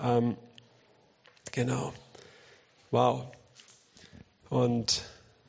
Ähm, 0.00 0.36
genau. 1.52 1.92
Wow. 2.90 3.26
Und 4.50 5.02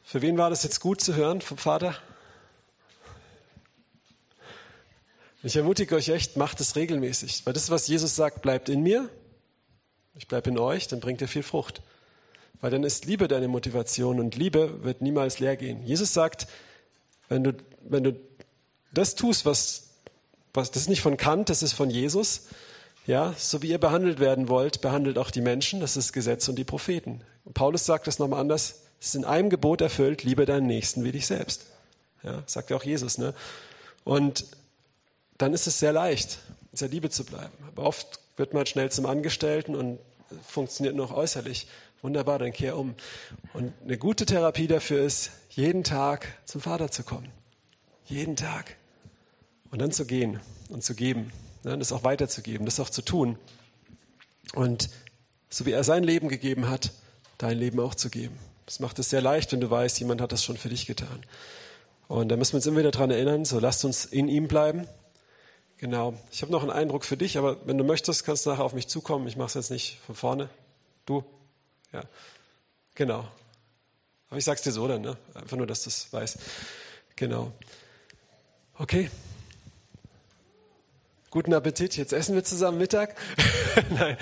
für 0.03 0.21
wen 0.21 0.37
war 0.37 0.49
das 0.49 0.63
jetzt 0.63 0.79
gut 0.79 1.01
zu 1.01 1.15
hören 1.15 1.41
vom 1.41 1.57
Vater? 1.57 1.95
Ich 5.41 5.55
ermutige 5.55 5.95
euch 5.95 6.09
echt, 6.09 6.37
macht 6.37 6.59
es 6.59 6.75
regelmäßig. 6.75 7.45
Weil 7.45 7.53
das, 7.53 7.69
was 7.69 7.87
Jesus 7.87 8.15
sagt, 8.15 8.41
bleibt 8.41 8.69
in 8.69 8.81
mir. 8.81 9.09
Ich 10.15 10.27
bleibe 10.27 10.49
in 10.49 10.57
euch, 10.57 10.87
dann 10.87 10.99
bringt 10.99 11.21
ihr 11.21 11.27
viel 11.27 11.43
Frucht. 11.43 11.81
Weil 12.65 12.71
dann 12.71 12.83
ist 12.83 13.05
Liebe 13.05 13.27
deine 13.27 13.47
Motivation 13.47 14.19
und 14.19 14.35
Liebe 14.35 14.83
wird 14.83 14.99
niemals 14.99 15.37
leer 15.37 15.55
gehen. 15.55 15.85
Jesus 15.85 16.15
sagt, 16.15 16.47
wenn 17.29 17.43
du, 17.43 17.53
wenn 17.87 18.03
du 18.03 18.19
das 18.91 19.13
tust, 19.13 19.45
was, 19.45 19.89
was, 20.51 20.71
das 20.71 20.81
ist 20.81 20.89
nicht 20.89 21.01
von 21.01 21.15
Kant, 21.15 21.51
das 21.51 21.61
ist 21.61 21.73
von 21.73 21.91
Jesus, 21.91 22.47
ja, 23.05 23.35
so 23.37 23.61
wie 23.61 23.67
ihr 23.67 23.77
behandelt 23.77 24.19
werden 24.19 24.49
wollt, 24.49 24.81
behandelt 24.81 25.19
auch 25.19 25.29
die 25.29 25.41
Menschen, 25.41 25.79
das 25.79 25.95
ist 25.95 26.11
Gesetz 26.11 26.47
und 26.47 26.55
die 26.55 26.63
Propheten. 26.63 27.21
Und 27.43 27.53
Paulus 27.53 27.85
sagt 27.85 28.07
das 28.07 28.17
nochmal 28.17 28.39
anders, 28.39 28.81
es 28.99 29.09
ist 29.09 29.15
in 29.15 29.25
einem 29.25 29.51
Gebot 29.51 29.81
erfüllt, 29.81 30.23
liebe 30.23 30.47
deinen 30.47 30.65
Nächsten 30.65 31.03
wie 31.03 31.11
dich 31.11 31.27
selbst. 31.27 31.67
Ja, 32.23 32.41
sagt 32.47 32.71
ja 32.71 32.77
auch 32.77 32.83
Jesus, 32.83 33.19
ne? 33.19 33.35
Und 34.05 34.43
dann 35.37 35.53
ist 35.53 35.67
es 35.67 35.77
sehr 35.77 35.93
leicht, 35.93 36.39
der 36.71 36.87
Liebe 36.87 37.11
zu 37.11 37.25
bleiben. 37.25 37.53
Aber 37.67 37.83
oft 37.83 38.21
wird 38.37 38.55
man 38.55 38.65
schnell 38.65 38.91
zum 38.91 39.05
Angestellten 39.05 39.75
und 39.75 39.99
funktioniert 40.47 40.95
nur 40.95 41.07
noch 41.07 41.15
äußerlich. 41.15 41.67
Wunderbar, 42.05 42.37
dann 42.37 42.53
kehr 42.53 42.77
um. 42.77 42.93
Und 43.53 43.73
eine 43.83 43.97
gute 43.97 44.27
Therapie 44.27 44.67
dafür 44.67 45.03
ist, 45.03 45.31
jeden 45.49 45.83
Tag 45.83 46.27
zum 46.45 46.61
Vater 46.61 46.91
zu 46.91 47.01
kommen. 47.01 47.31
Jeden 48.05 48.35
Tag. 48.35 48.75
Und 49.71 49.81
dann 49.81 49.91
zu 49.91 50.05
gehen 50.05 50.39
und 50.69 50.83
zu 50.83 50.93
geben. 50.93 51.31
Ne, 51.63 51.75
das 51.79 51.91
auch 51.91 52.03
weiterzugeben, 52.03 52.67
das 52.67 52.79
auch 52.79 52.91
zu 52.91 53.01
tun. 53.01 53.39
Und 54.53 54.91
so 55.49 55.65
wie 55.65 55.71
er 55.71 55.83
sein 55.83 56.03
Leben 56.03 56.29
gegeben 56.29 56.69
hat, 56.69 56.91
dein 57.39 57.57
Leben 57.57 57.79
auch 57.79 57.95
zu 57.95 58.11
geben. 58.11 58.37
Das 58.67 58.79
macht 58.79 58.99
es 58.99 59.09
sehr 59.09 59.23
leicht, 59.23 59.51
wenn 59.51 59.61
du 59.61 59.71
weißt, 59.71 59.99
jemand 59.99 60.21
hat 60.21 60.31
das 60.31 60.43
schon 60.43 60.57
für 60.57 60.69
dich 60.69 60.85
getan. 60.85 61.25
Und 62.07 62.29
da 62.29 62.37
müssen 62.37 62.53
wir 62.53 62.57
uns 62.57 62.67
immer 62.67 62.77
wieder 62.77 62.91
daran 62.91 63.09
erinnern, 63.09 63.45
so 63.45 63.57
lasst 63.57 63.83
uns 63.83 64.05
in 64.05 64.27
ihm 64.27 64.47
bleiben. 64.47 64.87
Genau. 65.77 66.13
Ich 66.31 66.43
habe 66.43 66.51
noch 66.51 66.61
einen 66.61 66.69
Eindruck 66.69 67.03
für 67.03 67.17
dich, 67.17 67.39
aber 67.39 67.65
wenn 67.65 67.79
du 67.79 67.83
möchtest, 67.83 68.25
kannst 68.25 68.45
du 68.45 68.51
nachher 68.51 68.63
auf 68.63 68.73
mich 68.73 68.87
zukommen. 68.87 69.25
Ich 69.27 69.37
mache 69.37 69.47
es 69.47 69.53
jetzt 69.55 69.71
nicht 69.71 69.97
von 70.05 70.13
vorne. 70.13 70.49
Du? 71.07 71.23
Ja, 71.95 72.03
genau. 72.93 73.25
Aber 74.27 74.37
ich 74.37 74.43
sag's 74.43 74.63
dir 74.63 74.73
so 74.73 74.85
dann, 74.85 75.01
ne? 75.01 75.15
Einfach 75.33 75.55
nur, 75.55 75.65
dass 75.65 75.83
du 75.83 75.89
es 75.89 76.11
weißt. 76.11 76.37
Genau. 77.15 77.53
Okay. 78.77 79.09
Guten 81.29 81.53
Appetit. 81.53 81.95
Jetzt 81.95 82.11
essen 82.11 82.35
wir 82.35 82.43
zusammen 82.43 82.79
Mittag. 82.79 83.15
Nein, 83.91 84.17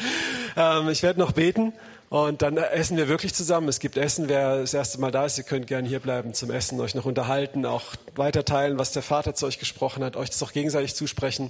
ähm, 0.55 0.89
ich 0.89 1.01
werde 1.01 1.19
noch 1.19 1.31
beten 1.31 1.73
und 2.09 2.43
dann 2.43 2.57
essen 2.57 2.95
wir 2.95 3.07
wirklich 3.07 3.33
zusammen. 3.33 3.67
Es 3.69 3.79
gibt 3.79 3.97
Essen. 3.97 4.29
Wer 4.29 4.59
das 4.59 4.75
erste 4.75 4.99
Mal 4.99 5.09
da 5.09 5.25
ist, 5.25 5.39
ihr 5.39 5.43
könnt 5.43 5.65
gerne 5.65 5.87
hier 5.87 5.99
bleiben 5.99 6.35
zum 6.35 6.51
Essen, 6.51 6.79
euch 6.79 6.93
noch 6.93 7.05
unterhalten, 7.05 7.65
auch 7.65 7.95
weiter 8.13 8.45
teilen, 8.45 8.77
was 8.77 8.91
der 8.91 9.01
Vater 9.01 9.33
zu 9.33 9.47
euch 9.47 9.57
gesprochen 9.57 10.03
hat, 10.03 10.15
euch 10.15 10.29
das 10.29 10.43
auch 10.43 10.51
gegenseitig 10.51 10.93
zusprechen. 10.93 11.49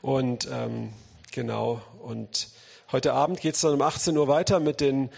Und 0.00 0.48
ähm, 0.50 0.92
genau. 1.30 1.82
Und 2.00 2.48
heute 2.90 3.12
Abend 3.12 3.40
geht 3.40 3.54
es 3.54 3.60
dann 3.60 3.74
um 3.74 3.82
18 3.82 4.16
Uhr 4.16 4.26
weiter 4.26 4.58
mit 4.58 4.80
den 4.80 5.08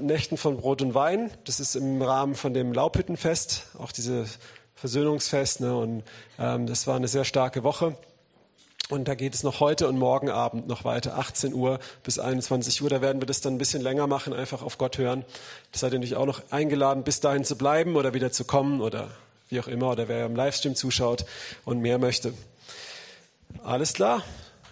Nächten 0.00 0.36
von 0.36 0.56
Brot 0.56 0.82
und 0.82 0.94
Wein. 0.94 1.30
Das 1.44 1.60
ist 1.60 1.74
im 1.74 2.00
Rahmen 2.02 2.34
von 2.34 2.54
dem 2.54 2.72
Laubhüttenfest, 2.72 3.66
auch 3.78 3.92
diese 3.92 4.26
Versöhnungsfest. 4.74 5.60
Ne? 5.60 5.76
Und 5.76 6.02
ähm, 6.38 6.66
das 6.66 6.86
war 6.86 6.96
eine 6.96 7.08
sehr 7.08 7.24
starke 7.24 7.64
Woche. 7.64 7.96
Und 8.88 9.06
da 9.06 9.14
geht 9.14 9.34
es 9.34 9.42
noch 9.42 9.60
heute 9.60 9.86
und 9.86 9.98
morgen 9.98 10.30
Abend 10.30 10.66
noch 10.66 10.84
weiter, 10.84 11.18
18 11.18 11.52
Uhr 11.52 11.78
bis 12.02 12.18
21 12.18 12.80
Uhr. 12.80 12.88
Da 12.88 13.02
werden 13.02 13.20
wir 13.20 13.26
das 13.26 13.42
dann 13.42 13.54
ein 13.54 13.58
bisschen 13.58 13.82
länger 13.82 14.06
machen, 14.06 14.32
einfach 14.32 14.62
auf 14.62 14.78
Gott 14.78 14.96
hören. 14.96 15.26
Das 15.72 15.82
seid 15.82 15.92
ihr 15.92 15.98
natürlich 15.98 16.16
auch 16.16 16.24
noch 16.24 16.40
eingeladen, 16.50 17.04
bis 17.04 17.20
dahin 17.20 17.44
zu 17.44 17.58
bleiben 17.58 17.96
oder 17.96 18.14
wieder 18.14 18.32
zu 18.32 18.44
kommen 18.44 18.80
oder 18.80 19.10
wie 19.50 19.60
auch 19.60 19.68
immer, 19.68 19.90
oder 19.90 20.08
wer 20.08 20.24
im 20.24 20.34
Livestream 20.34 20.74
zuschaut 20.74 21.26
und 21.66 21.80
mehr 21.80 21.98
möchte. 21.98 22.32
Alles 23.62 23.92
klar. 23.92 24.22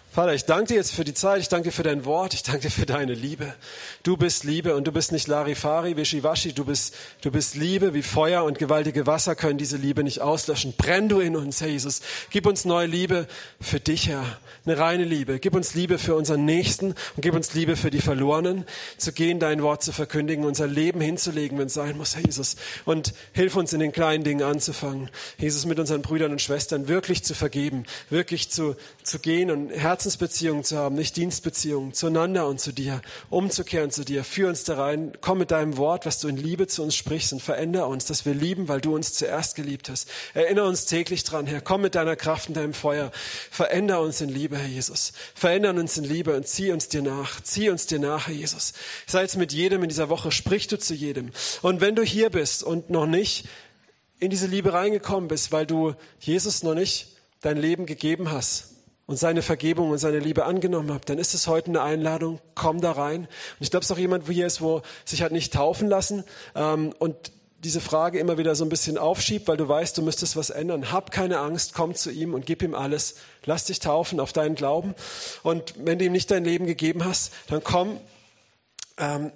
Vater, 0.09 0.33
ich 0.33 0.45
danke 0.45 0.69
dir 0.69 0.75
jetzt 0.77 0.93
für 0.93 1.03
die 1.03 1.13
Zeit, 1.13 1.41
ich 1.41 1.49
danke 1.49 1.69
dir 1.69 1.71
für 1.71 1.83
dein 1.83 2.03
Wort, 2.03 2.33
ich 2.33 2.41
danke 2.41 2.61
dir 2.61 2.71
für 2.71 2.87
deine 2.87 3.13
Liebe. 3.13 3.53
Du 4.01 4.17
bist 4.17 4.45
Liebe 4.45 4.75
und 4.75 4.87
du 4.87 4.91
bist 4.91 5.11
nicht 5.11 5.27
Larifari, 5.27 5.95
Wischiwaschi, 5.95 6.53
du 6.53 6.65
bist, 6.65 6.95
du 7.21 7.29
bist 7.29 7.53
Liebe 7.53 7.93
wie 7.93 8.01
Feuer 8.01 8.43
und 8.43 8.57
gewaltige 8.57 9.05
Wasser 9.05 9.35
können 9.35 9.59
diese 9.59 9.77
Liebe 9.77 10.03
nicht 10.03 10.21
auslöschen. 10.21 10.73
Brenn 10.75 11.07
du 11.07 11.19
in 11.19 11.35
uns, 11.35 11.61
Herr 11.61 11.67
Jesus. 11.67 12.01
Gib 12.31 12.47
uns 12.47 12.65
neue 12.65 12.87
Liebe 12.87 13.27
für 13.61 13.79
dich, 13.79 14.07
Herr. 14.07 14.25
Eine 14.65 14.79
reine 14.79 15.03
Liebe. 15.03 15.37
Gib 15.37 15.53
uns 15.53 15.75
Liebe 15.75 15.99
für 15.99 16.15
unseren 16.15 16.45
Nächsten 16.45 16.87
und 16.87 17.21
gib 17.21 17.35
uns 17.35 17.53
Liebe 17.53 17.75
für 17.75 17.91
die 17.91 18.01
Verlorenen, 18.01 18.65
zu 18.97 19.13
gehen, 19.13 19.39
dein 19.39 19.61
Wort 19.61 19.83
zu 19.83 19.91
verkündigen, 19.91 20.45
unser 20.45 20.65
Leben 20.65 20.99
hinzulegen, 20.99 21.59
wenn 21.59 21.67
es 21.67 21.75
sein 21.75 21.95
muss, 21.95 22.15
Herr 22.15 22.25
Jesus. 22.25 22.55
Und 22.85 23.13
hilf 23.33 23.55
uns 23.55 23.71
in 23.71 23.79
den 23.79 23.91
kleinen 23.91 24.23
Dingen 24.23 24.41
anzufangen. 24.41 25.11
Jesus, 25.37 25.65
mit 25.67 25.79
unseren 25.79 26.01
Brüdern 26.01 26.31
und 26.31 26.41
Schwestern 26.41 26.87
wirklich 26.87 27.23
zu 27.23 27.35
vergeben, 27.35 27.85
wirklich 28.09 28.49
zu, 28.49 28.75
zu 29.03 29.19
gehen 29.19 29.51
und 29.51 29.69
Herzen 29.69 29.96
Herzensbeziehungen 29.97 30.63
zu 30.63 30.77
haben, 30.77 30.93
nicht 30.93 31.17
Dienstbeziehungen 31.17 31.91
zueinander 31.91 32.47
und 32.47 32.59
zu 32.59 32.71
dir, 32.71 33.01
umzukehren 33.31 33.89
zu 33.89 34.05
dir. 34.05 34.23
Führ 34.23 34.47
uns 34.47 34.63
da 34.63 34.75
rein. 34.75 35.13
Komm 35.21 35.39
mit 35.39 35.49
deinem 35.49 35.75
Wort, 35.77 36.05
was 36.05 36.19
du 36.19 36.27
in 36.27 36.37
Liebe 36.37 36.67
zu 36.67 36.83
uns 36.83 36.93
sprichst 36.93 37.33
und 37.33 37.41
veränder 37.41 37.87
uns, 37.87 38.05
dass 38.05 38.23
wir 38.23 38.35
lieben, 38.35 38.67
weil 38.67 38.79
du 38.79 38.93
uns 38.93 39.13
zuerst 39.13 39.55
geliebt 39.55 39.89
hast. 39.89 40.07
Erinnere 40.35 40.67
uns 40.67 40.85
täglich 40.85 41.23
dran, 41.23 41.47
Herr. 41.47 41.61
Komm 41.61 41.81
mit 41.81 41.95
deiner 41.95 42.15
Kraft 42.15 42.47
und 42.47 42.57
deinem 42.57 42.75
Feuer. 42.75 43.11
Veränder 43.49 43.99
uns 43.99 44.21
in 44.21 44.29
Liebe, 44.29 44.59
Herr 44.59 44.67
Jesus. 44.67 45.13
Veränder 45.33 45.71
uns 45.71 45.97
in 45.97 46.03
Liebe 46.03 46.35
und 46.35 46.47
zieh 46.47 46.71
uns 46.71 46.89
dir 46.89 47.01
nach. 47.01 47.41
Zieh 47.41 47.71
uns 47.71 47.87
dir 47.87 47.97
nach, 47.97 48.27
Herr 48.27 48.35
Jesus. 48.35 48.73
Sei 49.07 49.23
jetzt 49.23 49.35
mit 49.35 49.51
jedem 49.51 49.81
in 49.81 49.89
dieser 49.89 50.09
Woche. 50.09 50.31
Sprich 50.31 50.67
du 50.67 50.77
zu 50.77 50.93
jedem. 50.93 51.31
Und 51.63 51.81
wenn 51.81 51.95
du 51.95 52.03
hier 52.03 52.29
bist 52.29 52.61
und 52.61 52.91
noch 52.91 53.07
nicht 53.07 53.47
in 54.19 54.29
diese 54.29 54.45
Liebe 54.45 54.73
reingekommen 54.73 55.27
bist, 55.27 55.51
weil 55.51 55.65
du 55.65 55.95
Jesus 56.19 56.61
noch 56.61 56.75
nicht 56.75 57.07
dein 57.41 57.57
Leben 57.57 57.87
gegeben 57.87 58.29
hast, 58.29 58.76
und 59.07 59.17
seine 59.17 59.41
Vergebung 59.41 59.89
und 59.89 59.97
seine 59.97 60.19
Liebe 60.19 60.45
angenommen 60.45 60.93
habt, 60.93 61.09
dann 61.09 61.17
ist 61.17 61.33
es 61.33 61.47
heute 61.47 61.69
eine 61.69 61.81
Einladung, 61.81 62.39
komm 62.55 62.81
da 62.81 62.91
rein. 62.91 63.21
Und 63.21 63.27
ich 63.61 63.71
glaube, 63.71 63.83
es 63.83 63.89
ist 63.89 63.95
auch 63.95 63.99
jemand, 63.99 64.27
wo 64.27 64.31
hier 64.31 64.45
ist, 64.45 64.61
wo 64.61 64.81
sich 65.05 65.23
hat 65.23 65.31
nicht 65.31 65.53
taufen 65.53 65.87
lassen 65.87 66.23
ähm, 66.55 66.93
und 66.99 67.31
diese 67.59 67.81
Frage 67.81 68.19
immer 68.19 68.37
wieder 68.37 68.53
so 68.53 68.63
ein 68.63 68.69
bisschen 68.69 68.97
aufschiebt, 68.97 69.47
weil 69.47 69.57
du 69.57 69.67
weißt, 69.67 69.97
du 69.97 70.03
müsstest 70.03 70.35
was 70.35 70.51
ändern. 70.51 70.91
Hab 70.91 71.09
keine 71.09 71.39
Angst, 71.39 71.73
komm 71.73 71.95
zu 71.95 72.11
ihm 72.11 72.35
und 72.35 72.45
gib 72.45 72.61
ihm 72.61 72.75
alles. 72.75 73.15
Lass 73.45 73.65
dich 73.65 73.79
taufen 73.79 74.19
auf 74.19 74.31
deinen 74.31 74.53
Glauben. 74.53 74.93
Und 75.41 75.73
wenn 75.77 75.97
du 75.97 76.05
ihm 76.05 76.11
nicht 76.11 76.29
dein 76.29 76.43
Leben 76.45 76.67
gegeben 76.67 77.03
hast, 77.03 77.33
dann 77.47 77.63
komm, 77.63 77.99
ähm, 78.97 79.31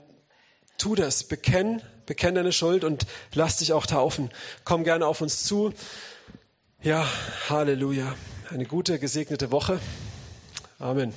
tu 0.78 0.94
das, 0.94 1.24
bekenn, 1.24 1.82
bekenn 2.06 2.36
deine 2.36 2.52
Schuld 2.52 2.84
und 2.84 3.08
lass 3.34 3.58
dich 3.58 3.74
auch 3.74 3.88
taufen. 3.88 4.30
Komm 4.66 4.84
gerne 4.84 5.08
auf 5.08 5.22
uns 5.22 5.44
zu. 5.44 5.74
Ja, 6.84 7.08
Halleluja 7.50 8.14
eine 8.52 8.66
gute, 8.66 9.00
gesegnete 9.00 9.50
Woche. 9.52 9.80
Amen. 10.78 11.14